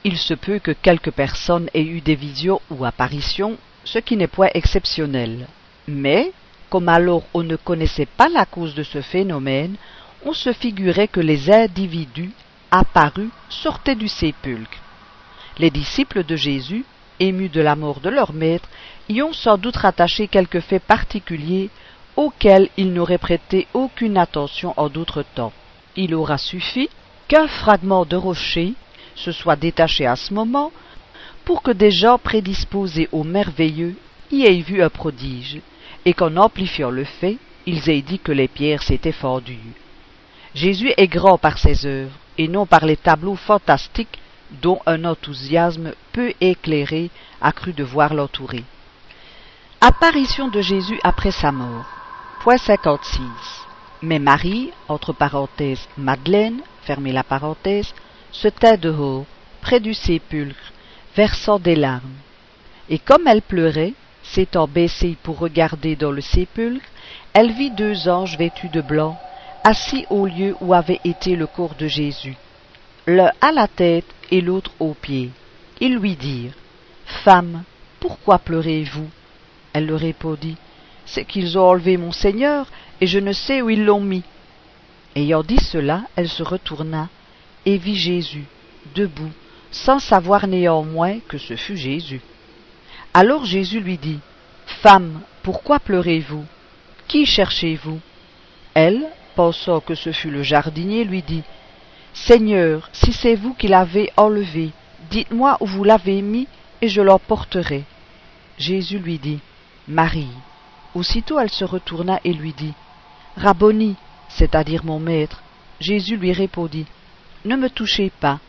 [0.05, 4.29] il se peut que quelques personnes aient eu des visions ou apparitions, ce qui n'est
[4.29, 5.47] point exceptionnel.
[5.89, 6.33] Mais,
[6.71, 9.77] comme alors on ne connaissait pas la cause de ce phénomène,
[10.25, 12.33] on se figurait que les individus
[12.71, 14.79] apparus sortaient du sépulcre.
[15.59, 16.85] Les disciples de Jésus,
[17.21, 18.69] émus de la mort de leur maître,
[19.09, 21.71] y ont sans doute rattaché quelques faits particuliers
[22.17, 25.53] auxquels ils n'auraient prêté aucune attention en d'autres temps.
[25.97, 26.89] Il aura suffi
[27.29, 28.75] qu'un fragment de rocher
[29.15, 30.73] se soit détaché à ce moment
[31.45, 33.97] pour que des gens prédisposés au merveilleux
[34.31, 35.61] y aient vu un prodige,
[36.07, 39.59] et qu'en amplifiant le fait, ils aient dit que les pierres s'étaient fendues.
[40.55, 44.19] Jésus est grand par ses œuvres, et non par les tableaux fantastiques
[44.63, 47.11] dont un enthousiasme peu éclairé
[47.41, 48.63] a cru devoir l'entourer.
[49.81, 51.85] Apparition de Jésus après sa mort.
[52.41, 53.21] Point 56.
[54.03, 57.93] Mais Marie, entre parenthèses Madeleine, fermez la parenthèse,
[58.31, 59.25] se tait dehors,
[59.61, 60.73] près du sépulcre,
[61.17, 62.15] versant des larmes.
[62.89, 63.95] Et comme elle pleurait,
[64.33, 66.87] s'étant baissée pour regarder dans le sépulcre,
[67.33, 69.19] elle vit deux anges vêtus de blanc,
[69.65, 72.37] assis au lieu où avait été le corps de Jésus,
[73.07, 75.31] l'un à la tête et l'autre aux pieds.
[75.81, 76.55] Ils lui dirent
[77.25, 77.63] Femme,
[78.01, 79.09] pourquoi pleurez-vous?
[79.73, 80.57] Elle leur répondit
[81.05, 82.67] C'est qu'ils ont enlevé mon Seigneur,
[83.01, 84.25] et je ne sais où ils l'ont mis.
[85.15, 87.09] Ayant dit cela, elle se retourna
[87.65, 88.45] et vit Jésus,
[88.95, 89.33] debout,
[89.71, 92.21] sans savoir néanmoins que ce fut Jésus.
[93.19, 94.19] Alors Jésus lui dit
[94.83, 96.45] Femme, pourquoi pleurez-vous?
[97.09, 97.99] Qui cherchez-vous?
[98.75, 101.43] Elle, pensant que ce fut le jardinier, lui dit
[102.13, 104.73] Seigneur, si c'est vous qui l'avez enlevé,
[105.09, 106.47] dites-moi où vous l'avez mis,
[106.83, 107.85] et je l'emporterai.
[108.59, 109.41] Jésus lui dit
[109.89, 110.29] Marie.
[110.95, 112.75] Aussitôt elle se retourna et lui dit
[113.39, 113.97] Rabboni,
[114.29, 115.43] c'est-à-dire mon maître.
[115.81, 116.85] Jésus lui répondit
[117.47, 118.41] Ne me touchez pas,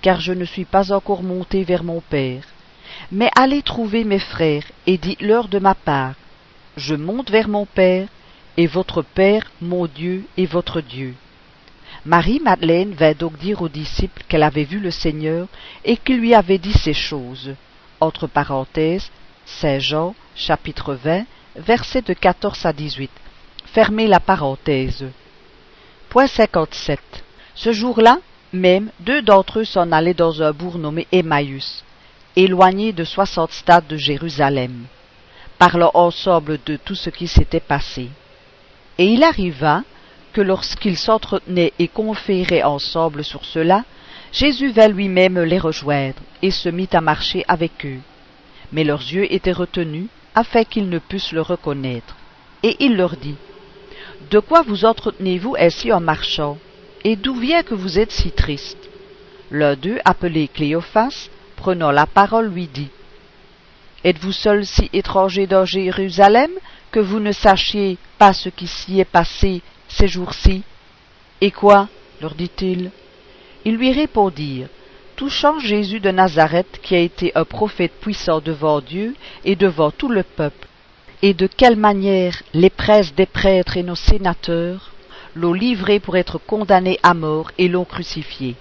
[0.00, 2.53] car je ne suis pas encore monté vers mon Père.
[3.12, 6.14] Mais allez trouver mes frères et dites-leur de ma part
[6.76, 8.08] Je monte vers mon Père,
[8.56, 11.14] et votre Père, mon Dieu, et votre Dieu.
[12.06, 15.48] Marie-Madeleine vint donc dire aux disciples qu'elle avait vu le Seigneur
[15.84, 17.54] et qu'il lui avait dit ces choses.
[20.36, 21.24] Chapitre 20,
[21.56, 23.10] versets de 14 à 18.
[23.66, 25.06] Fermez la parenthèse.
[26.10, 27.00] Point 57.
[27.54, 28.18] Ce jour-là,
[28.52, 31.84] même, deux d'entre eux s'en allaient dans un bourg nommé Emmaüs,
[32.36, 34.86] éloigné de soixante stades de Jérusalem,
[35.58, 38.08] parlant ensemble de tout ce qui s'était passé.
[38.98, 39.82] Et il arriva
[40.32, 43.84] que lorsqu'ils s'entretenaient et conféraient ensemble sur cela,
[44.32, 48.00] Jésus vint lui-même les rejoindre et se mit à marcher avec eux.
[48.72, 52.16] Mais leurs yeux étaient retenus afin qu'ils ne pussent le reconnaître.
[52.64, 53.36] Et il leur dit
[54.30, 56.58] De quoi vous entretenez-vous ainsi en marchant?
[57.04, 58.88] Et d'où vient que vous êtes si triste?
[59.50, 61.28] L'un d'eux, appelé Cléophas,
[61.64, 62.90] prenant la parole, lui dit
[64.04, 66.50] Êtes-vous seul si étranger dans Jérusalem
[66.90, 70.62] que vous ne sachiez pas ce qui s'y est passé ces jours-ci?
[71.40, 71.88] Et quoi
[72.20, 72.90] leur dit-il.
[73.64, 74.68] Ils lui répondirent
[75.16, 79.14] touchant Jésus de Nazareth qui a été un prophète puissant devant Dieu
[79.46, 80.68] et devant tout le peuple,
[81.22, 84.92] et de quelle manière les presses des prêtres et nos sénateurs
[85.34, 88.54] l'ont livré pour être condamné à mort et l'ont crucifié.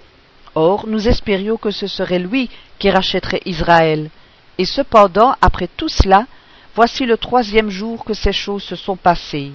[0.56, 2.50] Or, nous espérions que ce serait lui
[2.80, 4.10] qui rachèterait Israël.
[4.58, 6.28] Et cependant, après tout cela,
[6.76, 9.52] voici le troisième jour que ces choses se sont passées.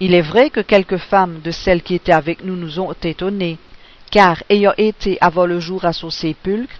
[0.00, 3.58] Il est vrai que quelques femmes de celles qui étaient avec nous nous ont étonnées,
[4.10, 6.74] car ayant été avant le jour à son sépulcre,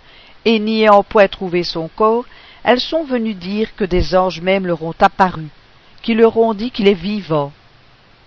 [0.45, 2.25] et n'y ayant point trouvé son corps,
[2.65, 5.47] elles sont venues dire que des anges même leur ont apparu,
[6.03, 7.53] qui leur ont dit qu'il est vivant.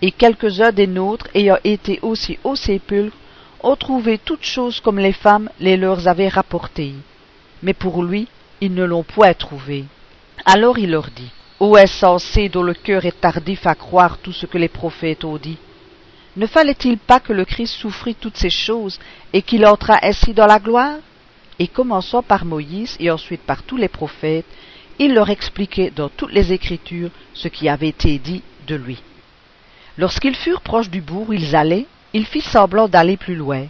[0.02, 3.16] Et quelques-uns des nôtres, ayant été aussi au sépulcre,
[3.62, 6.94] ont trouvé toutes choses comme les femmes les leur avaient rapportées.
[7.64, 8.28] Mais pour lui,
[8.62, 9.86] ils ne l'ont point trouvé.
[10.46, 14.46] Alors il leur dit, Ô insensé dont le cœur est tardif à croire tout ce
[14.46, 15.58] que les prophètes ont dit,
[16.36, 19.00] ne fallait-il pas que le Christ souffrit toutes ces choses
[19.34, 20.98] et qu'il entrât ainsi dans la gloire?
[21.58, 24.46] Et commençant par Moïse et ensuite par tous les prophètes,
[25.00, 29.02] il leur expliquait dans toutes les Écritures ce qui avait été dit de lui.
[29.98, 33.68] Lorsqu'ils furent proches du bourg ils allaient, il fit semblant d'aller plus loin,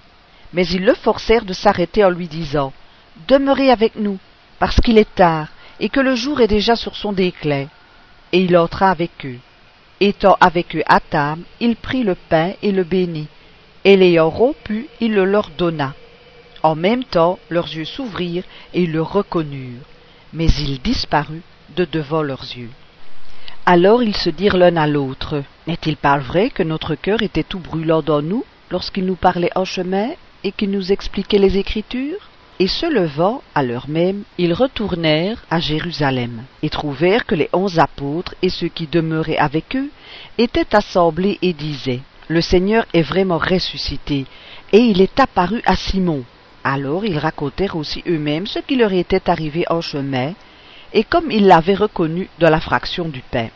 [0.54, 2.74] mais ils le forcèrent de s'arrêter en lui disant
[3.28, 4.20] Demeurez avec nous,
[4.60, 5.48] parce qu'il est tard,
[5.80, 7.68] et que le jour est déjà sur son déclin.
[8.32, 9.38] Et il entra avec eux.
[10.00, 13.28] Étant avec eux à table, il prit le pain et le bénit,
[13.84, 15.94] et l'ayant rompu, il le leur donna.
[16.62, 18.44] En même temps, leurs yeux s'ouvrirent
[18.74, 19.86] et ils le reconnurent,
[20.34, 21.42] mais il disparut
[21.76, 22.70] de devant leurs yeux.
[23.70, 27.60] Alors ils se dirent l'un à l'autre, N'est-il pas vrai que notre cœur était tout
[27.60, 30.08] brûlant dans nous lorsqu'il nous parlait en chemin
[30.46, 32.30] et qui nous expliquait les Écritures?
[32.60, 37.78] Et se levant, à l'heure même, ils retournèrent à Jérusalem, et trouvèrent que les onze
[37.78, 39.90] apôtres et ceux qui demeuraient avec eux
[40.38, 44.28] étaient assemblés et disaient Le Seigneur est vraiment ressuscité,
[44.72, 46.24] et il est apparu à Simon.
[46.64, 50.32] Alors ils racontèrent aussi eux-mêmes ce qui leur était arrivé en chemin,
[50.94, 53.50] et comme ils l'avaient reconnu dans la fraction du pain.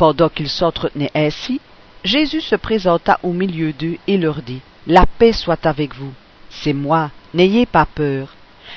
[0.00, 1.60] Pendant qu'ils s'entretenaient ainsi,
[2.04, 6.14] Jésus se présenta au milieu d'eux et leur dit La paix soit avec vous.
[6.48, 8.34] C'est moi, n'ayez pas peur.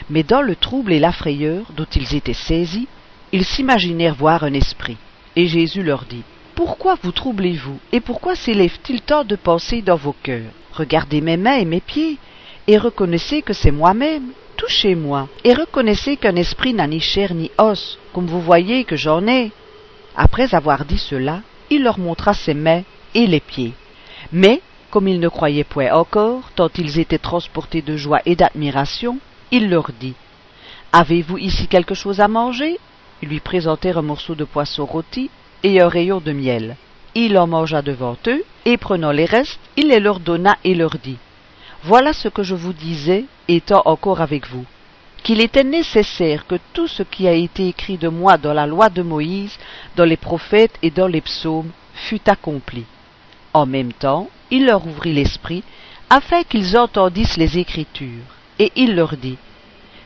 [0.10, 2.90] Mais dans le trouble et la frayeur dont ils étaient saisis,
[3.32, 4.98] ils s'imaginèrent voir un esprit.
[5.38, 6.24] Et Jésus leur dit
[6.56, 10.52] Pourquoi vous troublez-vous Et pourquoi s'élève-t-il tant de pensées dans vos cœurs?
[10.74, 12.18] Regardez mes mains et mes pieds,
[12.68, 14.34] et reconnaissez que c'est moi-même.
[14.58, 19.26] Touchez-moi, et reconnaissez qu'un esprit n'a ni chair ni os, comme vous voyez que j'en
[19.26, 19.54] ai.
[20.16, 22.84] Après avoir dit cela, il leur montra ses mains
[23.16, 23.74] et les pieds.
[24.32, 24.62] Mais,
[24.92, 29.18] comme ils ne croyaient point encore, tant ils étaient transportés de joie et d'admiration,
[29.52, 30.14] il leur dit
[30.92, 32.80] Avez-vous ici quelque chose à manger?
[33.24, 35.32] Ils lui présentèrent un morceau de poisson rôti
[35.64, 36.76] et un rayon de miel.
[37.16, 40.98] Il en mangea devant eux, et prenant les restes, il les leur donna et leur
[41.04, 41.18] dit
[41.84, 44.66] Voilà ce que je vous disais, étant encore avec vous,
[45.24, 48.90] qu'il était nécessaire que tout ce qui a été écrit de moi dans la loi
[48.90, 49.58] de Moïse,
[49.96, 52.84] dans les prophètes et dans les psaumes, fût accompli.
[53.54, 55.64] En même temps, il leur ouvrit l'esprit,
[56.10, 58.26] afin qu'ils entendissent les Écritures,
[58.60, 59.38] et il leur dit,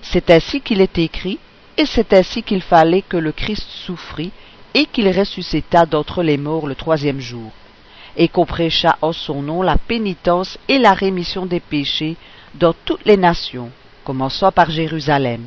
[0.01, 1.39] C'est ainsi qu'il est écrit,
[1.77, 4.31] et c'est ainsi qu'il fallait que le Christ souffrit,
[4.73, 7.51] et qu'il ressuscita d'entre les morts le troisième jour,
[8.15, 12.15] et qu'on prêcha en son nom la pénitence et la rémission des péchés
[12.55, 13.71] dans toutes les nations,
[14.07, 15.43] commençant par Jérusalem.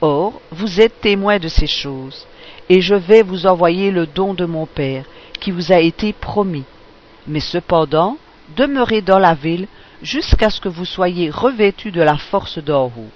[0.00, 2.26] Or, vous êtes témoins de ces choses,
[2.68, 5.04] et je vais vous envoyer le don de mon Père,
[5.40, 6.64] qui vous a été promis
[7.26, 8.16] mais cependant
[8.56, 9.66] demeurez dans la ville
[10.02, 13.10] jusqu'à ce que vous soyez revêtus de la force d'en haut.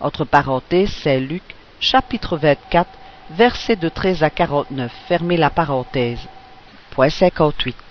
[0.00, 1.42] Entre parenthèses, c'est Luc,
[1.80, 2.88] chapitre 24,
[3.30, 4.92] versets de 13 à 49.
[5.08, 6.20] Fermez la parenthèse.
[6.90, 7.85] Point 58.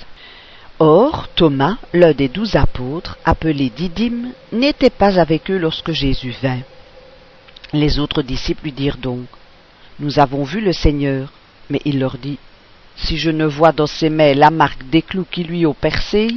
[0.80, 6.60] Or, Thomas, l'un des douze apôtres, appelé Didyme, n'était pas avec eux lorsque Jésus vint.
[7.72, 9.26] Les autres disciples lui dirent donc,
[10.00, 11.32] Nous avons vu le Seigneur.
[11.70, 12.38] Mais il leur dit,
[12.98, 16.28] si je ne vois dans ses mains la marque des clous qui lui ont percé,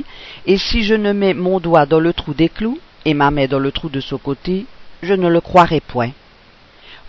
[0.47, 3.47] et si je ne mets mon doigt dans le trou des clous, et ma main
[3.47, 4.67] dans le trou de son côté,
[5.03, 6.13] je ne le croirai point.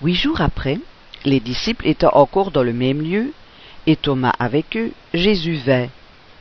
[0.02, 0.80] Huit jours après,
[1.26, 3.34] les disciples étant encore dans le même lieu,
[3.88, 5.88] et Thomas avec eux, Jésus vint,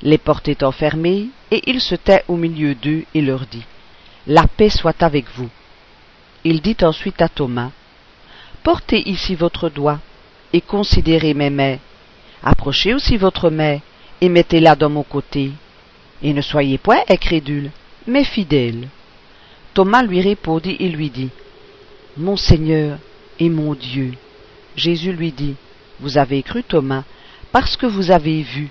[0.03, 3.65] les portes étant fermées, et il se tait au milieu d'eux et leur dit,
[4.27, 5.49] La paix soit avec vous.
[6.45, 7.70] Il dit ensuite à Thomas,
[8.62, 9.99] Portez ici votre doigt,
[10.53, 11.79] et considérez mes mains,
[12.43, 13.81] Approchez aussi votre main,
[14.20, 15.51] et mettez-la dans mon côté.
[16.23, 17.70] Et ne soyez point incrédule,
[18.07, 18.89] mais fidèle.
[19.75, 21.31] Thomas lui répondit et lui dit,
[22.16, 22.99] Mon Seigneur
[23.39, 24.15] et mon Dieu.
[24.77, 25.55] Jésus lui dit,
[26.01, 27.05] Vous avez cru, Thomas,
[27.53, 28.70] parce que vous avez vu.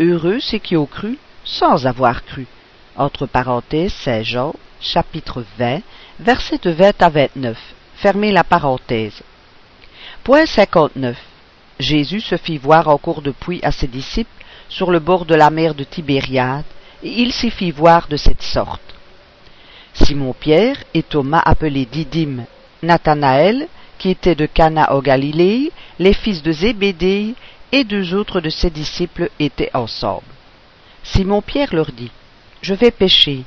[0.00, 2.46] Heureux ceux qui ont cru sans avoir cru.
[2.96, 5.80] Entre parenthèses, Saint Jean, chapitre 20,
[6.20, 7.58] versets de 20 à 29.
[7.96, 9.22] Fermez la parenthèse.
[10.22, 11.16] Point 59.
[11.80, 14.30] Jésus se fit voir en cours de puits à ses disciples
[14.68, 16.64] sur le bord de la mer de Tibériade,
[17.02, 18.94] et il s'y fit voir de cette sorte.
[19.94, 22.44] Simon-Pierre et Thomas appelés Didyme,
[22.82, 23.66] Nathanaël,
[23.98, 27.34] qui était de Cana en Galilée, les fils de Zébédée,
[27.72, 30.24] et deux autres de ses disciples étaient ensemble.
[31.02, 32.10] Simon-Pierre leur dit,
[32.62, 33.44] Je vais pêcher.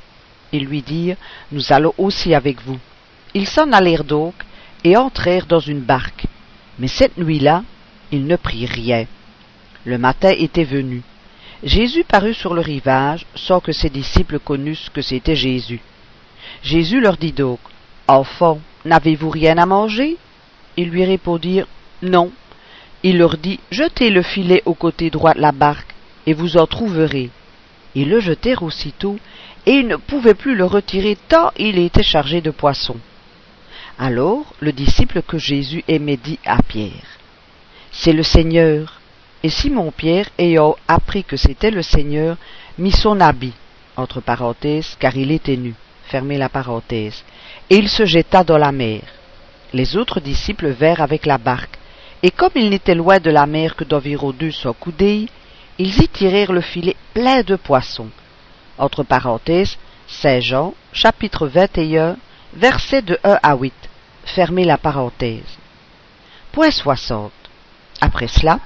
[0.52, 1.16] Ils lui dirent,
[1.50, 2.78] Nous allons aussi avec vous.
[3.34, 4.34] Ils s'en allèrent donc,
[4.84, 6.26] et entrèrent dans une barque.
[6.78, 7.62] Mais cette nuit-là,
[8.10, 9.06] il ne prit rien.
[9.84, 11.02] Le matin était venu.
[11.62, 15.80] Jésus parut sur le rivage sans que ses disciples connussent que c'était Jésus.
[16.62, 17.60] Jésus leur dit donc,
[18.08, 20.16] Enfants, n'avez-vous rien à manger?
[20.76, 21.68] Ils lui répondirent,
[22.02, 22.32] Non.
[23.02, 25.94] Il leur dit, Jetez le filet au côté droit de la barque,
[26.26, 27.30] et vous en trouverez.
[27.94, 29.18] Ils le jetèrent aussitôt,
[29.66, 32.98] et ils ne pouvaient plus le retirer tant il était chargé de poissons.
[33.98, 37.18] Alors le disciple que Jésus aimait dit à Pierre,
[37.92, 39.00] c'est le Seigneur.
[39.44, 42.36] Et Simon-Pierre, ayant appris que c'était le Seigneur,
[42.78, 43.54] mit son habit,
[43.96, 45.74] entre parenthèses, car il était nu,
[46.04, 47.24] fermez la parenthèse,
[47.68, 49.02] et il se jeta dans la mer.
[49.72, 51.76] Les autres disciples vinrent avec la barque,
[52.22, 55.28] et comme il n'était loin de la mer que d'environ deux cents coudées,
[55.78, 58.10] ils y tirèrent le filet plein de poissons.
[58.78, 59.76] Entre parenthèses,
[60.06, 62.16] Saint Jean, chapitre 21,
[62.54, 63.72] versets de 1 à 8.
[64.24, 65.58] Fermez la parenthèse.
[66.52, 67.32] Point 60.
[68.00, 68.60] Après cela,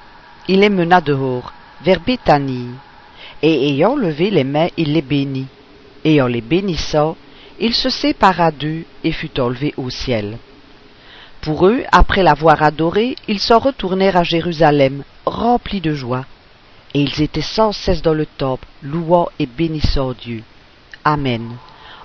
[0.49, 1.53] il les mena dehors,
[1.83, 2.71] vers Béthanie,
[3.43, 5.47] et ayant levé les mains, il les bénit.
[6.05, 7.17] Et en les bénissant,
[7.59, 10.39] il se sépara d'eux et fut enlevé au ciel.
[11.47, 16.25] Pour eux, après l'avoir adoré, ils s'en retournèrent à Jérusalem, remplis de joie,
[16.93, 20.43] et ils étaient sans cesse dans le temple, louant et bénissant Dieu.
[21.05, 21.57] Amen.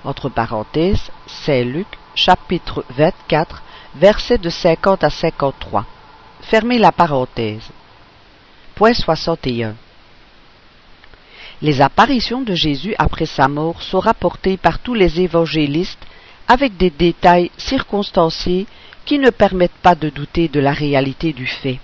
[0.06, 3.64] Entre parenthèses, c'est Luc, chapitre 24,
[3.96, 5.88] versets de 50 à 53.
[6.42, 7.68] Fermez la parenthèse.
[8.76, 9.74] Point 61.
[11.64, 16.06] Les apparitions de Jésus après sa mort sont rapportées par tous les évangélistes
[16.48, 18.68] avec des détails circonstanciés
[19.12, 21.80] qui ne permettent pas de douter de la réalité du fait.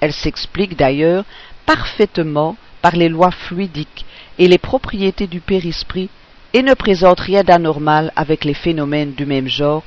[0.00, 1.26] Elles s'expliquent d'ailleurs
[1.66, 4.06] parfaitement par les lois fluidiques
[4.38, 6.08] et les propriétés du périsprit
[6.54, 9.82] et ne présentent rien d'anormal avec les phénomènes du même genre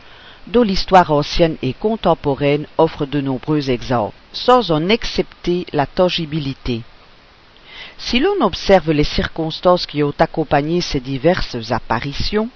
[0.46, 6.84] dont l'histoire ancienne et contemporaine offre de nombreux exemples, sans en accepter la tangibilité.
[7.98, 12.48] Si l'on observe les circonstances qui ont accompagné ces diverses apparitions,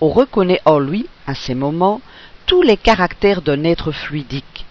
[0.00, 2.00] on reconnaît en lui, à ces moments,
[2.46, 4.64] tous les caractères d'un être fluidique.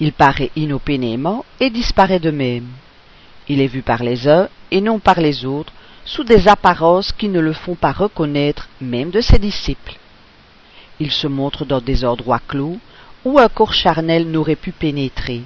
[0.00, 2.68] Il paraît inopinément et disparaît de même.
[3.48, 5.72] Il est vu par les uns et non par les autres,
[6.04, 9.96] sous des apparences qui ne le font pas reconnaître même de ses disciples.
[11.00, 12.78] Il se montre dans des endroits clos
[13.24, 15.42] où un corps charnel n'aurait pu pénétrer.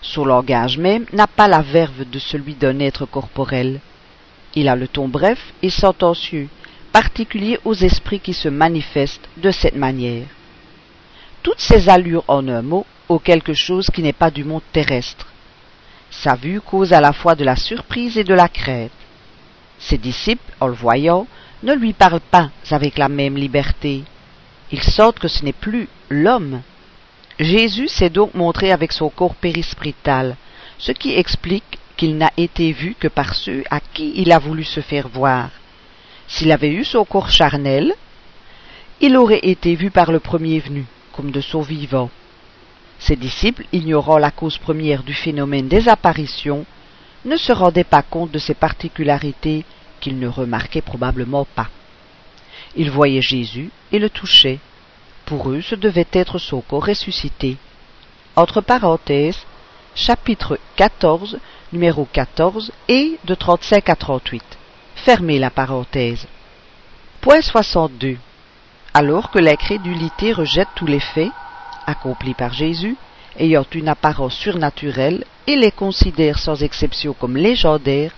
[0.00, 3.80] Son langage même n'a pas la verve de celui d'un être corporel.
[4.54, 6.48] Il a le ton bref et sentencieux,
[6.92, 10.26] particulier aux esprits qui se manifestent de cette manière.
[11.42, 15.26] Toutes ces allures en un mot ont quelque chose qui n'est pas du monde terrestre.
[16.10, 18.90] Sa vue cause à la fois de la surprise et de la crainte.
[19.78, 21.26] Ses disciples, en le voyant,
[21.62, 24.04] ne lui parlent pas avec la même liberté.
[24.72, 26.62] Ils sentent que ce n'est plus l'homme.
[27.38, 30.36] Jésus s'est donc montré avec son corps périsprital,
[30.78, 34.64] ce qui explique qu'il n'a été vu que par ceux à qui il a voulu
[34.64, 35.50] se faire voir.
[36.26, 37.94] S'il avait eu son corps charnel,
[39.00, 40.84] il aurait été vu par le premier venu,
[41.18, 42.10] comme de son vivant.
[43.00, 46.64] Ses disciples, ignorant la cause première du phénomène des apparitions,
[47.24, 49.64] ne se rendaient pas compte de ces particularités
[49.98, 51.70] qu'ils ne remarquaient probablement pas.
[52.76, 54.60] Ils voyaient Jésus et le touchaient.
[55.26, 57.56] Pour eux, ce devait être son corps ressuscité.
[58.36, 59.44] Entre parenthèses,
[59.96, 61.40] chapitre 14,
[61.72, 64.44] numéro 14 et de 35 à 38.
[64.94, 66.28] Fermez la parenthèse.
[67.20, 68.18] Point 62.
[68.94, 71.32] Alors que la crédulité rejette tous les faits,
[71.86, 72.96] accomplis par Jésus,
[73.38, 78.12] ayant une apparence surnaturelle et les considère sans exception comme légendaires,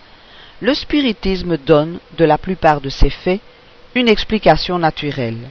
[0.61, 3.41] le spiritisme donne, de la plupart de ces faits,
[3.95, 5.51] une explication naturelle.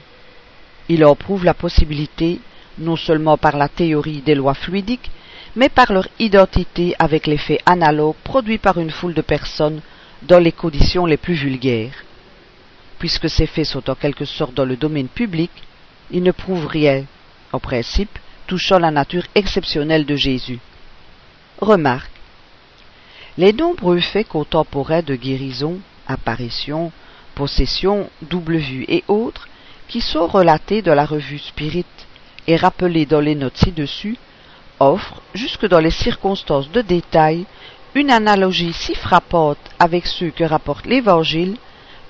[0.88, 2.40] Il en prouve la possibilité,
[2.78, 5.10] non seulement par la théorie des lois fluidiques,
[5.54, 9.82] mais par leur identité avec les faits analogues produits par une foule de personnes
[10.22, 12.04] dans les conditions les plus vulgaires.
[13.00, 15.50] Puisque ces faits sont en quelque sorte dans le domaine public,
[16.12, 17.04] ils ne prouvent rien,
[17.50, 18.16] en principe,
[18.46, 20.60] touchant la nature exceptionnelle de Jésus.
[21.60, 22.10] Remarque.
[23.38, 26.92] Les nombreux faits contemporains de guérison, apparition,
[27.34, 29.48] possession, double vue et autres,
[29.88, 31.86] qui sont relatés dans la revue Spirit
[32.46, 34.18] et rappelés dans les notes ci-dessus,
[34.78, 37.46] offrent, jusque dans les circonstances de détail,
[37.94, 41.56] une analogie si frappante avec ceux que rapporte l'Évangile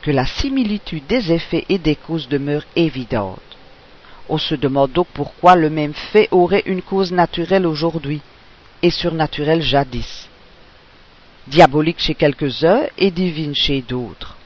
[0.02, 3.40] que la similitude des effets et des causes demeure évidente.
[4.28, 8.20] On se demande donc pourquoi le même fait aurait une cause naturelle aujourd'hui
[8.82, 10.28] et surnaturelle jadis.
[11.48, 14.36] Diabolique chez quelques-uns et divine chez d'autres.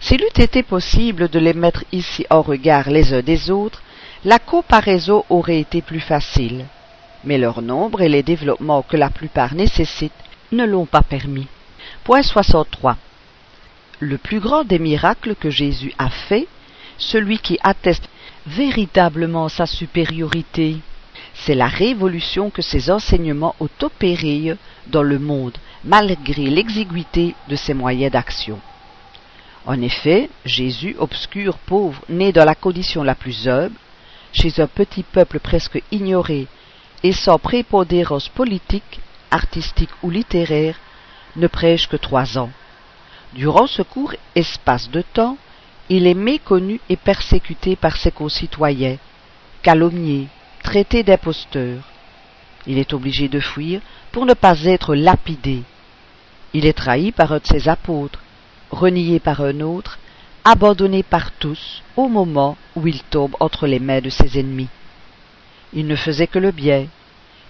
[0.00, 3.82] S'il eût été possible de les mettre ici en regard les uns des autres,
[4.24, 6.66] la comparaison aurait été plus facile.
[7.24, 10.12] Mais leur nombre et les développements que la plupart nécessitent
[10.52, 11.46] ne l'ont pas permis.
[12.04, 12.96] Point 63.
[14.00, 16.46] Le plus grand des miracles que Jésus a fait,
[16.98, 18.08] celui qui atteste
[18.46, 20.76] véritablement sa supériorité,
[21.32, 24.56] c'est la révolution que ses enseignements ont opérée
[24.88, 28.60] dans le monde, malgré l'exiguïté de ses moyens d'action.
[29.64, 33.74] En effet, Jésus, obscur, pauvre, né dans la condition la plus humble,
[34.32, 36.46] chez un petit peuple presque ignoré
[37.02, 39.00] et sans prépondérance politique,
[39.30, 40.76] artistique ou littéraire,
[41.36, 42.50] ne prêche que trois ans.
[43.36, 45.36] Durant ce court espace de temps,
[45.90, 48.96] il est méconnu et persécuté par ses concitoyens,
[49.62, 50.28] calomnié,
[50.62, 51.82] traité d'imposteur.
[52.66, 55.64] Il est obligé de fuir pour ne pas être lapidé.
[56.54, 58.20] Il est trahi par un de ses apôtres,
[58.70, 59.98] renié par un autre,
[60.42, 64.70] abandonné par tous au moment où il tombe entre les mains de ses ennemis.
[65.74, 66.86] Il ne faisait que le bien,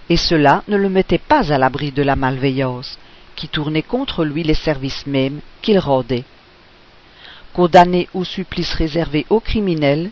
[0.09, 2.99] et cela ne le mettait pas à l'abri de la malveillance,
[3.37, 6.25] qui tournait contre lui les services mêmes qu'il rendait.
[7.53, 10.11] Condamné au supplice réservé aux criminels,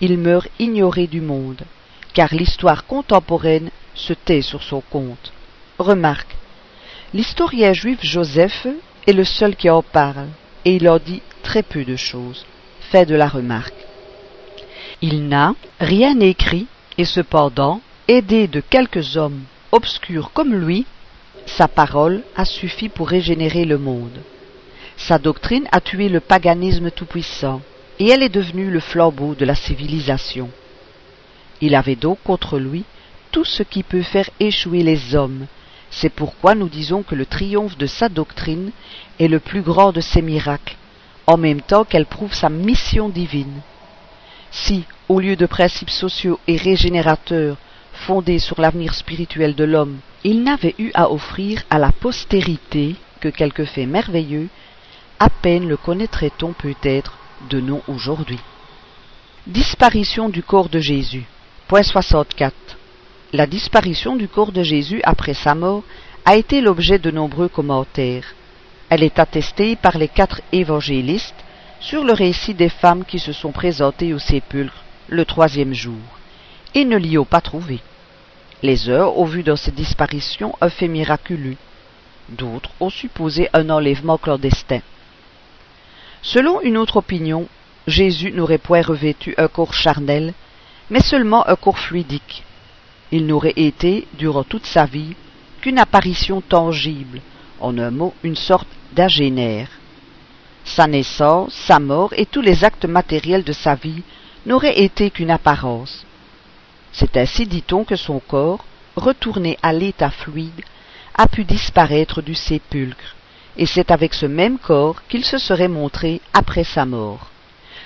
[0.00, 1.62] il meurt ignoré du monde,
[2.14, 5.32] car l'histoire contemporaine se tait sur son compte.
[5.78, 6.34] Remarque,
[7.12, 8.66] l'historien juif Joseph
[9.06, 10.28] est le seul qui en parle,
[10.64, 12.44] et il en dit très peu de choses.
[12.90, 13.74] Fait de la remarque.
[15.02, 16.66] Il n'a rien écrit,
[16.96, 19.42] et cependant, aidé de quelques hommes
[19.72, 20.86] obscurs comme lui,
[21.46, 24.20] sa parole a suffi pour régénérer le monde.
[24.96, 27.60] Sa doctrine a tué le paganisme tout-puissant,
[27.98, 30.50] et elle est devenue le flambeau de la civilisation.
[31.60, 32.84] Il avait donc contre lui
[33.30, 35.46] tout ce qui peut faire échouer les hommes.
[35.90, 38.70] C'est pourquoi nous disons que le triomphe de sa doctrine
[39.20, 40.76] est le plus grand de ses miracles,
[41.26, 43.60] en même temps qu'elle prouve sa mission divine.
[44.50, 47.56] Si, au lieu de principes sociaux et régénérateurs
[48.06, 53.28] fondés sur l'avenir spirituel de l'homme, il n'avait eu à offrir à la postérité que
[53.28, 54.48] quelques faits merveilleux,
[55.18, 57.16] à peine le connaîtrait-on peut-être
[57.48, 58.40] de nom aujourd'hui.
[59.46, 61.24] Disparition du corps de Jésus.
[61.66, 62.54] Point 64.
[63.32, 65.82] La disparition du corps de Jésus après sa mort
[66.26, 68.34] a été l'objet de nombreux commentaires.
[68.90, 71.42] Elle est attestée par les quatre évangélistes
[71.80, 76.04] sur le récit des femmes qui se sont présentées au sépulcre le troisième jour,
[76.74, 77.80] et ne l'y ont pas trouvé.
[78.64, 81.58] Les heures ont vu dans cette disparition un fait miraculeux.
[82.30, 84.80] D'autres ont supposé un enlèvement clandestin.
[86.22, 87.46] Selon une autre opinion,
[87.86, 90.32] Jésus n'aurait point revêtu un corps charnel,
[90.88, 92.42] mais seulement un corps fluidique.
[93.12, 95.14] Il n'aurait été, durant toute sa vie,
[95.60, 97.20] qu'une apparition tangible,
[97.60, 99.68] en un mot, une sorte d'agénère.
[100.64, 104.02] Sa naissance, sa mort et tous les actes matériels de sa vie
[104.46, 106.06] n'auraient été qu'une apparence.
[106.94, 108.64] C'est ainsi, dit-on, que son corps,
[108.94, 110.62] retourné à l'état fluide,
[111.16, 113.16] a pu disparaître du sépulcre,
[113.56, 117.30] et c'est avec ce même corps qu'il se serait montré après sa mort.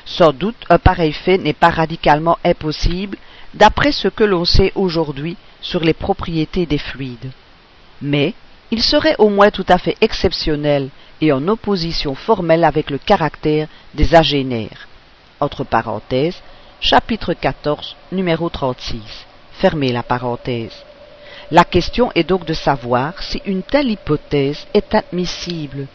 [0.05, 3.17] Sans doute un pareil fait n'est pas radicalement impossible
[3.55, 7.33] d'après ce que l'on sait aujourd'hui sur les propriétés des fluides.
[8.03, 8.35] Mais
[8.71, 10.91] il serait au moins tout à fait exceptionnel
[11.23, 14.87] et en opposition formelle avec le caractère des agénaires.
[15.41, 16.43] Entre parenthèses,
[16.81, 19.01] chapitre 14, numéro 36.
[19.55, 20.85] Fermez la parenthèse.
[21.51, 25.89] La question est donc de savoir si une telle hypothèse est admissible,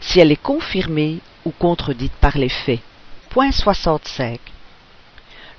[0.00, 2.80] si elle est confirmée ou contredite par les faits.
[3.30, 4.40] Point 65.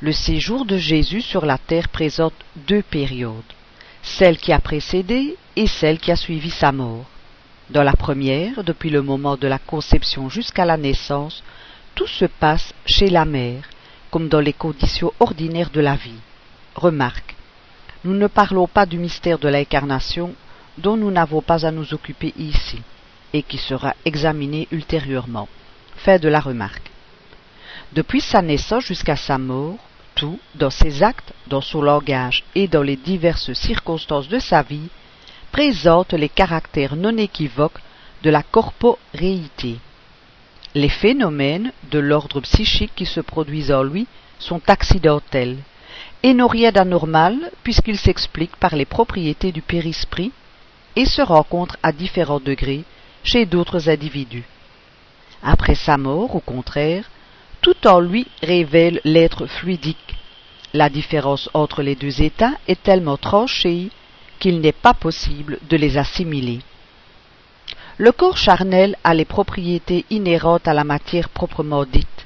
[0.02, 2.34] Le séjour de Jésus sur la terre présente
[2.68, 3.54] deux périodes,
[4.02, 7.06] celle qui a précédé et celle qui a suivi sa mort.
[7.70, 11.44] Dans la première, depuis le moment de la conception jusqu'à la naissance,
[11.96, 13.64] tout se passe chez la mère,
[14.16, 16.22] comme dans les conditions ordinaires de la vie.
[16.74, 17.36] Remarque.
[18.06, 20.34] Nous ne parlons pas du mystère de l'incarnation
[20.78, 22.82] dont nous n'avons pas à nous occuper ici,
[23.34, 25.50] et qui sera examiné ultérieurement.
[25.98, 26.90] Fin de la remarque.
[27.92, 29.80] Depuis sa naissance jusqu'à sa mort,
[30.16, 34.88] tout, dans ses actes, dans son langage et dans les diverses circonstances de sa vie,
[35.52, 37.82] présente les caractères non équivoques
[38.24, 39.76] de la corporéité.
[40.76, 44.08] Les phénomènes de l'ordre psychique qui se produisent en lui
[44.40, 45.56] sont accidentels
[46.22, 50.34] et n'ont rien d'anormal puisqu'ils s'expliquent par les propriétés du périsprit
[50.98, 52.84] et se rencontrent à différents degrés
[53.24, 54.44] chez d'autres individus.
[55.42, 57.10] Après sa mort, au contraire,
[57.62, 60.16] tout en lui révèle l'être fluidique.
[60.74, 63.92] La différence entre les deux états est tellement tranchée
[64.40, 66.60] qu'il n'est pas possible de les assimiler.
[67.98, 72.26] Le corps charnel a les propriétés inhérentes à la matière proprement dite,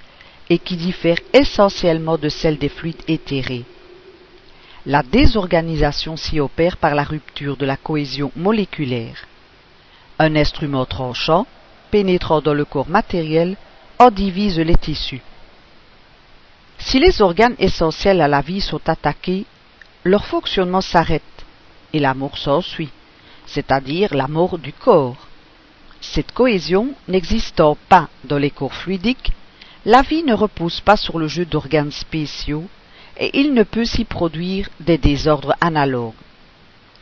[0.49, 3.65] et qui diffèrent essentiellement de celles des fluides éthérés.
[4.87, 9.27] La désorganisation s'y opère par la rupture de la cohésion moléculaire.
[10.17, 11.45] Un instrument tranchant,
[11.91, 13.55] pénétrant dans le corps matériel,
[13.99, 15.21] en divise les tissus.
[16.79, 19.45] Si les organes essentiels à la vie sont attaqués,
[20.03, 21.21] leur fonctionnement s'arrête,
[21.93, 22.89] et la mort s'ensuit,
[23.45, 25.28] c'est-à-dire la mort du corps.
[26.01, 29.31] Cette cohésion n'existant pas dans les corps fluidiques,
[29.85, 32.67] la vie ne repose pas sur le jeu d'organes spéciaux
[33.17, 36.13] et il ne peut s'y produire des désordres analogues.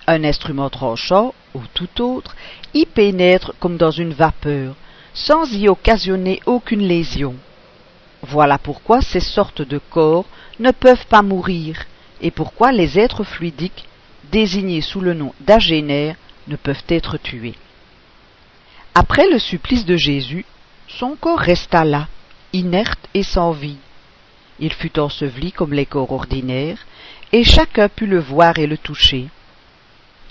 [0.07, 2.35] Un instrument tranchant, ou tout autre,
[2.73, 4.75] y pénètre comme dans une vapeur,
[5.13, 7.35] sans y occasionner aucune lésion.
[8.23, 10.25] Voilà pourquoi ces sortes de corps
[10.59, 11.85] ne peuvent pas mourir,
[12.21, 13.85] et pourquoi les êtres fluidiques,
[14.31, 16.15] désignés sous le nom d'agénaires,
[16.47, 17.55] ne peuvent être tués.
[18.99, 20.43] Après le supplice de Jésus,
[20.87, 22.07] son corps resta là,
[22.51, 23.77] inerte et sans vie.
[24.57, 26.83] Il fut enseveli comme les corps ordinaires,
[27.31, 29.27] et chacun put le voir et le toucher.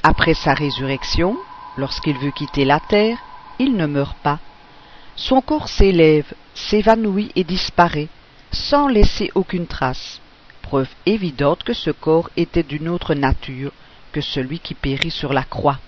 [0.03, 1.37] Après sa résurrection,
[1.77, 3.19] lorsqu'il veut quitter la terre,
[3.61, 4.41] il ne meurt pas.
[5.15, 8.09] son corps s'élève, s'évanouit et disparaît,
[8.51, 10.21] sans laisser aucune trace,
[10.63, 13.71] preuve évidente que ce corps était d'une autre nature
[14.11, 15.79] que celui qui périt sur la croix.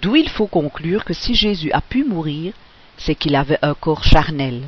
[0.00, 2.54] D'où il faut conclure que si Jésus a pu mourir,
[2.96, 4.62] c'est qu'il avait un corps charnel.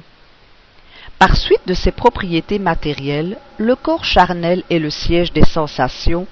[1.18, 6.26] Par suite de ses propriétés matérielles, le corps charnel est le siège des sensations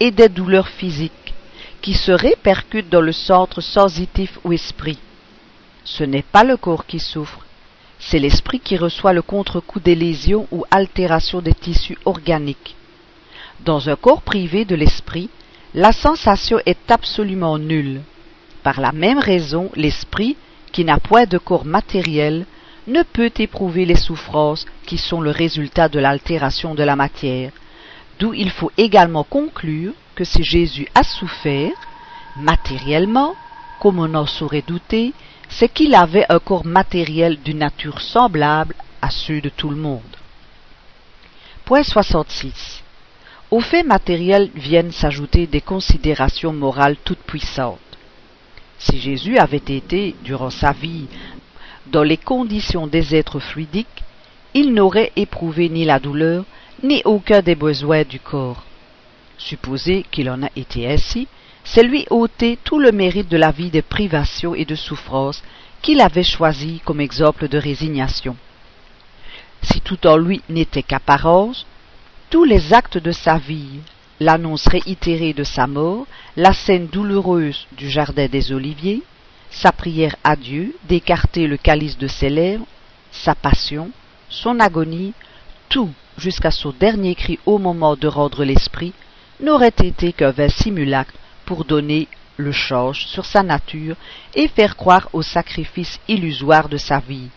[0.00, 1.34] et des douleurs physiques,
[1.82, 4.98] qui se répercutent dans le centre sensitif ou esprit.
[5.84, 7.44] Ce n'est pas le corps qui souffre,
[8.00, 12.74] c'est l'esprit qui reçoit le contre-coup des lésions ou altérations des tissus organiques.
[13.60, 15.28] Dans un corps privé de l'esprit,
[15.74, 18.00] la sensation est absolument nulle.
[18.62, 20.36] Par la même raison, l'esprit,
[20.72, 22.46] qui n'a point de corps matériel,
[22.86, 27.52] ne peut éprouver les souffrances qui sont le résultat de l'altération de la matière,
[28.18, 31.72] d'où il faut également conclure que si Jésus a souffert,
[32.36, 33.34] matériellement,
[33.80, 35.12] comme on en saurait douter,
[35.48, 40.16] c'est qu'il avait un corps matériel d'une nature semblable à ceux de tout le monde.
[41.64, 42.82] Point 66.
[43.50, 47.78] Aux faits matériels viennent s'ajouter des considérations morales toutes puissantes.
[48.80, 51.06] Si Jésus avait été, durant sa vie,
[51.88, 54.02] dans les conditions des êtres fluidiques,
[54.54, 56.44] il n'aurait éprouvé ni la douleur,
[56.82, 58.64] ni aucun des besoins du corps.
[59.36, 61.28] Supposer qu'il en a été ainsi,
[61.62, 65.42] c'est lui ôter tout le mérite de la vie de privation et de souffrance
[65.82, 68.34] qu'il avait choisi comme exemple de résignation.
[69.62, 71.66] Si tout en lui n'était qu'apparence,
[72.30, 73.80] tous les actes de sa vie,
[74.20, 76.06] l'annonce réitérée de sa mort,
[76.36, 79.02] la scène douloureuse du jardin des Oliviers,
[79.50, 82.66] sa prière à Dieu d'écarter le calice de ses lèvres,
[83.10, 83.90] sa passion,
[84.28, 85.14] son agonie,
[85.70, 88.92] tout, jusqu'à son dernier cri au moment de rendre l'esprit,
[89.40, 91.14] n'aurait été qu'un vain simulacre
[91.46, 92.06] pour donner
[92.36, 93.96] le change sur sa nature
[94.34, 97.28] et faire croire au sacrifice illusoire de sa vie.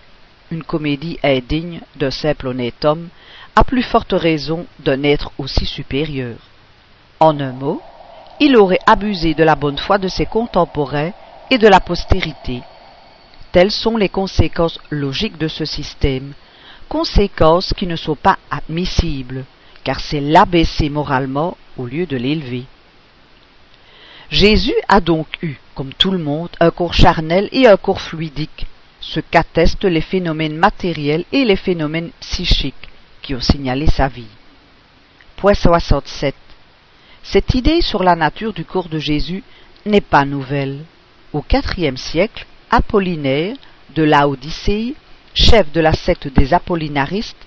[0.51, 3.07] Une comédie indigne d'un simple honnête homme,
[3.55, 6.35] à plus forte raison d'un être aussi supérieur.
[7.19, 7.81] En un mot,
[8.39, 11.11] il aurait abusé de la bonne foi de ses contemporains
[11.49, 12.61] et de la postérité.
[13.51, 16.33] Telles sont les conséquences logiques de ce système,
[16.89, 19.45] conséquences qui ne sont pas admissibles,
[19.83, 22.65] car c'est l'abaisser moralement au lieu de l'élever.
[24.29, 28.65] Jésus a donc eu, comme tout le monde, un corps charnel et un corps fluidique,
[28.99, 32.89] ce qu'attestent les phénomènes matériels et les phénomènes psychiques
[33.21, 34.27] qui ont signalé sa vie.
[35.35, 36.33] Point 67.
[37.23, 39.43] Cette idée sur la nature du corps de Jésus
[39.85, 40.83] n'est pas nouvelle.
[41.31, 41.43] Au
[41.77, 43.55] IVe siècle, Apollinaire
[43.95, 44.93] de Laodicée,
[45.33, 47.37] chef de la secte des Apollinaristes,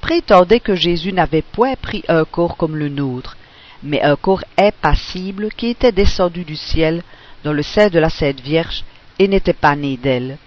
[0.00, 3.36] prétendait que Jésus n'avait point pris un corps comme le nôtre,
[3.82, 7.02] mais un corps impassible qui était descendu du ciel
[7.44, 8.84] dans le sein de la Sainte Vierge
[9.18, 10.38] et n'était pas né d'elle,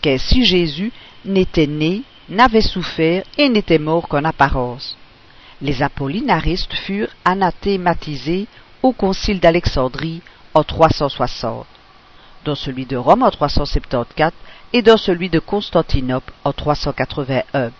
[0.00, 0.92] qu'ainsi Jésus
[1.24, 4.97] n'était né, n'avait souffert et n'était mort qu'en apparence.
[5.60, 8.46] Les apollinaristes furent anathématisés
[8.82, 10.22] au concile d'Alexandrie
[10.54, 11.66] en 360,
[12.44, 14.32] dans celui de Rome en 374
[14.72, 17.72] et dans celui de Constantinople en 381.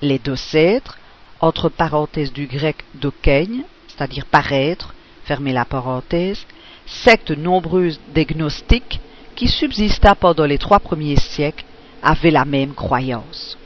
[0.00, 0.98] Les docètres,
[1.40, 6.46] entre parenthèses du grec dokeigne, c'est-à-dire paraître, fermez la parenthèse,
[6.86, 9.00] secte nombreuse des gnostiques
[9.34, 11.64] qui subsista pendant les trois premiers siècles,
[12.02, 13.56] avait la même croyance.